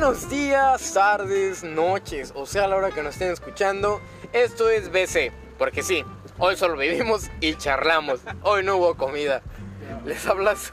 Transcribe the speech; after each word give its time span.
Buenos 0.00 0.30
días, 0.30 0.94
tardes, 0.94 1.62
noches, 1.62 2.32
o 2.34 2.46
sea, 2.46 2.64
a 2.64 2.68
la 2.68 2.76
hora 2.76 2.90
que 2.90 3.02
nos 3.02 3.12
estén 3.12 3.32
escuchando. 3.32 4.00
Esto 4.32 4.70
es 4.70 4.90
BC, 4.90 5.30
porque 5.58 5.82
sí, 5.82 6.02
hoy 6.38 6.56
solo 6.56 6.78
vivimos 6.78 7.30
y 7.38 7.54
charlamos. 7.54 8.20
Hoy 8.42 8.64
no 8.64 8.78
hubo 8.78 8.94
comida. 8.94 9.42
Les 10.06 10.26
habla 10.26 10.56
su, 10.56 10.72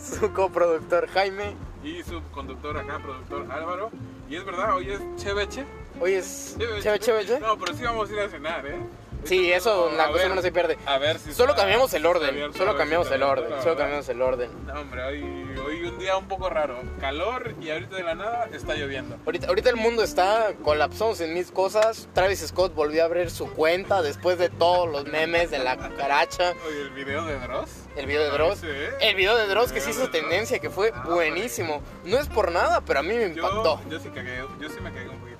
su 0.00 0.32
coproductor 0.32 1.06
Jaime. 1.08 1.54
Y 1.84 2.02
su 2.04 2.22
conductor 2.30 2.78
acá, 2.78 3.00
productor 3.00 3.52
Álvaro. 3.52 3.90
Y 4.30 4.36
es 4.36 4.44
verdad, 4.46 4.76
hoy 4.76 4.92
es 4.92 5.00
Cheveche. 5.22 5.66
Hoy 6.00 6.14
es 6.14 6.56
chévere, 6.58 6.98
chévere. 6.98 7.40
No, 7.40 7.58
pero 7.58 7.74
sí 7.74 7.84
vamos 7.84 8.08
a 8.08 8.12
ir 8.14 8.20
a 8.20 8.30
cenar, 8.30 8.66
¿eh? 8.66 8.80
Sí, 9.24 9.52
eso, 9.52 9.90
la 9.90 10.04
ver, 10.04 10.12
costumbre 10.12 10.36
no 10.36 10.42
se 10.42 10.52
pierde. 10.52 10.78
A 10.86 10.98
ver 10.98 11.18
si. 11.18 11.32
Solo 11.32 11.54
cambiamos 11.54 11.92
el 11.94 12.04
orden, 12.06 12.52
solo 12.54 12.76
cambiamos 12.76 13.10
el 13.10 13.22
orden, 13.22 13.50
solo 13.62 13.76
cambiamos 13.76 14.08
el 14.08 14.22
orden. 14.22 14.50
No, 14.66 14.80
hombre, 14.80 15.02
hoy, 15.04 15.22
hoy 15.66 15.82
un 15.86 15.98
día 15.98 16.16
un 16.16 16.28
poco 16.28 16.48
raro. 16.50 16.78
Calor 17.00 17.54
y 17.60 17.70
ahorita 17.70 17.96
de 17.96 18.02
la 18.02 18.14
nada 18.14 18.48
está 18.52 18.74
lloviendo. 18.74 19.16
Ahorita, 19.24 19.48
ahorita 19.48 19.70
el 19.70 19.76
mundo 19.76 20.02
está 20.02 20.52
colapsamos 20.62 21.20
en 21.20 21.34
mis 21.34 21.50
cosas. 21.50 22.08
Travis 22.12 22.40
Scott 22.46 22.74
volvió 22.74 23.02
a 23.02 23.06
abrir 23.06 23.30
su 23.30 23.50
cuenta 23.50 24.02
después 24.02 24.38
de 24.38 24.48
todos 24.50 24.88
los 24.90 25.06
memes 25.06 25.50
de 25.50 25.58
la 25.58 25.76
cucaracha. 25.76 26.52
Oye, 26.66 26.82
el 26.82 26.90
video 26.90 27.24
de 27.24 27.38
Dross. 27.38 27.70
El 27.96 28.06
video 28.06 28.24
de 28.24 28.30
Dross. 28.30 28.58
Sí, 28.58 28.66
¿eh? 28.68 28.90
El 29.00 29.14
video 29.16 29.36
de 29.36 29.46
Dross 29.46 29.72
que 29.72 29.78
El 29.78 29.84
se 29.84 29.90
video 29.90 30.02
hizo 30.02 30.10
tendencia, 30.10 30.58
que 30.58 30.70
fue 30.70 30.92
Ah, 30.94 31.04
buenísimo. 31.08 31.82
No 32.04 32.18
es 32.18 32.28
por 32.28 32.52
nada, 32.52 32.80
pero 32.82 33.00
a 33.00 33.02
mí 33.02 33.14
me 33.14 33.24
impactó. 33.26 33.80
Yo, 33.84 33.90
yo 33.90 34.00
sí 34.00 34.08
cagué, 34.10 34.38
yo 34.60 34.68
sí 34.68 34.76
me 34.80 34.92
cagué 34.92 35.08
un 35.08 35.18
poquito. 35.18 35.38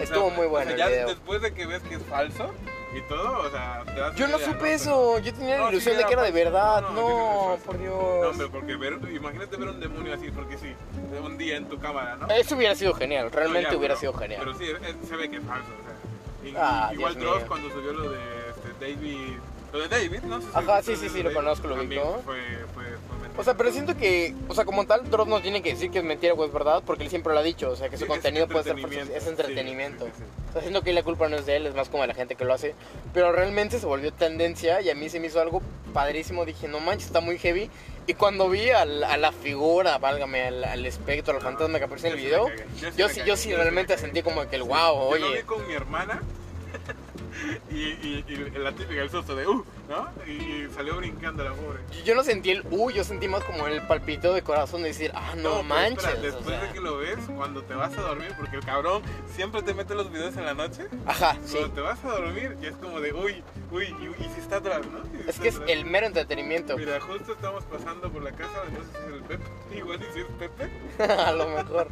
Estuvo 0.00 0.30
muy 0.30 0.46
bueno 0.46 0.70
o 0.72 0.76
sea, 0.76 0.86
el 0.86 0.92
ya 0.92 0.96
video. 0.96 1.08
después 1.08 1.42
de 1.42 1.52
que 1.52 1.66
ves 1.66 1.82
que 1.82 1.96
es 1.96 2.02
falso 2.04 2.54
y 2.94 3.00
todo, 3.02 3.40
o 3.46 3.50
sea, 3.50 3.82
te 3.84 4.00
das 4.00 4.14
Yo 4.16 4.26
no 4.28 4.36
idea, 4.36 4.46
supe 4.46 4.58
Pero- 4.60 4.74
eso. 4.74 5.18
Yo 5.18 5.34
tenía 5.34 5.56
la 5.56 5.62
No, 5.64 5.70
ilusión 5.70 5.94
sí 5.94 6.00
de 6.02 6.06
que 6.06 6.12
era 6.14 6.22
de 6.22 6.30
verdad. 6.32 6.80
No, 6.82 6.90
no, 6.92 7.48
No, 7.50 7.56
por 7.64 7.74
No, 7.76 7.80
Dios. 7.82 8.26
hombre, 8.32 8.48
porque 8.50 8.76
ver, 8.76 8.98
imagínate 9.12 9.56
ver 9.56 9.68
un 9.68 9.80
demonio 9.80 10.14
así, 10.14 10.30
porque 10.30 10.56
sí, 10.58 10.74
un 11.22 11.36
día 11.38 11.56
en 11.56 11.66
tu 11.68 11.78
cámara, 11.78 12.16
¿no? 12.16 12.28
Eso 12.28 12.56
hubiera 12.56 12.74
sido 12.74 12.94
genial. 12.94 13.30
Realmente 13.30 13.68
No, 13.68 13.72
ya, 13.72 13.78
hubiera 13.78 13.94
pero- 13.94 14.00
sido 14.00 14.12
genial. 14.14 14.40
Pero 14.44 14.58
sí, 14.58 14.66
se 15.08 15.16
ve 15.16 15.30
que 15.30 15.36
es 15.36 15.44
falso, 15.44 15.68
o 15.68 15.82
sea. 15.84 16.50
Y- 16.50 16.54
Ah, 16.56 16.90
igual 16.94 17.14
Dross 17.18 17.42
cuando 17.44 17.68
subió 17.70 17.92
lo 17.92 18.10
de 18.10 18.18
este, 18.50 18.68
David, 18.86 19.34
lo 19.72 19.78
de 19.80 19.88
David, 19.88 20.20
¿no? 20.22 20.40
si 20.40 20.46
Ajá, 20.54 20.82
sí, 20.82 20.96
sí, 20.96 21.08
sí, 21.08 21.18
lo 21.18 21.24
David, 21.24 21.34
conozco, 21.36 21.68
lo 21.68 21.76
también 21.76 22.00
ubico. 22.02 22.22
Fue, 22.24 22.40
fue. 22.74 22.84
O 23.36 23.44
sea, 23.44 23.54
pero 23.54 23.70
siento 23.70 23.96
que, 23.96 24.34
o 24.48 24.54
sea, 24.54 24.64
como 24.64 24.84
tal, 24.86 25.08
Dross 25.10 25.28
no 25.28 25.40
tiene 25.40 25.62
que 25.62 25.70
decir 25.74 25.90
que 25.92 25.98
es 25.98 26.04
mentira 26.04 26.32
o 26.34 26.44
es 26.44 26.52
verdad, 26.52 26.82
porque 26.84 27.04
él 27.04 27.10
siempre 27.10 27.32
lo 27.34 27.38
ha 27.38 27.42
dicho, 27.42 27.70
o 27.70 27.76
sea, 27.76 27.88
que 27.88 27.96
su 27.96 28.04
Sí, 28.04 28.08
contenido 28.08 28.48
puede 28.48 28.64
ser 28.64 28.78
es 28.78 29.26
entretenimiento. 29.28 30.06
sí, 30.06 30.22
sea, 30.60 30.68
siento 30.68 30.82
que 30.82 30.92
la 30.92 31.02
culpa 31.02 31.28
no 31.28 31.36
es 31.36 31.46
de 31.46 31.56
él, 31.56 31.66
es 31.66 31.74
más 31.74 31.88
como 31.88 32.02
de 32.02 32.08
la 32.08 32.14
gente 32.14 32.34
que 32.34 32.44
lo 32.44 32.54
hace, 32.54 32.74
pero 33.12 33.32
realmente 33.32 33.78
se 33.78 33.86
volvió 33.86 34.12
tendencia 34.12 34.80
y 34.80 34.90
a 34.90 34.94
mí 34.94 35.08
se 35.08 35.20
me 35.20 35.28
hizo 35.28 35.40
algo 35.40 35.62
padrísimo, 35.92 36.44
dije, 36.44 36.68
no 36.68 36.80
manches, 36.80 37.06
está 37.06 37.20
muy 37.20 37.38
heavy, 37.38 37.70
y 38.06 38.14
cuando 38.14 38.48
vi 38.48 38.70
a 38.70 38.84
la 38.84 39.32
figura, 39.32 39.98
válgame, 39.98 40.42
al, 40.44 40.64
al 40.64 40.86
espectro, 40.86 41.36
al 41.36 41.42
fantasma 41.42 41.78
que 41.78 41.84
aparece 41.84 42.08
en 42.08 42.14
el 42.14 42.18
video, 42.20 42.48
yo 42.96 43.08
sí 43.08 43.20
yo 43.26 43.36
sí, 43.36 43.50
yo 43.50 43.56
realmente 43.56 43.98
sentí 43.98 44.22
como 44.22 44.48
que 44.48 44.56
el 44.56 44.62
wow, 44.62 45.10
Yo 45.12 45.18
lo 45.18 45.26
vi 45.28 45.32
oye, 45.34 45.42
con 45.42 45.66
mi 45.66 45.74
hermana 45.74 46.22
y, 47.70 47.74
y, 47.76 48.24
y 48.28 48.58
la 48.58 48.72
típica, 48.72 49.02
el 49.02 49.10
susto 49.10 49.34
de 49.36 49.46
uh, 49.46 49.64
¿no? 49.88 50.08
Y, 50.26 50.30
y 50.32 50.68
salió 50.74 50.96
brincando 50.96 51.44
la 51.44 51.52
pobre. 51.52 51.78
yo- 51.92 52.04
yo 52.04 52.14
no 52.14 52.22
sentí 52.24 52.50
el 52.50 52.64
uh, 52.70 52.90
yo 52.90 53.04
sentí 53.04 53.28
más 53.28 53.44
como 53.44 53.66
el 53.66 53.82
palpito 53.86 54.32
de 54.34 54.42
corazón 54.42 54.82
de 54.82 54.88
decir, 54.88 55.12
ah, 55.14 55.34
no, 55.36 55.62
manches, 55.62 56.04
espera, 56.04 56.18
o 56.18 56.22
después 56.22 56.46
sea. 56.58 56.60
de 56.66 56.72
que 56.72 56.80
lo 56.80 56.96
ves, 56.98 57.18
cuando 57.36 57.62
te 57.62 57.74
vas 57.74 57.96
a 57.96 58.00
dormir, 58.02 58.32
porque 58.38 58.56
el 58.56 58.64
cabrón 58.64 59.02
siempre 59.34 59.62
te 59.62 59.74
mete 59.74 59.94
los 59.94 60.10
videos 60.10 60.36
en 60.36 60.44
la 60.46 60.54
noche, 60.54 60.86
Ajá, 61.06 61.36
sí. 61.44 61.56
cuando 61.58 61.74
te 61.74 61.80
vas 61.80 62.04
a 62.04 62.08
dormir, 62.08 62.56
y 62.62 62.66
es 62.66 62.76
como 62.76 63.00
de 63.00 63.12
uy, 63.12 63.42
uy, 63.70 63.84
y, 63.84 64.24
si 64.34 64.40
está 64.40 64.56
atrás, 64.56 64.80
¿no? 64.86 65.02
Si 65.04 65.28
Es 65.28 65.38
que 65.38 65.48
es 65.48 65.60
el 65.66 65.84
mero 65.84 66.06
entretenimiento. 66.06 66.76
Mira, 66.76 67.00
justo 67.00 67.32
estamos 67.32 67.64
pasando 67.64 68.10
por 68.10 68.22
la 68.22 68.32
casa, 68.32 68.62
no 68.72 68.78
sé 68.80 68.90
si 68.92 69.06
es 69.08 69.12
el 69.14 69.22
Pepe, 69.22 69.44
igual 69.76 70.00
y 70.02 70.12
si 70.12 70.20
es 70.20 70.26
Pepe. 70.38 70.68
a 71.12 71.32
lo 71.32 71.48
mejor. 71.48 71.88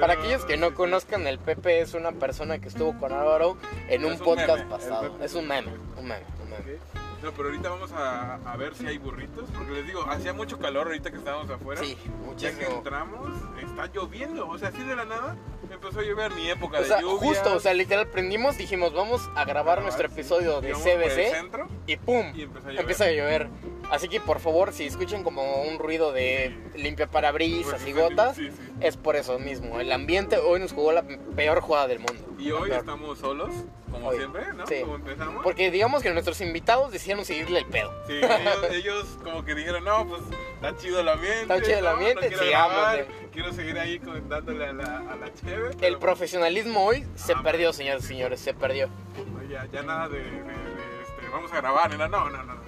Para 0.00 0.14
aquellos 0.14 0.44
que 0.44 0.56
no 0.56 0.74
conozcan, 0.74 1.26
el 1.26 1.38
Pepe 1.38 1.80
es 1.80 1.94
una 1.94 2.12
persona 2.12 2.58
que 2.58 2.68
estuvo 2.68 2.98
con 2.98 3.12
Álvaro 3.12 3.56
en 3.88 4.04
un 4.04 4.18
podcast 4.18 4.58
meme, 4.64 4.70
pasado. 4.70 5.16
Es 5.22 5.34
un 5.34 5.46
meme, 5.46 5.68
un 5.96 6.06
meme, 6.06 6.24
un 6.42 6.50
meme. 6.50 6.78
No, 7.22 7.30
pero 7.30 7.50
ahorita 7.50 7.68
vamos 7.68 7.92
a, 7.92 8.34
a 8.44 8.56
ver 8.56 8.74
si 8.74 8.84
hay 8.84 8.98
burritos, 8.98 9.48
porque 9.54 9.70
les 9.74 9.86
digo, 9.86 10.04
hacía 10.08 10.32
mucho 10.32 10.58
calor 10.58 10.88
ahorita 10.88 11.10
que 11.12 11.18
estábamos 11.18 11.48
afuera. 11.50 11.80
Sí, 11.80 11.96
Ya 12.36 12.48
que 12.50 12.56
muchísimo. 12.56 12.76
entramos, 12.78 13.30
está 13.62 13.86
lloviendo, 13.94 14.48
o 14.48 14.58
sea, 14.58 14.68
así 14.70 14.82
de 14.82 14.96
la 14.96 15.04
nada 15.04 15.36
empezó 15.70 16.00
a 16.00 16.02
llover 16.02 16.32
mi 16.34 16.50
época 16.50 16.78
O 16.80 16.82
de 16.82 16.88
lluvia. 17.00 17.18
justo, 17.28 17.54
o 17.54 17.60
sea, 17.60 17.74
literal 17.74 18.08
prendimos, 18.08 18.58
dijimos, 18.58 18.92
vamos 18.92 19.22
a 19.36 19.44
grabar 19.44 19.82
nuestro 19.82 20.06
episodio 20.06 20.60
de 20.60 20.72
CBC 20.72 21.30
centro 21.32 21.68
y 21.86 21.96
¡pum! 21.96 22.32
y 22.34 22.42
empezó 22.42 22.66
a 22.66 22.70
llover. 22.72 22.80
Empieza 22.80 23.04
a 23.04 23.10
llover. 23.12 23.48
Así 23.92 24.08
que 24.08 24.20
por 24.20 24.40
favor, 24.40 24.72
si 24.72 24.86
escuchen 24.86 25.22
como 25.22 25.62
un 25.62 25.78
ruido 25.78 26.12
de 26.12 26.56
limpia 26.74 27.06
parabrisas 27.10 27.82
Pues, 27.82 27.86
y 27.86 27.92
gotas, 27.92 28.36
Sí, 28.36 28.50
sí. 28.50 28.56
es 28.80 28.96
por 28.96 29.16
eso 29.16 29.38
mismo. 29.38 29.78
El 29.80 29.92
ambiente 29.92 30.38
hoy 30.38 30.60
nos 30.60 30.72
jugó 30.72 30.92
la 30.92 31.02
peor 31.36 31.60
jugada 31.60 31.86
del 31.88 31.98
mundo. 31.98 32.14
Y 32.38 32.50
hoy 32.52 32.70
estamos 32.70 33.18
solos, 33.18 33.50
como 33.90 34.08
Hoy. 34.08 34.16
siempre, 34.16 34.44
¿no? 34.54 34.66
Sí. 34.66 34.80
Como 34.80 34.94
empezamos. 34.96 35.42
Porque 35.44 35.70
digamos 35.70 36.02
que 36.02 36.10
nuestros 36.10 36.40
invitados 36.40 36.90
decidieron 36.90 37.24
seguirle 37.26 37.58
el 37.58 37.66
pedo. 37.66 37.92
Sí, 38.06 38.14
ellos, 38.14 38.64
ellos 38.72 39.18
como 39.22 39.44
que 39.44 39.54
dijeron, 39.54 39.84
no, 39.84 40.08
pues 40.08 40.22
está 40.54 40.74
chido 40.78 41.00
el 41.00 41.08
ambiente. 41.10 41.42
Está 41.42 41.60
chido 41.62 41.78
el 41.78 41.84
¿no? 41.84 41.90
ambiente, 41.90 42.22
no 42.22 42.28
quiero 42.28 42.42
sigámosle. 42.44 42.80
grabar, 42.80 43.06
quiero 43.30 43.52
seguir 43.52 43.78
ahí 43.78 44.00
dándole 44.28 44.66
a 44.68 44.72
la, 44.72 44.98
a 45.12 45.16
la 45.16 45.34
cheve. 45.34 45.68
El 45.68 45.76
pero, 45.76 45.98
profesionalismo 46.00 46.82
hoy 46.86 47.06
se 47.14 47.34
Ah, 47.34 47.42
perdió, 47.42 47.74
señores 47.74 48.04
y 48.04 48.06
señores, 48.08 48.40
se 48.40 48.54
perdió. 48.54 48.88
pues, 49.34 49.50
ya, 49.50 49.66
ya 49.70 49.82
nada 49.82 50.08
de, 50.08 50.18
de- 50.18 50.30
de, 50.30 51.02
este, 51.02 51.28
vamos 51.30 51.52
a 51.52 51.56
grabar, 51.56 51.90
no, 51.98 52.08
no, 52.08 52.30
no. 52.30 52.42
no. 52.42 52.61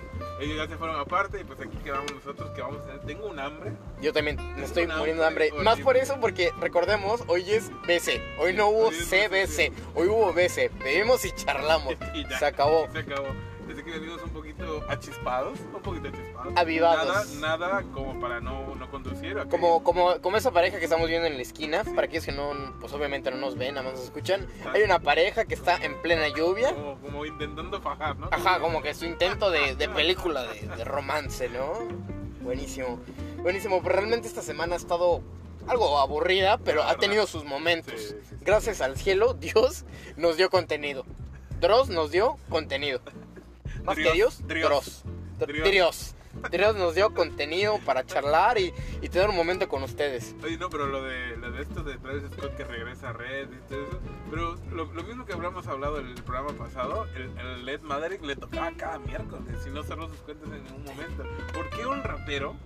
Ellos 0.45 0.57
ya 0.59 0.67
se 0.69 0.77
fueron 0.77 0.99
aparte 1.01 1.41
y 1.41 1.45
pues 1.45 1.59
aquí 1.61 1.77
quedamos 1.79 2.13
nosotros 2.13 2.51
que 2.51 2.61
vamos 2.61 2.81
a 2.83 2.85
tener. 2.87 3.01
Tengo 3.01 3.27
un 3.27 3.39
hambre. 3.39 3.73
Yo 4.01 4.13
también 4.13 4.37
me 4.57 4.65
estoy 4.65 4.85
Una 4.85 4.99
muriendo 4.99 5.23
de 5.23 5.29
hambre. 5.29 5.49
hambre 5.51 5.65
Más 5.65 5.81
por 5.81 5.97
eso, 5.97 6.19
porque 6.21 6.51
recordemos, 6.61 7.23
hoy 7.27 7.51
es 7.51 7.71
BC. 7.87 8.21
Hoy 8.39 8.53
no 8.53 8.69
hubo 8.69 8.89
Hoy 8.89 8.95
es 8.97 9.09
CBC. 9.09 9.71
BC. 9.71 9.73
Hoy 9.95 10.09
hubo 10.09 10.33
BC. 10.33 10.71
Bebimos 10.83 11.25
y 11.25 11.33
charlamos. 11.33 11.95
Y 12.15 12.23
ya, 12.29 12.39
Se 12.39 12.47
acabó. 12.47 12.89
Se 12.93 12.99
acabó. 12.99 13.29
Desde 13.67 13.83
que 13.85 13.91
venimos 13.93 14.23
un 14.23 14.31
poquito 14.31 14.85
achispados, 14.89 15.59
un 15.61 15.83
poquito 15.83 16.09
achispados. 16.09 16.53
Avivados. 16.57 17.35
Nada, 17.37 17.59
nada 17.59 17.83
como 17.93 18.21
para 18.21 18.41
no, 18.41 18.75
no 18.75 18.91
conducir. 18.91 19.39
ok. 19.39 19.49
Como, 19.49 19.83
como, 19.83 20.21
como 20.21 20.37
esa 20.37 20.51
pareja 20.51 20.79
que 20.79 20.85
estamos 20.85 21.09
viendo 21.09 21.27
en 21.27 21.37
la 21.37 21.43
esquina, 21.43 21.85
para 21.85 22.07
aquellos 22.07 22.25
que 22.25 22.33
no, 22.33 22.53
pues 22.81 22.93
obviamente 22.93 23.31
no 23.31 23.39
nos 23.39 23.57
ven, 23.57 23.75
nada 23.75 23.85
más 23.89 23.99
nos 23.99 24.05
escuchan. 24.05 24.47
Hay 24.73 24.83
una 24.83 24.99
pareja 24.99 25.45
que 25.45 25.55
está 25.55 25.77
en 25.77 26.01
plena 26.03 26.29
lluvia. 26.29 26.75
Como, 26.75 26.99
como 27.01 27.27
intentando 27.27 27.81
fajar, 27.81 28.17
¿no? 28.19 28.29
Ajá, 28.31 28.61
como 28.61 28.83
que 28.83 28.95
su 28.95 29.07
intento 29.07 29.51
de, 29.51 29.75
de 29.77 29.89
película 29.89 30.43
de, 30.45 30.61
de 30.77 30.85
romance, 30.85 31.49
¿no? 31.49 31.73
Buenísimo. 32.43 33.01
Buenísimo. 33.43 33.81
Pero 33.83 33.95
realmente 33.97 34.29
esta 34.29 34.43
semana 34.43 34.75
ha 34.75 34.79
estado 34.79 35.23
algo 35.67 35.99
aburrida, 35.99 36.59
pero 36.59 36.83
ha 36.83 36.97
tenios 36.97 37.31
sus 37.31 37.45
momentos. 37.45 37.95
Sí, 37.97 38.09
sí, 38.09 38.17
sí. 38.31 38.37
Gracias 38.43 38.81
al 38.81 38.97
cielo, 38.97 39.35
Dios 39.41 39.85
nos 40.17 40.37
dio 40.37 40.51
contenido. 40.51 41.05
Dross 41.61 41.89
nos 41.89 42.11
dio 42.11 42.37
contenido. 42.49 43.01
Más 43.85 43.97
que 43.97 44.13
Dios. 44.13 44.47
Dross. 44.47 45.05
Dr- 45.39 45.47
Drios. 45.47 46.15
Drios. 46.51 46.75
Nos 46.77 46.95
dio 46.97 47.15
contenido 47.15 47.79
para 47.85 48.05
charlar 48.05 48.59
y, 48.59 48.73
y 49.01 49.09
tener 49.09 49.29
un 49.31 49.37
momento 49.37 49.69
con 49.69 49.83
ustedes. 49.85 50.35
Oye, 50.43 50.57
no, 50.59 50.69
pero 50.69 50.87
lo 50.87 51.03
de, 51.05 51.37
lo 51.37 51.53
de 51.53 51.63
esto 51.63 51.83
de 51.85 51.97
Travis 51.99 52.25
Scott 52.37 52.57
que 52.57 52.65
regresa 52.65 53.11
a 53.11 53.13
Red 53.13 53.49
y 53.53 53.69
todo 53.69 53.83
eso. 53.83 54.01
Pero 54.31 54.57
lo, 54.73 54.85
lo 54.93 55.03
mismo 55.05 55.25
que 55.27 55.33
hablamos 55.33 55.67
hablado 55.69 56.01
en 56.01 56.07
el 56.09 56.15
programa 56.23 56.53
pasado, 56.59 57.07
el, 57.15 57.31
el 57.39 57.65
Led 57.65 57.81
Maverick 57.83 58.23
le 58.25 58.35
tocaba 58.37 58.73
cada 58.77 58.99
miércoles, 58.99 59.45
si 59.63 59.71
no 59.71 59.83
cerró 59.85 60.09
sus 60.09 60.19
cuentas 60.19 60.49
en 60.53 60.65
ningún 60.65 60.85
momento. 60.85 61.25
¿Por 61.53 61.71
qué 61.71 61.87
un 61.87 62.03
rapero 62.03 62.57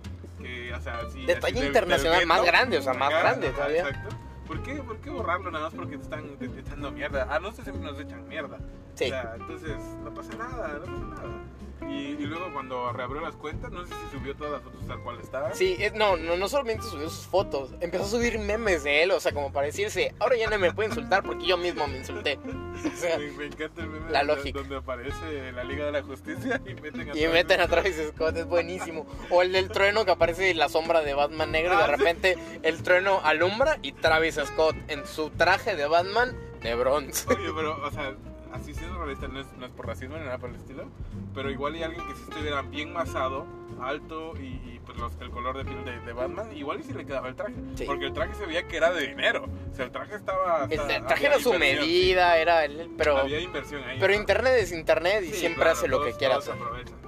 que, 0.41 0.73
o 0.73 0.81
sea, 0.81 0.99
así. 0.99 1.25
De 1.25 1.33
así 1.33 1.41
talla 1.41 1.59
del- 1.59 1.67
internacional 1.67 2.25
más 2.25 2.43
grande, 2.43 2.77
o 2.77 2.81
sea, 2.81 2.93
más 2.93 3.09
grande 3.11 3.49
todavía. 3.49 3.87
Exacto. 3.89 4.15
¿Por 4.49 4.63
qué, 4.63 4.73
¿Por 4.81 4.97
qué 4.97 5.11
borrarlo 5.11 5.51
nada 5.51 5.65
más 5.65 5.75
porque 5.75 5.95
te 5.95 6.01
están 6.03 6.23
te- 6.37 6.49
mierda? 6.91 7.23
A 7.33 7.39
nosotros 7.39 7.65
siempre 7.65 7.91
nos 7.91 7.99
echan 8.01 8.27
mierda. 8.27 8.57
Sí. 8.95 9.05
O 9.05 9.07
sea, 9.09 9.35
entonces 9.39 9.77
no 10.03 10.11
pasa 10.13 10.35
nada, 10.37 10.79
no 10.79 10.85
pasa 10.85 11.05
nada. 11.05 11.43
Y, 11.87 11.93
y 12.21 12.25
luego 12.25 12.51
cuando 12.53 12.91
reabrió 12.93 13.21
las 13.21 13.35
cuentas, 13.35 13.71
no 13.71 13.85
sé 13.85 13.93
si 13.93 14.17
subió 14.17 14.35
todas 14.35 14.53
las 14.53 14.61
fotos 14.63 14.85
tal 14.87 14.99
cual 15.01 15.19
estaban. 15.19 15.55
Sí, 15.55 15.75
es- 15.79 15.93
no, 15.93 16.17
no, 16.17 16.35
no 16.37 16.49
solamente 16.49 16.83
subió 16.85 17.09
sus 17.09 17.25
fotos, 17.25 17.71
empezó 17.79 18.03
a 18.03 18.07
subir 18.07 18.37
memes 18.39 18.83
de 18.83 19.03
él, 19.03 19.11
o 19.11 19.19
sea, 19.19 19.31
como 19.31 19.51
para 19.51 19.67
decirse, 19.67 20.13
ahora 20.19 20.35
ya 20.37 20.49
no 20.49 20.57
me 20.59 20.73
puede 20.73 20.89
insultar 20.89 21.23
porque 21.23 21.45
yo 21.47 21.57
mismo 21.57 21.87
me 21.87 21.97
insulté. 21.97 22.37
O 22.37 22.95
sea, 22.97 23.17
Me, 23.17 23.31
me 23.31 23.45
encanta 23.45 23.81
el 23.81 23.89
meme 23.89 24.11
La 24.11 24.19
donde, 24.19 24.35
lógica. 24.35 24.59
donde 24.59 24.75
aparece 24.77 25.51
la 25.53 25.63
Liga 25.63 25.85
de 25.85 25.91
la 25.93 26.03
Justicia 26.03 26.61
y 26.65 26.73
meten 26.81 27.09
a 27.11 27.17
y 27.17 27.27
meten 27.27 27.61
a 27.61 27.67
Travis 27.67 27.95
Scott, 28.13 28.35
es 28.37 28.45
buenísimo. 28.45 29.05
O 29.29 29.41
el 29.41 29.51
del 29.51 29.69
trueno 29.69 30.05
que 30.05 30.11
aparece 30.11 30.53
la 30.53 30.69
sombra 30.69 31.01
de 31.01 31.13
Batman 31.13 31.51
negro 31.51 31.73
y 31.73 31.77
de 31.77 31.83
Ah, 31.83 31.85
sí. 31.87 31.91
repente 31.97 32.37
el 32.63 32.83
trueno 32.83 33.21
alumbra 33.23 33.77
y 33.81 33.93
Travis 33.93 34.35
Scott 34.35 34.75
en 34.89 35.05
su 35.07 35.29
traje 35.31 35.75
de 35.75 35.87
Batman 35.87 36.35
de 36.61 36.75
bronce. 36.75 37.25
Oye, 37.33 37.49
pero, 37.55 37.81
o 37.85 37.91
sea, 37.91 38.13
así 38.53 38.73
siendo 38.73 38.97
realista, 38.99 39.27
no 39.27 39.39
es, 39.39 39.47
no 39.57 39.65
es 39.65 39.71
por 39.71 39.87
racismo 39.87 40.17
ni 40.17 40.25
nada 40.25 40.37
por 40.37 40.49
el 40.49 40.55
estilo, 40.55 40.85
pero 41.33 41.49
igual 41.51 41.75
hay 41.75 41.83
alguien 41.83 42.05
que 42.07 42.15
si 42.15 42.23
estuviera 42.23 42.61
bien 42.63 42.91
masado, 42.93 43.45
alto 43.81 44.33
y, 44.37 44.45
y, 44.45 44.81
pues 44.85 44.97
los- 44.97 45.13
el 45.21 45.29
color 45.29 45.57
de 45.57 45.65
piel 45.65 45.85
de, 45.85 45.99
de 45.99 46.13
Batman, 46.13 46.55
igual 46.55 46.79
y 46.79 46.83
si 46.83 46.93
le 46.93 47.05
quedaba 47.05 47.29
el 47.29 47.35
traje. 47.35 47.53
Sí. 47.75 47.85
Porque 47.85 48.05
el 48.07 48.13
traje 48.13 48.33
se 48.35 48.45
veía 48.45 48.67
que 48.67 48.75
era 48.77 48.91
de 48.91 49.07
dinero. 49.07 49.45
O 49.71 49.75
sea, 49.75 49.85
el 49.85 49.91
traje 49.91 50.15
estaba... 50.15 50.65
El, 50.69 50.79
el 50.79 51.05
traje 51.05 51.25
era 51.27 51.39
su 51.39 51.53
medida, 51.53 52.37
era 52.37 52.65
el, 52.65 52.85
sí. 52.85 52.93
pero, 52.97 53.17
Había 53.17 53.39
inversión 53.39 53.83
ahí. 53.83 53.97
pero 53.99 54.13
¿no? 54.13 54.19
internet 54.19 54.53
es 54.57 54.71
internet 54.71 55.23
y 55.23 55.27
Sí, 55.31 55.35
siempre 55.35 55.61
claro, 55.63 55.77
hace 55.77 55.87
lo 55.87 55.99
que 55.99 56.05
todos- 56.09 56.17
quiera 56.17 56.33
todos 56.39 56.49
hacer. 56.49 56.99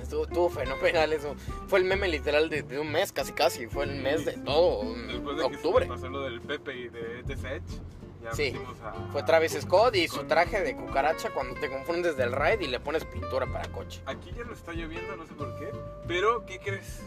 Estuvo, 0.00 0.24
estuvo 0.24 0.48
fenomenal 0.48 1.12
eso. 1.12 1.34
Fue 1.66 1.80
el 1.80 1.84
meme 1.84 2.08
literal 2.08 2.48
de, 2.48 2.62
de 2.62 2.78
un 2.78 2.90
mes, 2.90 3.12
casi 3.12 3.32
casi. 3.32 3.66
Fue 3.66 3.84
el 3.84 4.00
mes 4.00 4.24
de 4.24 4.32
todo, 4.38 4.94
Después 5.06 5.36
de 5.36 5.42
octubre. 5.42 5.86
que 5.86 5.92
se 5.92 6.00
pasó 6.00 6.08
lo 6.08 6.22
del 6.22 6.40
Pepe 6.40 6.74
y 6.76 6.88
de 6.88 7.22
TSH, 7.24 7.80
ya 8.22 8.32
Sí, 8.32 8.54
a... 8.82 8.92
Fue 9.12 9.22
Travis 9.22 9.52
Scott 9.60 9.96
y 9.96 10.08
su 10.08 10.24
traje 10.24 10.62
de 10.62 10.74
cucaracha 10.74 11.30
cuando 11.30 11.58
te 11.60 11.68
confundes 11.68 12.16
del 12.16 12.32
raid 12.32 12.60
y 12.60 12.66
le 12.66 12.80
pones 12.80 13.04
pintura 13.04 13.46
para 13.46 13.68
coche. 13.68 14.00
Aquí 14.06 14.32
ya 14.36 14.44
no 14.44 14.52
está 14.52 14.72
lloviendo, 14.72 15.16
no 15.16 15.26
sé 15.26 15.34
por 15.34 15.56
qué. 15.58 15.70
Pero, 16.06 16.44
¿qué 16.46 16.58
crees? 16.58 17.02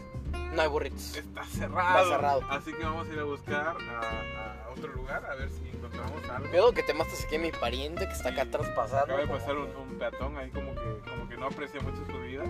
No 0.52 0.62
hay 0.62 0.68
burritos. 0.68 1.16
Está 1.16 1.44
cerrado. 1.44 2.02
Está 2.02 2.16
cerrado. 2.16 2.42
Así 2.50 2.72
que 2.72 2.82
vamos 2.82 3.08
a 3.08 3.12
ir 3.12 3.18
a 3.18 3.24
buscar 3.24 3.76
a, 3.76 4.66
a 4.66 4.70
otro 4.70 4.92
lugar 4.92 5.24
a 5.26 5.34
ver 5.34 5.50
si 5.50 5.68
encontramos 5.68 6.28
algo. 6.28 6.50
Veo 6.50 6.72
que 6.72 6.82
te 6.82 6.94
matas 6.94 7.24
aquí 7.24 7.36
a 7.36 7.38
mi 7.38 7.52
pariente 7.52 8.06
que 8.06 8.12
está 8.12 8.30
acá 8.30 8.42
atrás 8.42 8.68
pasando. 8.74 9.04
Acaba 9.04 9.20
de 9.20 9.26
pasar 9.26 9.56
un, 9.56 9.98
peatón 9.98 10.36
ahí 10.36 10.50
como 10.50 10.74
que, 10.74 11.10
como 11.10 11.28
que 11.28 11.36
no 11.36 11.46
aprecia 11.46 11.80
mucho 11.80 12.04
su 12.06 12.18
vida. 12.20 12.44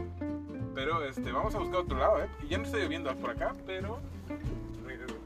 Pero 0.75 1.05
este, 1.05 1.33
vamos 1.33 1.55
a 1.55 1.59
buscar 1.59 1.81
otro 1.81 1.99
lado, 1.99 2.23
¿eh? 2.23 2.29
Y 2.43 2.49
ya 2.49 2.59
no 2.59 2.65
está 2.65 2.79
lloviendo 2.79 3.15
por 3.17 3.31
acá, 3.31 3.55
pero 3.67 4.01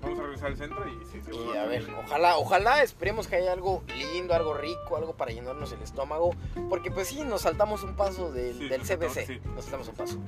vamos 0.06 0.19
a 0.20 0.23
regresar 0.23 0.49
al 0.49 0.56
centro 0.56 0.85
y 0.88 1.05
sí, 1.06 1.20
seguro. 1.23 1.55
Y 1.55 1.56
a 1.56 1.64
ver, 1.67 1.87
ojalá, 2.05 2.37
ojalá 2.38 2.82
esperemos 2.82 3.26
que 3.29 3.37
haya 3.37 3.53
algo 3.53 3.82
lindo, 4.12 4.35
algo 4.35 4.55
rico, 4.55 4.97
algo 4.97 5.14
para 5.14 5.32
llenarnos 5.32 5.73
el 5.73 5.82
estómago. 5.82 6.35
Porque 6.69 6.91
pues 6.91 7.08
sí, 7.08 7.23
nos 7.23 7.43
saltamos 7.43 7.82
un 7.82 7.94
paso 7.97 8.32
del, 8.32 8.56
Sí, 8.58 8.69
del 8.69 8.82
CBC. 8.82 9.26
sí. 9.26 9.41
Nos 9.55 9.64
saltamos 9.64 9.88
un 9.88 9.94
paso. 9.94 10.19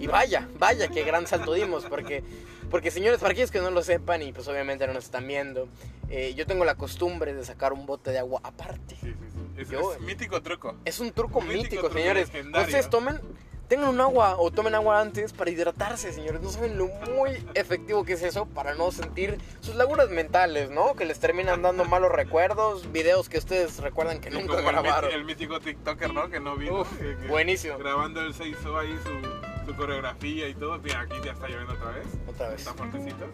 Y 0.00 0.06
vaya, 0.06 0.48
vaya, 0.58 0.88
qué 0.88 1.02
gran 1.02 1.26
salto 1.26 1.52
dimos. 1.54 1.84
Porque, 1.86 2.22
porque 2.70 2.90
señores, 2.90 3.18
para 3.20 3.32
aquellos 3.32 3.50
que 3.50 3.60
no 3.60 3.70
lo 3.70 3.82
sepan 3.82 4.22
y 4.22 4.32
pues 4.32 4.46
obviamente 4.48 4.86
no 4.86 4.92
nos 4.92 5.04
están 5.04 5.26
viendo, 5.26 5.68
eh, 6.08 6.34
yo 6.34 6.46
tengo 6.46 6.64
la 6.64 6.76
costumbre 6.76 7.34
de 7.34 7.44
sacar 7.44 7.72
un 7.72 7.84
bote 7.86 8.10
de 8.12 8.18
agua 8.18 8.40
aparte. 8.44 8.96
Sí, 9.00 9.12
sí, 9.12 9.14
sí. 9.32 9.38
Es, 9.56 9.68
Yo- 9.70 9.92
es 9.94 10.00
mítico 10.00 10.40
truco. 10.40 10.76
Es 10.84 11.00
un 11.00 11.10
truco 11.12 11.40
Mítico 11.40 11.62
mítico, 11.62 11.82
truco 11.82 11.94
señores. 11.98 12.28
Ustedes 12.28 12.88
tomen, 12.90 13.20
tengan 13.68 13.88
un 13.90 14.00
agua 14.00 14.36
o 14.38 14.50
tomen 14.50 14.74
agua 14.74 15.00
antes 15.00 15.32
para 15.32 15.50
hidratarse, 15.50 16.12
señores. 16.12 16.40
No 16.40 16.50
saben 16.50 16.78
lo 16.78 16.88
muy 17.14 17.44
efectivo 17.54 18.04
que 18.04 18.14
es 18.14 18.22
eso 18.22 18.46
para 18.46 18.74
no 18.74 18.90
sentir 18.90 19.38
sus 19.60 19.74
lagunas 19.76 20.08
mentales, 20.10 20.70
¿no? 20.70 20.94
Que 20.94 21.04
les 21.04 21.18
terminan 21.18 21.62
dando 21.62 21.84
malos 21.84 22.10
recuerdos, 22.10 22.90
videos 22.92 23.28
que 23.28 23.38
ustedes 23.38 23.78
recuerdan 23.80 24.20
que 24.20 24.30
nunca 24.30 24.56
como 24.56 24.68
grabaron. 24.68 25.10
El, 25.12 25.24
mítico 25.24 25.60
TikToker, 25.60 26.12
¿no? 26.12 26.30
Que 26.30 26.40
no 26.40 26.56
vino. 26.56 26.80
Uf, 26.80 26.98
que- 26.98 27.16
que 27.16 27.26
buenísimo. 27.28 27.76
Grabando 27.78 28.20
el 28.22 28.32
6 28.34 28.56
ahí 28.80 28.98
su, 29.04 29.66
su 29.70 29.76
coreografía 29.76 30.48
y 30.48 30.54
todo. 30.54 30.78
Mira, 30.78 31.00
aquí 31.02 31.16
ya 31.24 31.32
está 31.32 31.46
lloviendo 31.48 31.74
otra 31.74 31.90
vez. 31.90 32.06
Otra 32.26 32.48
vez. 32.48 32.60
Está 32.60 32.72
fuertecito. 32.74 33.26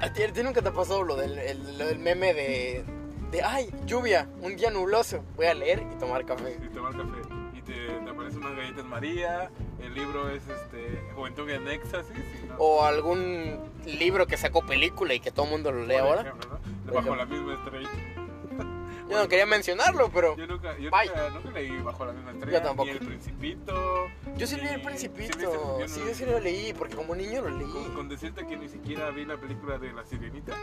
¿A 0.00 0.12
ti, 0.12 0.22
a 0.22 0.32
ti 0.32 0.42
nunca 0.42 0.62
te 0.62 0.68
ha 0.68 0.72
pasado 0.72 1.02
lo 1.02 1.16
del, 1.16 1.36
el- 1.38 1.78
lo 1.78 1.86
del 1.86 1.98
meme 1.98 2.32
de, 2.34 2.84
de, 3.32 3.42
ay, 3.42 3.70
lluvia, 3.86 4.28
un 4.40 4.56
día 4.56 4.70
nubloso? 4.70 5.24
Voy 5.36 5.46
a 5.46 5.54
leer 5.54 5.82
y 5.92 5.98
tomar 5.98 6.24
café. 6.24 6.56
Y 6.64 6.68
tomar 6.72 6.92
café. 6.92 7.47
Te, 7.68 7.74
te 8.04 8.10
aparecen 8.10 8.40
unas 8.42 8.56
galletas 8.56 8.84
María. 8.84 9.50
El 9.80 9.94
libro 9.94 10.28
es 10.30 10.42
este 10.48 11.00
Juventud 11.14 11.48
en 11.50 11.68
Éxtasis. 11.68 12.16
no- 12.48 12.56
O 12.58 12.82
algún 12.84 13.70
libro 13.86 14.26
que 14.26 14.36
sacó 14.36 14.64
película 14.66 15.14
y 15.14 15.20
que 15.20 15.30
todo 15.30 15.44
el 15.46 15.52
mundo 15.52 15.70
lo 15.70 15.82
lee 15.84 15.94
por 15.98 16.00
ahora. 16.08 16.20
ejemplo, 16.22 16.48
¿no? 16.50 16.92
Por 16.92 16.94
Bajo 17.04 17.14
la 17.16 17.26
misma 17.26 17.54
estrella. 17.54 17.88
Yo 19.08 19.16
no 19.22 19.26
quería 19.28 19.46
mencionarlo, 19.46 20.10
pero 20.12 20.36
Yo 20.36 20.46
nunca, 20.46 20.76
yo 20.76 20.90
nunca, 20.90 21.30
nunca 21.30 21.50
leí 21.58 21.78
Bajo 21.80 22.04
la 22.04 22.12
misma 22.12 22.30
estrella. 22.32 22.58
Yo 22.58 22.62
tampoco. 22.62 22.84
Ni 22.90 22.98
El 22.98 23.06
Principito. 23.06 24.06
yo 24.36 24.46
sí 24.46 24.56
leí 24.56 24.66
El 24.68 24.80
¿Sí 24.98 25.08
Principito. 25.08 25.78
Sí, 25.86 26.00
yo 26.06 26.14
sí 26.14 26.26
lo 26.26 26.40
leí, 26.40 26.74
porque 26.74 26.94
como 26.94 27.14
niño 27.14 27.40
lo 27.42 27.48
leí. 27.56 27.70
Con, 27.70 27.94
con 27.94 28.08
decirte 28.10 28.46
que 28.46 28.56
ni 28.58 28.68
siquiera 28.68 29.08
vi 29.10 29.24
la 29.24 29.36
película 29.38 29.78
de 29.78 29.92
La 29.94 30.04
Sirenita. 30.04 30.54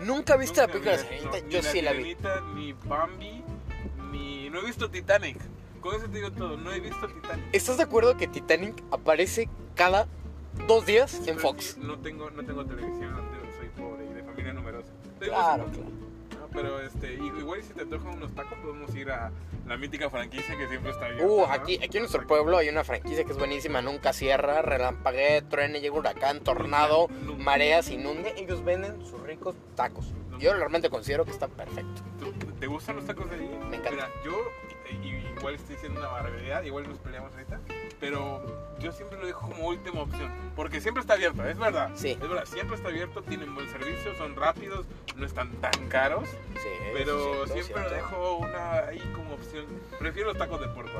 ¿Nunca 0.00 0.36
viste 0.36 0.60
la 0.60 0.66
Nunca 0.66 0.72
película 0.72 0.96
de 0.96 1.02
vi- 1.02 1.18
Sirenita? 1.20 1.40
no, 1.40 1.48
Yo 1.50 1.58
ni 1.58 1.64
sí 1.68 1.82
la 1.82 1.92
vi. 1.92 1.98
Sirenita, 2.02 2.40
Ni 2.54 2.72
Bambi, 2.72 3.44
ni... 4.10 4.50
No 4.50 4.58
he 4.60 4.64
visto 4.66 4.90
Titanic. 4.90 5.38
Con 5.84 5.94
eso 5.96 6.06
te 6.08 6.16
digo 6.16 6.32
todo, 6.32 6.56
no 6.56 6.72
he 6.72 6.80
visto 6.80 7.06
Titanic. 7.06 7.44
¿Estás 7.52 7.76
de 7.76 7.82
acuerdo 7.82 8.16
que 8.16 8.26
Titanic 8.26 8.82
aparece 8.90 9.50
cada 9.74 10.08
dos 10.66 10.86
días 10.86 11.20
en 11.28 11.38
Fox? 11.38 11.76
No 11.76 11.98
tengo, 11.98 12.30
no 12.30 12.42
tengo 12.42 12.64
televisión, 12.64 13.14
soy 13.58 13.68
pobre 13.76 14.06
y 14.10 14.14
de 14.14 14.22
familia 14.24 14.54
numerosa. 14.54 14.88
Claro, 15.20 15.66
claro. 15.66 15.90
¿no? 16.40 16.48
Pero 16.54 16.80
este, 16.80 17.12
igual 17.12 17.62
si 17.62 17.74
te 17.74 17.82
antojan 17.82 18.14
unos 18.14 18.32
tacos 18.34 18.56
podemos 18.60 18.94
ir 18.94 19.10
a 19.10 19.30
la 19.66 19.76
mítica 19.76 20.08
franquicia 20.08 20.56
que 20.56 20.68
siempre 20.68 20.90
está 20.92 21.04
abierta. 21.04 21.26
Uh, 21.26 21.40
¿no? 21.40 21.52
aquí, 21.52 21.74
aquí 21.76 21.98
en 21.98 22.04
nuestro 22.04 22.26
pueblo 22.26 22.56
hay 22.56 22.70
una 22.70 22.82
franquicia 22.82 23.24
que 23.24 23.32
es 23.32 23.38
buenísima, 23.38 23.82
nunca 23.82 24.14
cierra, 24.14 24.62
relampaguee, 24.62 25.42
truene, 25.42 25.82
llega 25.82 25.96
huracán, 25.98 26.40
tornado, 26.40 27.08
mareas, 27.38 27.90
inunde, 27.90 28.32
ellos 28.38 28.64
venden 28.64 29.04
sus 29.04 29.20
ricos 29.20 29.54
tacos. 29.74 30.14
Yo 30.38 30.54
realmente 30.54 30.88
considero 30.88 31.26
que 31.26 31.30
está 31.32 31.46
perfecto. 31.46 32.00
¿Tú- 32.18 32.32
¿Te 32.58 32.66
gustan 32.68 32.96
los 32.96 33.04
tacos 33.04 33.28
de 33.28 33.36
allí? 33.36 33.48
Me 33.68 33.76
encanta. 33.76 33.90
Mira, 33.90 34.08
yo 34.24 34.32
y- 34.90 35.23
igual 35.44 35.56
estoy 35.56 35.74
diciendo 35.74 36.00
una 36.00 36.08
barbaridad, 36.08 36.62
igual 36.62 36.88
nos 36.88 36.98
peleamos 37.00 37.30
ahorita, 37.34 37.60
pero 38.00 38.42
yo 38.80 38.92
siempre 38.92 39.18
lo 39.18 39.26
dejo 39.26 39.46
como 39.46 39.68
última 39.68 40.00
opción, 40.00 40.32
porque 40.56 40.80
siempre 40.80 41.02
está 41.02 41.12
abierto, 41.14 41.44
es 41.46 41.58
verdad. 41.58 41.90
Sí. 41.94 42.12
Es 42.12 42.20
verdad, 42.20 42.46
siempre 42.46 42.76
está 42.76 42.88
abierto, 42.88 43.22
tienen 43.22 43.54
buen 43.54 43.68
servicio, 43.68 44.14
son 44.16 44.36
rápidos, 44.36 44.86
no 45.16 45.26
están 45.26 45.50
tan 45.56 45.88
caros, 45.88 46.30
Sí, 46.30 46.68
pero 46.94 47.46
siempre 47.46 47.74
lo 47.74 47.88
cierto. 47.88 47.94
dejo 47.94 48.36
una 48.38 48.86
ahí 48.86 49.00
como 49.14 49.34
opción. 49.34 49.66
Prefiero 49.98 50.28
los 50.28 50.38
tacos 50.38 50.62
de 50.62 50.68
puerco. 50.68 50.92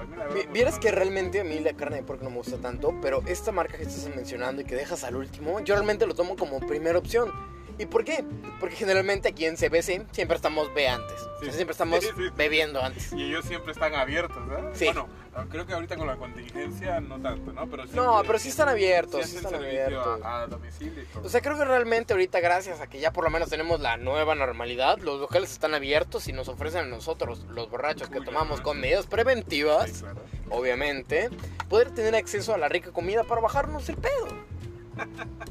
Vieras 0.52 0.78
que 0.78 0.90
realmente 0.90 1.40
a 1.40 1.44
mí 1.44 1.58
la 1.60 1.72
carne 1.72 1.96
de 1.96 2.02
puerco 2.02 2.24
no 2.24 2.30
me 2.30 2.36
gusta 2.36 2.58
tanto, 2.58 2.94
pero 3.00 3.22
esta 3.24 3.50
marca 3.50 3.78
que 3.78 3.84
estás 3.84 4.14
mencionando 4.14 4.60
y 4.60 4.66
que 4.66 4.74
dejas 4.74 5.04
al 5.04 5.16
último, 5.16 5.60
yo 5.60 5.74
realmente 5.74 6.06
lo 6.06 6.14
tomo 6.14 6.36
como 6.36 6.60
primera 6.60 6.98
opción. 6.98 7.32
¿Y 7.78 7.86
por 7.86 8.04
qué? 8.04 8.24
Porque 8.60 8.76
generalmente 8.76 9.28
aquí 9.28 9.46
en 9.46 9.56
CBC 9.56 10.06
siempre 10.12 10.36
estamos 10.36 10.72
ve 10.74 10.88
antes. 10.88 11.20
O 11.20 11.40
sea, 11.40 11.50
Sí. 11.50 11.56
siempre 11.56 11.72
estamos 11.72 12.00
Sí, 12.00 12.06
sí, 12.16 12.22
sí. 12.24 12.30
bebiendo 12.36 12.80
antes. 12.82 13.12
Y 13.12 13.24
ellos 13.24 13.44
siempre 13.44 13.72
están 13.72 13.94
abiertos, 13.94 14.46
¿verdad? 14.48 14.70
Sí. 14.74 14.84
Bueno, 14.86 15.08
creo 15.50 15.66
que 15.66 15.72
ahorita 15.74 15.96
con 15.96 16.06
la 16.06 16.16
contingencia 16.16 17.00
no 17.00 17.20
tanto, 17.20 17.52
¿no? 17.52 17.66
Pero 17.68 17.84
No, 17.86 18.22
pero 18.24 18.38
sí 18.38 18.48
están 18.50 18.68
abiertos, 18.68 19.26
sí 19.26 19.36
están 19.36 19.56
abiertos. 19.56 20.22
A, 20.22 20.42
a 20.42 20.46
domicilio 20.46 21.02
y 21.02 21.06
todo. 21.06 21.24
O 21.26 21.28
sea, 21.28 21.40
creo 21.40 21.56
que 21.58 21.64
realmente 21.64 22.12
ahorita, 22.14 22.38
gracias 22.40 22.80
a 22.80 22.86
que 22.86 23.00
ya 23.00 23.12
por 23.12 23.24
lo 23.24 23.30
menos 23.30 23.50
tenemos 23.50 23.80
la 23.80 23.96
nueva 23.96 24.34
normalidad, 24.36 24.98
los 24.98 25.20
locales 25.20 25.50
están 25.50 25.74
abiertos 25.74 26.28
y 26.28 26.32
nos 26.32 26.48
ofrecen 26.48 26.80
a 26.84 26.88
nosotros, 26.88 27.44
los 27.50 27.68
borrachos 27.68 28.08
que 28.08 28.20
tomamos 28.20 28.60
con 28.60 28.80
medidas 28.80 29.06
preventivas, 29.06 30.00
claro. 30.02 30.20
obviamente, 30.50 31.28
poder 31.68 31.90
tener 31.90 32.14
acceso 32.14 32.54
a 32.54 32.58
la 32.58 32.68
rica 32.68 32.92
comida 32.92 33.24
para 33.24 33.40
bajarnos 33.40 33.88
el 33.88 33.96
pedo. 33.96 34.28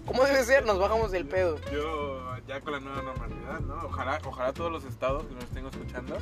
Como 0.06 0.24
debe 0.24 0.44
ser, 0.46 0.66
nos 0.66 0.80
bajamos 0.80 1.14
el 1.14 1.26
pedo. 1.26 1.60
Yo 1.72 2.13
ya 2.48 2.62
con 2.62 2.74
la 2.74 2.80
nueva 2.80 3.02
normalidad, 3.02 3.60
¿no? 3.62 3.76
Ojalá, 3.86 4.20
ojalá 4.26 4.54
todos 4.54 4.72
los 4.72 4.84
estados 4.86 5.26
que 5.26 5.36
nos 5.36 5.44
estén 5.46 5.66
escuchando 5.66 6.18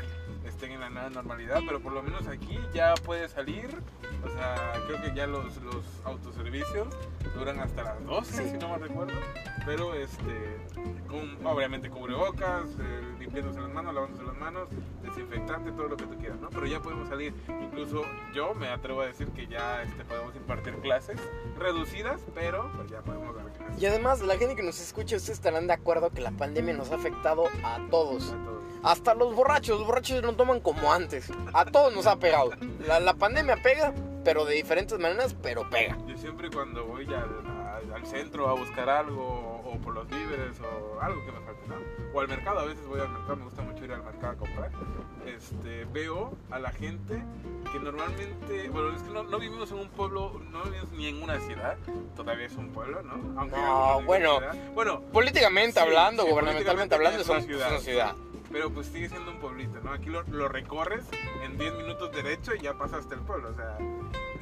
estén 0.61 0.73
en 0.73 0.79
la 0.81 0.89
nueva 0.91 1.09
normalidad, 1.09 1.59
pero 1.65 1.79
por 1.79 1.91
lo 1.91 2.03
menos 2.03 2.27
aquí 2.27 2.59
ya 2.71 2.93
puede 3.03 3.27
salir. 3.27 3.67
O 4.23 4.29
sea, 4.29 4.73
creo 4.85 5.01
que 5.01 5.15
ya 5.15 5.25
los, 5.25 5.57
los 5.63 5.83
autoservicios 6.03 6.87
duran 7.35 7.59
hasta 7.59 7.81
las 7.83 8.05
12, 8.05 8.31
Sí. 8.43 8.49
si 8.51 8.57
no 8.59 8.69
me 8.69 8.77
recuerdo. 8.77 9.13
Pero 9.65 9.95
este, 9.95 10.57
con, 11.07 11.43
obviamente 11.47 11.89
cubrebocas, 11.89 12.69
eh, 12.79 13.15
limpiándose 13.19 13.59
las 13.59 13.71
manos, 13.71 13.95
lavándose 13.95 14.23
las 14.23 14.37
manos, 14.37 14.69
desinfectante, 15.01 15.71
todo 15.71 15.87
lo 15.87 15.97
que 15.97 16.05
tú 16.05 16.15
quieras, 16.19 16.39
¿no? 16.39 16.49
Pero 16.51 16.67
ya 16.67 16.79
podemos 16.79 17.09
salir. 17.09 17.33
Incluso 17.47 18.03
yo 18.35 18.53
me 18.53 18.67
atrevo 18.67 19.01
a 19.01 19.07
decir 19.07 19.29
que 19.29 19.47
ya 19.47 19.81
este, 19.81 20.05
podemos 20.05 20.35
impartir 20.35 20.75
clases 20.75 21.19
reducidas, 21.57 22.21
pero 22.35 22.71
pues 22.75 22.91
ya 22.91 23.01
podemos 23.01 23.35
dar 23.35 23.51
clases. 23.53 23.81
Y 23.81 23.85
además, 23.87 24.21
la 24.21 24.37
gente 24.37 24.55
que 24.55 24.63
nos 24.63 24.79
escucha, 24.79 25.15
ustedes 25.15 25.39
estarán 25.39 25.65
de 25.65 25.73
acuerdo 25.73 26.11
que 26.11 26.21
la 26.21 26.31
pandemia 26.31 26.75
nos 26.75 26.91
ha 26.91 26.95
afectado 26.95 27.45
a 27.63 27.79
todos. 27.89 28.31
A 28.31 28.35
todos. 28.45 28.61
Hasta 28.83 29.13
los 29.13 29.35
borrachos, 29.35 29.77
los 29.77 29.87
borrachos 29.87 30.21
no 30.23 30.33
toman 30.33 30.59
como 30.59 30.91
antes. 30.91 31.31
A 31.53 31.65
todos 31.65 31.93
nos 31.93 32.07
ha 32.07 32.15
pegado. 32.17 32.51
La, 32.87 32.99
la 32.99 33.13
pandemia 33.13 33.57
pega, 33.61 33.93
pero 34.23 34.45
de 34.45 34.55
diferentes 34.55 34.97
maneras, 34.99 35.35
pero 35.41 35.69
pega. 35.69 35.97
Yo 36.07 36.17
siempre 36.17 36.49
cuando 36.49 36.85
voy 36.85 37.05
al, 37.05 37.13
al- 37.93 38.05
centro 38.07 38.47
a 38.49 38.53
buscar 38.53 38.89
algo 38.89 39.61
o, 39.65 39.77
por 39.83 39.93
los 39.93 40.07
víveres 40.07 40.57
o 40.59 40.99
algo 40.99 41.23
que 41.25 41.31
me 41.31 41.39
falte, 41.41 41.67
¿no? 41.67 41.75
O 42.13 42.19
al 42.21 42.27
mercado, 42.27 42.59
a 42.59 42.65
veces 42.65 42.85
voy 42.87 42.99
al 42.99 43.09
mercado, 43.09 43.35
me 43.37 43.43
gusta 43.45 43.61
mucho 43.61 43.85
ir 43.85 43.91
al 43.93 44.03
mercado 44.03 44.33
a 44.33 44.35
comprar. 44.35 44.71
Este, 45.25 45.85
veo 45.85 46.33
a 46.49 46.59
la 46.59 46.71
gente 46.71 47.23
que 47.71 47.79
normalmente, 47.79 48.69
bueno, 48.69 48.95
es 48.95 49.01
que 49.03 49.09
no, 49.11 49.23
no 49.23 49.39
vivimos 49.39 49.71
en 49.71 49.77
un 49.79 49.89
pueblo, 49.89 50.41
no 50.51 50.63
vivimos 50.63 50.91
ni 50.91 51.07
en 51.07 51.21
una 51.23 51.39
ciudad, 51.39 51.77
todavía 52.15 52.47
es 52.47 52.55
un 52.55 52.69
pueblo, 52.69 53.01
¿no? 53.03 53.39
Aunque 53.39 53.55
No, 53.55 54.01
bueno. 54.03 54.37
ciudad. 54.39 54.55
bueno, 54.73 55.01
Políticamente 55.13 55.73
Sí, 55.73 55.79
hablando, 55.79 56.23
sí, 56.23 56.29
gubernamentalmente 56.31 56.95
políticamente 56.95 56.95
hablando, 56.95 57.21
es 57.21 57.29
una 57.29 57.41
ciudad. 57.41 57.67
es 57.67 57.71
una 57.73 57.81
ciudad. 57.81 58.15
Pero 58.51 58.69
pues 58.69 58.87
sigue 58.87 59.09
siendo 59.09 59.31
un 59.31 59.39
pueblito, 59.39 59.79
¿no? 59.83 59.91
Aquí 59.91 60.09
lo, 60.09 60.23
lo 60.23 60.47
recorres 60.47 61.05
en 61.43 61.57
10 61.57 61.75
minutos 61.75 62.11
derecho 62.11 62.53
y 62.55 62.59
ya 62.59 62.73
pasaste 62.73 63.15
el 63.15 63.21
pueblo, 63.21 63.49
o 63.49 63.55
sea, 63.55 63.77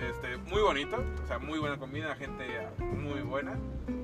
este, 0.02 0.38
muy 0.38 0.62
bonito, 0.62 1.04
o 1.24 1.28
sea, 1.28 1.40
muy 1.40 1.60
buena 1.60 1.78
comida, 1.78 2.16
gente 2.16 2.46
muy 2.80 3.22
buena, 3.22 3.58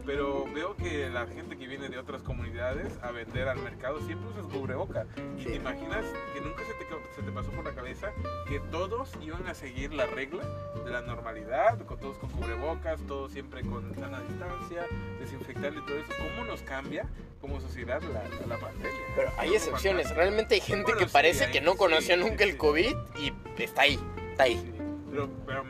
pero 0.05 0.45
veo 0.53 0.75
que 0.75 1.09
la 1.09 1.25
gente 1.27 1.57
que 1.57 1.67
viene 1.67 1.89
de 1.89 1.97
otras 1.97 2.21
comunidades 2.21 2.97
a 3.01 3.11
vender 3.11 3.47
al 3.47 3.59
mercado 3.59 3.99
siempre 4.01 4.29
usa 4.29 4.41
cubreboca. 4.43 5.05
Y 5.37 5.43
Sí. 5.43 5.49
te 5.49 5.55
imaginas 5.55 6.05
que 6.33 6.41
nunca 6.41 6.63
se 6.63 6.73
te, 6.73 6.85
se 7.15 7.21
te 7.23 7.31
pasó 7.31 7.49
por 7.51 7.65
la 7.65 7.73
cabeza 7.73 8.11
que 8.47 8.59
todos 8.71 9.11
iban 9.21 9.47
a 9.47 9.53
seguir 9.53 9.93
la 9.93 10.05
regla 10.05 10.43
de 10.83 10.91
la 10.91 11.01
normalidad, 11.01 11.79
con 11.85 11.99
todos 11.99 12.17
con 12.17 12.29
cubrebocas, 12.29 12.99
todos 13.07 13.31
siempre 13.31 13.61
con 13.61 13.93
sana 13.95 14.19
distancia, 14.21 14.85
desinfectando 15.19 15.79
y 15.81 15.85
todo 15.85 15.95
eso. 15.97 16.11
¿Cómo 16.17 16.45
nos 16.45 16.61
cambia 16.61 17.07
como 17.41 17.59
sociedad 17.61 18.01
la, 18.03 18.23
la 18.47 18.57
pandemia? 18.59 18.91
Pero 19.15 19.31
hay 19.37 19.55
excepciones. 19.55 20.13
Realmente 20.15 20.55
hay 20.55 20.61
gente 20.61 20.83
Bueno, 20.83 20.99
que 20.99 21.05
sí, 21.05 21.11
parece 21.13 21.45
hay- 21.45 21.51
que 21.51 21.61
no 21.61 21.75
conoció 21.75 22.15
sí, 22.15 22.21
nunca 22.21 22.43
el. 22.43 22.57
COVID 22.57 22.95
y 23.19 23.33
está 23.57 23.81
ahí, 23.83 23.99
está 24.31 24.43
ahí. 24.43 24.71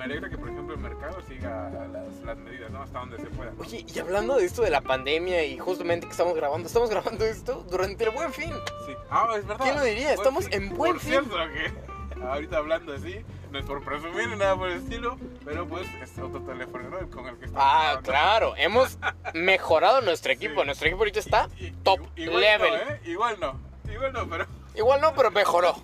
Alegra 0.05 0.29
que, 0.29 0.37
por 0.37 0.49
ejemplo, 0.49 0.73
el 0.75 0.81
mercado 0.81 1.21
siga 1.27 1.69
las, 1.91 2.07
las 2.23 2.37
medidas, 2.37 2.71
¿no? 2.71 2.81
Hasta 2.81 2.99
donde 2.99 3.17
se 3.17 3.25
pueda. 3.27 3.51
¿no? 3.51 3.61
Oye, 3.61 3.85
y 3.93 3.99
hablando 3.99 4.37
de 4.37 4.45
esto 4.45 4.61
de 4.61 4.69
la 4.69 4.81
pandemia 4.81 5.43
y 5.45 5.57
justamente 5.57 6.07
que 6.07 6.11
estamos 6.11 6.33
grabando, 6.35 6.67
estamos 6.67 6.89
grabando 6.89 7.25
esto 7.25 7.65
durante 7.69 8.03
el 8.05 8.09
buen 8.11 8.31
fin. 8.33 8.51
Sí. 8.85 8.93
Ah, 9.09 9.27
es 9.37 9.45
verdad. 9.45 9.63
¿Quién 9.63 9.75
lo 9.75 9.83
diría? 9.83 10.07
Buen 10.07 10.17
Estamos 10.19 10.45
fin. 10.45 10.53
en 10.53 10.75
buen 10.75 10.91
Por 10.93 11.01
fin. 11.01 11.09
cierto, 11.11 11.35
que 11.53 12.21
ahorita 12.23 12.57
hablando 12.57 12.93
así, 12.93 13.19
no 13.51 13.59
es 13.59 13.65
por 13.65 13.83
presumir 13.83 14.27
ni 14.29 14.35
nada 14.37 14.55
por 14.57 14.69
el 14.69 14.77
estilo, 14.77 15.17
pero 15.43 15.67
pues 15.67 15.87
es 16.01 16.17
otro 16.19 16.41
teléfono, 16.41 16.89
¿no? 16.89 17.09
Con 17.09 17.27
el 17.27 17.37
que 17.37 17.45
estamos 17.45 17.63
Ah, 17.65 17.83
grabando. 18.03 18.09
claro, 18.11 18.53
hemos 18.57 18.97
mejorado 19.33 20.01
nuestro 20.01 20.31
equipo. 20.33 20.61
Sí. 20.61 20.65
Nuestro 20.65 20.87
equipo 20.87 21.01
ahorita 21.01 21.19
está 21.19 21.49
top 21.83 21.99
igual 22.15 22.41
level. 22.41 22.71
No, 22.71 22.91
¿eh? 22.93 23.01
Igual 23.05 23.37
no, 23.39 23.59
igual 23.91 24.13
no, 24.13 24.27
pero... 24.29 24.45
Igual 24.75 25.01
no, 25.01 25.13
pero 25.15 25.31
mejoró. 25.31 25.75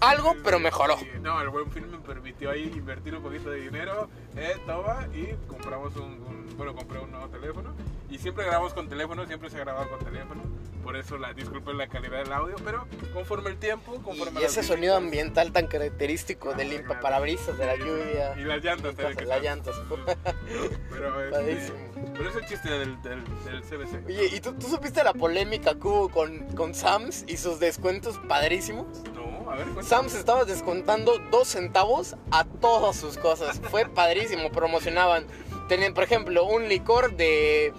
Algo, 0.00 0.34
pero 0.42 0.58
mejoró. 0.58 0.96
No, 1.20 1.40
el 1.40 1.48
buen 1.50 1.70
film 1.70 1.90
me 1.90 1.98
permitió 1.98 2.50
ahí 2.50 2.72
invertir 2.74 3.14
un 3.14 3.22
poquito 3.22 3.50
de 3.50 3.60
dinero, 3.60 4.08
eh, 4.36 4.56
toma, 4.66 5.06
y 5.14 5.34
compramos 5.48 5.94
un, 5.96 6.04
un- 6.04 6.56
bueno, 6.56 6.74
compré 6.74 6.98
un 6.98 7.10
nuevo 7.10 7.28
teléfono. 7.28 7.74
Y 8.10 8.18
siempre 8.18 8.44
grabamos 8.44 8.74
con 8.74 8.88
teléfono, 8.88 9.24
siempre 9.26 9.48
se 9.50 9.56
ha 9.56 9.60
grabado 9.60 9.88
con 9.88 10.00
teléfono. 10.04 10.42
Por 10.82 10.96
eso 10.96 11.16
la 11.18 11.32
disculpen 11.34 11.76
la 11.78 11.86
calidad 11.88 12.24
del 12.24 12.32
audio, 12.32 12.56
pero 12.64 12.86
conforme 13.14 13.50
el 13.50 13.56
tiempo, 13.58 13.92
conforme 14.02 14.40
Y 14.40 14.44
ese 14.44 14.62
sonido 14.62 14.96
ambiental 14.96 15.52
tan 15.52 15.66
característico 15.68 16.54
del 16.54 16.68
Ah, 16.68 16.70
limpa 16.72 16.86
claro. 16.86 17.00
parabrisas, 17.02 17.56
de 17.58 17.66
la 17.66 17.76
lluvia. 17.76 18.34
Y 18.36 18.44
las 18.44 18.64
llantas, 18.64 18.94
que 18.96 19.24
Las 19.26 19.42
llantas. 19.42 19.76
Pero, 20.90 21.30
este, 21.48 21.72
pero 22.16 22.28
es 22.30 22.36
el 22.36 22.46
chiste 22.46 22.68
del, 22.70 23.00
del, 23.02 23.24
del 23.44 23.62
CBC. 23.62 24.06
Oye, 24.06 24.26
¿y 24.34 24.40
tú, 24.40 24.52
tú 24.54 24.66
supiste 24.68 25.02
la 25.04 25.12
polémica 25.14 25.74
que 25.74 25.86
hubo 25.88 26.08
con, 26.10 26.40
con 26.56 26.74
Sams 26.74 27.24
y 27.26 27.36
sus 27.36 27.60
descuentos 27.60 28.18
padrísimos? 28.28 28.86
No, 29.14 29.29
a 29.50 29.56
ver, 29.56 29.64
cuéntame. 29.64 29.82
Sams 29.86 30.14
estaba 30.14 30.44
descontando 30.44 31.18
dos 31.30 31.48
centavos 31.48 32.16
a 32.30 32.44
todas 32.44 32.96
sus 32.96 33.16
cosas. 33.18 33.60
Fue 33.70 33.86
padrísimo. 33.86 34.50
Promocionaban. 34.50 35.26
Tenían, 35.68 35.94
por 35.94 36.04
ejemplo, 36.04 36.44
un 36.44 36.68
licor 36.68 37.14
de, 37.16 37.72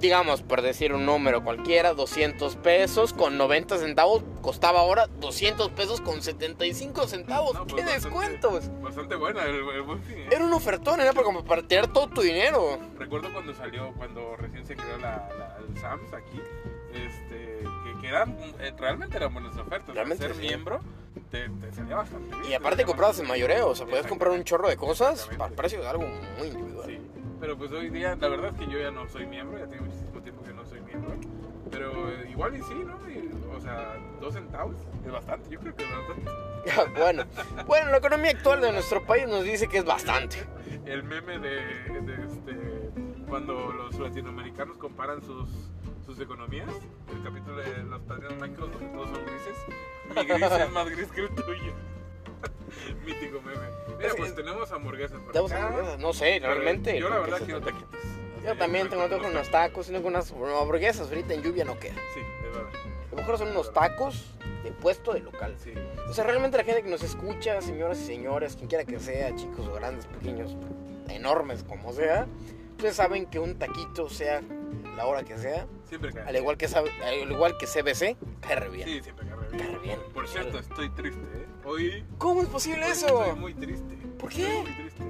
digamos, 0.00 0.42
por 0.42 0.62
decir 0.62 0.92
un 0.92 1.06
número 1.06 1.44
cualquiera, 1.44 1.94
200 1.94 2.56
pesos 2.56 3.12
con 3.12 3.36
90 3.38 3.78
centavos. 3.78 4.22
Costaba 4.42 4.80
ahora 4.80 5.06
200 5.20 5.68
pesos 5.70 6.00
con 6.00 6.22
75 6.22 7.06
centavos. 7.06 7.54
No, 7.54 7.66
¡Qué 7.66 7.74
pues, 7.74 7.84
bastante- 7.84 8.08
descuentos! 8.08 8.70
Bastante 8.82 9.14
buena 9.14 9.44
el, 9.44 9.56
el 9.56 9.82
buen 9.82 10.02
fin. 10.02 10.18
¿eh? 10.18 10.28
Era 10.32 10.44
un 10.44 10.52
ofertón, 10.52 11.00
era 11.00 11.12
para, 11.12 11.24
como 11.24 11.44
para 11.44 11.62
tirar 11.62 11.92
todo 11.92 12.08
tu 12.08 12.20
dinero. 12.22 12.78
Recuerdo 12.98 13.32
cuando 13.32 13.54
salió, 13.54 13.92
cuando 13.96 14.34
recién 14.36 14.66
se 14.66 14.74
creó 14.74 14.96
la, 14.98 15.28
la- 15.38 15.56
el 15.68 15.78
SAMS 15.80 16.12
aquí, 16.14 16.40
este, 16.94 17.62
que, 17.84 18.00
que 18.00 18.08
eran, 18.08 18.36
eh, 18.58 18.72
realmente 18.76 19.16
eran 19.18 19.32
buenas 19.32 19.56
ofertas. 19.56 19.94
Realmente 19.94 20.24
Ser 20.26 20.34
sí. 20.34 20.40
miembro 20.42 20.80
te, 21.30 21.48
te 21.48 21.72
salía 21.72 21.96
bastante 21.96 22.28
bien. 22.36 22.44
Y 22.44 22.48
te 22.48 22.56
aparte 22.56 22.84
comprabas 22.84 23.18
en 23.20 23.28
mayoreo, 23.28 23.68
o 23.68 23.74
sea, 23.74 23.86
podías 23.86 24.06
comprar 24.06 24.32
un 24.32 24.44
chorro 24.44 24.68
de 24.68 24.76
cosas 24.76 25.28
para 25.36 25.54
precio 25.54 25.80
de 25.80 25.88
algo 25.88 26.04
muy 26.38 26.48
individual. 26.48 26.86
Sí, 26.86 27.00
pero 27.40 27.56
pues 27.56 27.72
hoy 27.72 27.90
día, 27.90 28.16
la 28.16 28.28
verdad 28.28 28.52
es 28.52 28.58
que 28.58 28.72
yo 28.72 28.78
ya 28.78 28.90
no 28.90 29.08
soy 29.08 29.26
miembro, 29.26 29.58
ya 29.58 29.66
tengo 29.66 29.84
muchísimo 29.84 30.20
tiempo 30.22 30.42
que 30.42 30.52
no 30.52 30.64
soy 30.64 30.80
miembro. 30.80 31.14
Pero 31.70 32.10
eh, 32.10 32.28
igual 32.30 32.56
y 32.56 32.62
sí, 32.62 32.74
¿no? 32.74 32.98
Y, 33.08 33.30
o 33.54 33.60
sea, 33.60 33.96
dos 34.20 34.34
centavos 34.34 34.76
es 35.04 35.12
bastante, 35.12 35.50
yo 35.50 35.60
creo 35.60 35.74
que 35.74 35.84
es 35.84 35.90
bastante. 35.90 36.30
bueno, 37.00 37.24
bueno, 37.66 37.90
la 37.90 37.96
economía 37.98 38.32
actual 38.32 38.60
de 38.60 38.72
nuestro 38.72 39.04
país 39.06 39.26
nos 39.28 39.44
dice 39.44 39.68
que 39.68 39.78
es 39.78 39.84
bastante. 39.84 40.46
El 40.84 41.04
meme 41.04 41.38
de, 41.38 41.60
de 42.02 42.24
este, 42.26 42.90
cuando 43.28 43.72
los 43.72 43.98
latinoamericanos 43.98 44.76
comparan 44.76 45.22
sus, 45.22 45.48
sus 46.04 46.18
economías, 46.20 46.68
el 47.14 47.22
capítulo 47.22 47.56
de 47.56 47.84
los 47.84 48.02
padrinos 48.02 48.36
mágicos 48.38 48.72
donde 48.72 48.88
todos 48.88 49.08
son 49.08 49.24
grises, 49.24 49.56
mi 50.14 50.24
gris 50.26 50.42
es 50.52 50.70
más 50.70 50.88
gris 50.90 51.08
que 51.10 51.20
el 51.22 51.28
tuyo. 51.34 51.72
Mítico 53.04 53.40
meme. 53.42 53.60
Mira, 53.96 54.08
Es- 54.08 54.14
pues 54.16 54.30
es- 54.30 54.36
tenemos 54.36 54.70
hamburguesas 54.72 55.20
por 55.20 55.32
Tenemos 55.32 55.52
acá. 55.52 55.66
hamburguesas, 55.66 55.98
No 55.98 56.12
sé, 56.12 56.38
realmente. 56.40 56.98
Yo 56.98 57.08
la 57.08 57.16
¿con 57.16 57.24
verdad 57.24 57.38
se 57.38 57.44
quiero 57.44 57.60
taquitos. 57.60 58.00
Yo 58.44 58.56
también 58.56 58.88
tengo 58.88 59.06
de 59.08 59.16
unos 59.16 59.50
tacos, 59.50 59.86
tengo 59.88 60.08
unas 60.08 60.30
hamburguesas 60.32 61.08
ahorita 61.08 61.34
en 61.34 61.42
lluvia 61.42 61.64
no 61.64 61.78
queda. 61.78 61.94
Sí, 62.14 62.20
de 62.20 62.48
verdad. 62.48 62.70
A 62.72 63.10
lo 63.10 63.16
mejor 63.18 63.38
son 63.38 63.48
unos 63.48 63.72
tacos 63.72 64.24
de 64.64 64.70
puesto 64.72 65.12
de 65.12 65.20
local. 65.20 65.54
Sí. 65.58 65.74
O 66.08 66.12
sea, 66.14 66.24
realmente 66.24 66.56
la 66.56 66.64
gente 66.64 66.82
que 66.82 66.88
nos 66.88 67.02
escucha, 67.02 67.60
señoras 67.60 67.98
y 68.00 68.06
señores, 68.06 68.56
quien 68.56 68.68
quiera 68.68 68.84
que 68.84 68.98
sea, 68.98 69.34
chicos 69.36 69.66
o 69.66 69.72
grandes, 69.74 70.06
pequeños, 70.06 70.56
enormes, 71.08 71.64
como 71.64 71.92
sea, 71.92 72.26
ustedes 72.70 72.96
saben 72.96 73.26
que 73.26 73.38
un 73.38 73.58
taquito, 73.58 74.08
sea 74.08 74.40
la 74.96 75.06
hora 75.06 75.22
que 75.22 75.36
sea, 75.36 75.66
Siempre 75.86 76.12
cae. 76.12 76.22
al 76.26 76.36
igual 76.36 76.56
que, 76.56 76.68
sabe- 76.68 76.90
al 77.04 77.30
igual 77.30 77.58
que 77.58 77.66
CBC, 77.66 78.16
cae 78.40 78.56
re 78.56 78.68
bien. 78.70 78.88
Sí, 78.88 79.02
siempre 79.02 79.26
re 79.58 79.78
bien. 79.82 79.98
Por 80.14 80.28
cierto, 80.28 80.58
estoy 80.58 80.90
triste, 80.90 81.20
¿eh? 81.34 81.46
Hoy 81.64 82.04
¿Cómo 82.18 82.42
es 82.42 82.48
posible 82.48 82.84
hoy 82.84 82.92
eso? 82.92 83.22
estoy 83.24 83.38
muy 83.40 83.54
triste. 83.54 83.96
¿Por 84.18 84.30
Estoy 84.30 84.44
qué? 84.46 84.62
muy 84.62 84.72
triste. 84.74 85.04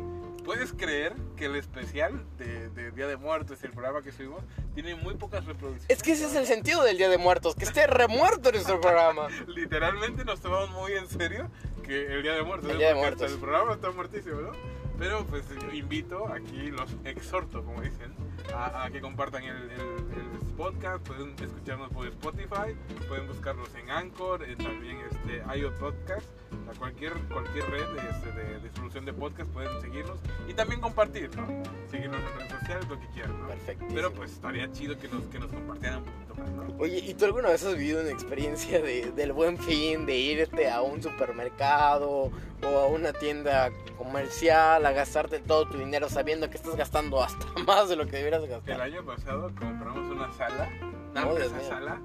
¿Puedes 0.45 0.73
creer 0.73 1.15
que 1.37 1.45
el 1.45 1.55
especial 1.57 2.25
de, 2.39 2.71
de 2.71 2.91
Día 2.91 3.07
de 3.07 3.17
Muertos, 3.17 3.63
el 3.63 3.71
programa 3.71 4.03
que 4.03 4.11
subimos, 4.11 4.43
tiene 4.75 4.95
muy 4.97 5.15
pocas 5.15 5.45
reproducciones? 5.45 5.87
Es 5.89 6.03
que 6.03 6.13
ese 6.13 6.27
es 6.27 6.35
el 6.35 6.47
sentido 6.47 6.83
del 6.83 6.97
Día 6.97 7.09
de 7.09 7.19
Muertos, 7.19 7.55
que 7.55 7.65
esté 7.65 7.87
remuerto 7.87 8.51
nuestro 8.51 8.81
programa. 8.81 9.29
Literalmente 9.49 10.25
nos 10.25 10.41
tomamos 10.41 10.71
muy 10.71 10.93
en 10.93 11.07
serio 11.09 11.49
que 11.85 12.07
el 12.15 12.23
Día 12.23 12.33
de 12.33 12.43
Muertos. 12.43 12.71
El. 12.71 12.79
Día 12.79 12.89
de 12.89 12.95
Muertos. 12.95 13.23
hasta 13.23 13.35
El 13.35 13.41
programa 13.41 13.75
está 13.75 13.91
muertísimo, 13.93 14.41
¿no? 14.41 14.53
Pero 14.99 15.25
pues 15.27 15.45
yo 15.49 15.73
invito, 15.73 16.27
aquí 16.29 16.71
los 16.71 16.91
exhorto, 17.05 17.65
como 17.65 17.81
dicen, 17.81 18.13
a, 18.55 18.85
a 18.85 18.91
que 18.91 19.01
compartan 19.01 19.45
el, 19.45 19.57
el- 19.57 19.79
el 19.81 20.30
podcast, 20.61 21.07
pueden 21.07 21.35
escucharnos 21.43 21.89
por 21.89 22.07
Spotify, 22.07 22.77
pueden 23.09 23.27
buscarnos 23.29 23.75
en 23.77 23.91
Anchor, 23.91 24.45
en 24.45 24.59
también 24.59 24.99
este, 25.11 25.59
IO 25.59 25.73
Podcast, 25.77 26.27
a 26.71 26.79
cualquier, 26.79 27.15
cualquier 27.33 27.65
red 27.71 27.87
este, 27.97 28.33
de 28.33 28.61
distribución 28.61 29.07
de 29.07 29.15
podcast 29.15 29.51
pueden 29.53 29.81
seguirnos 29.81 30.19
y 30.47 30.53
también 30.53 30.83
compartir, 30.83 31.35
¿no? 31.35 31.47
Seguirnos 31.91 32.21
en 32.21 32.39
redes 32.39 32.61
sociales, 32.61 32.89
lo 32.91 33.01
que 33.01 33.07
quieran, 33.07 33.41
¿no? 33.41 33.49
Perfecto. 33.49 33.87
Pero 33.95 34.13
pues 34.13 34.33
estaría 34.33 34.71
chido 34.71 34.99
que 34.99 35.09
nos, 35.09 35.23
que 35.29 35.39
nos 35.39 35.51
compartieran 35.51 36.01
un 36.01 36.05
poquito 36.05 36.35
más, 36.35 36.51
¿no? 36.51 36.77
Oye, 36.79 36.99
¿y 36.99 37.15
tú 37.15 37.25
alguna 37.25 37.49
vez 37.49 37.65
has 37.65 37.79
vivido 37.79 38.03
una 38.03 38.11
experiencia 38.11 38.83
de, 38.83 39.13
del 39.13 39.33
buen 39.33 39.57
fin, 39.57 40.05
de 40.05 40.19
irte 40.19 40.69
a 40.69 40.83
un 40.83 41.03
supermercado 41.03 42.31
o 42.63 42.79
a 42.79 42.87
una 42.87 43.13
tienda 43.13 43.71
comercial 43.97 44.85
a 44.85 44.93
gastarte 44.93 45.39
todo 45.41 45.67
tu 45.69 45.79
dinero 45.79 46.09
sabiendo 46.09 46.49
que 46.51 46.57
estás 46.57 46.77
gastando 46.77 47.23
hasta 47.23 47.47
más 47.67 47.89
de 47.89 47.97
lo 47.97 48.07
que 48.07 48.17
debieras 48.17 48.43
El 48.45 48.51
gastar? 48.51 48.81
año 48.81 49.05
pasado 49.05 49.51
compramos 49.59 50.11
una 50.11 50.33
sala, 50.33 50.69
Dios 51.15 51.41
esa 51.53 51.61
sala, 51.69 52.01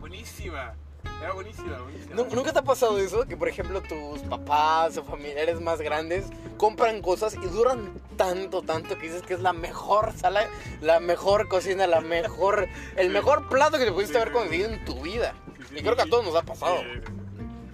buenísima, 0.00 0.74
era 1.22 1.32
buenísima, 1.32 1.78
buenísima. 1.80 2.14
¿Nu- 2.16 2.26
¿Nunca 2.34 2.52
te 2.52 2.58
ha 2.58 2.62
pasado 2.62 2.98
eso? 2.98 3.26
Que 3.26 3.36
por 3.36 3.48
ejemplo 3.48 3.82
tus 3.82 4.20
papás 4.22 4.96
o 4.96 5.04
familiares 5.04 5.60
más 5.60 5.80
grandes 5.80 6.26
compran 6.56 7.00
cosas 7.02 7.34
y 7.34 7.46
duran 7.46 7.92
tanto, 8.16 8.62
tanto 8.62 8.96
que 8.98 9.06
dices 9.06 9.22
que 9.22 9.34
es 9.34 9.40
la 9.40 9.52
mejor 9.52 10.12
sala, 10.12 10.48
la 10.80 11.00
mejor 11.00 11.48
cocina, 11.48 11.86
la 11.86 12.00
mejor, 12.00 12.68
el 12.96 13.10
mejor 13.10 13.48
plato 13.48 13.78
que 13.78 13.84
te 13.84 13.92
pudiste 13.92 14.14
Sí, 14.14 14.20
haber 14.20 14.32
conseguido 14.32 14.70
en 14.70 14.84
tu 14.84 15.00
vida. 15.02 15.34
Sí, 15.58 15.62
sí, 15.68 15.74
Y 15.78 15.82
creo 15.82 15.96
que 15.96 16.02
a 16.02 16.06
todos 16.06 16.24
nos 16.24 16.34
ha 16.36 16.42
pasado. 16.42 16.76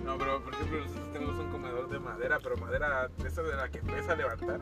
No, 0.04 0.16
pero 0.18 0.42
por 0.42 0.54
ejemplo 0.54 0.84
de 1.88 1.98
madera, 1.98 2.38
pero 2.42 2.56
madera 2.56 3.08
de 3.08 3.28
esa 3.28 3.42
de 3.42 3.54
la 3.56 3.68
que 3.70 3.78
pesa 3.78 4.14
levantar. 4.16 4.60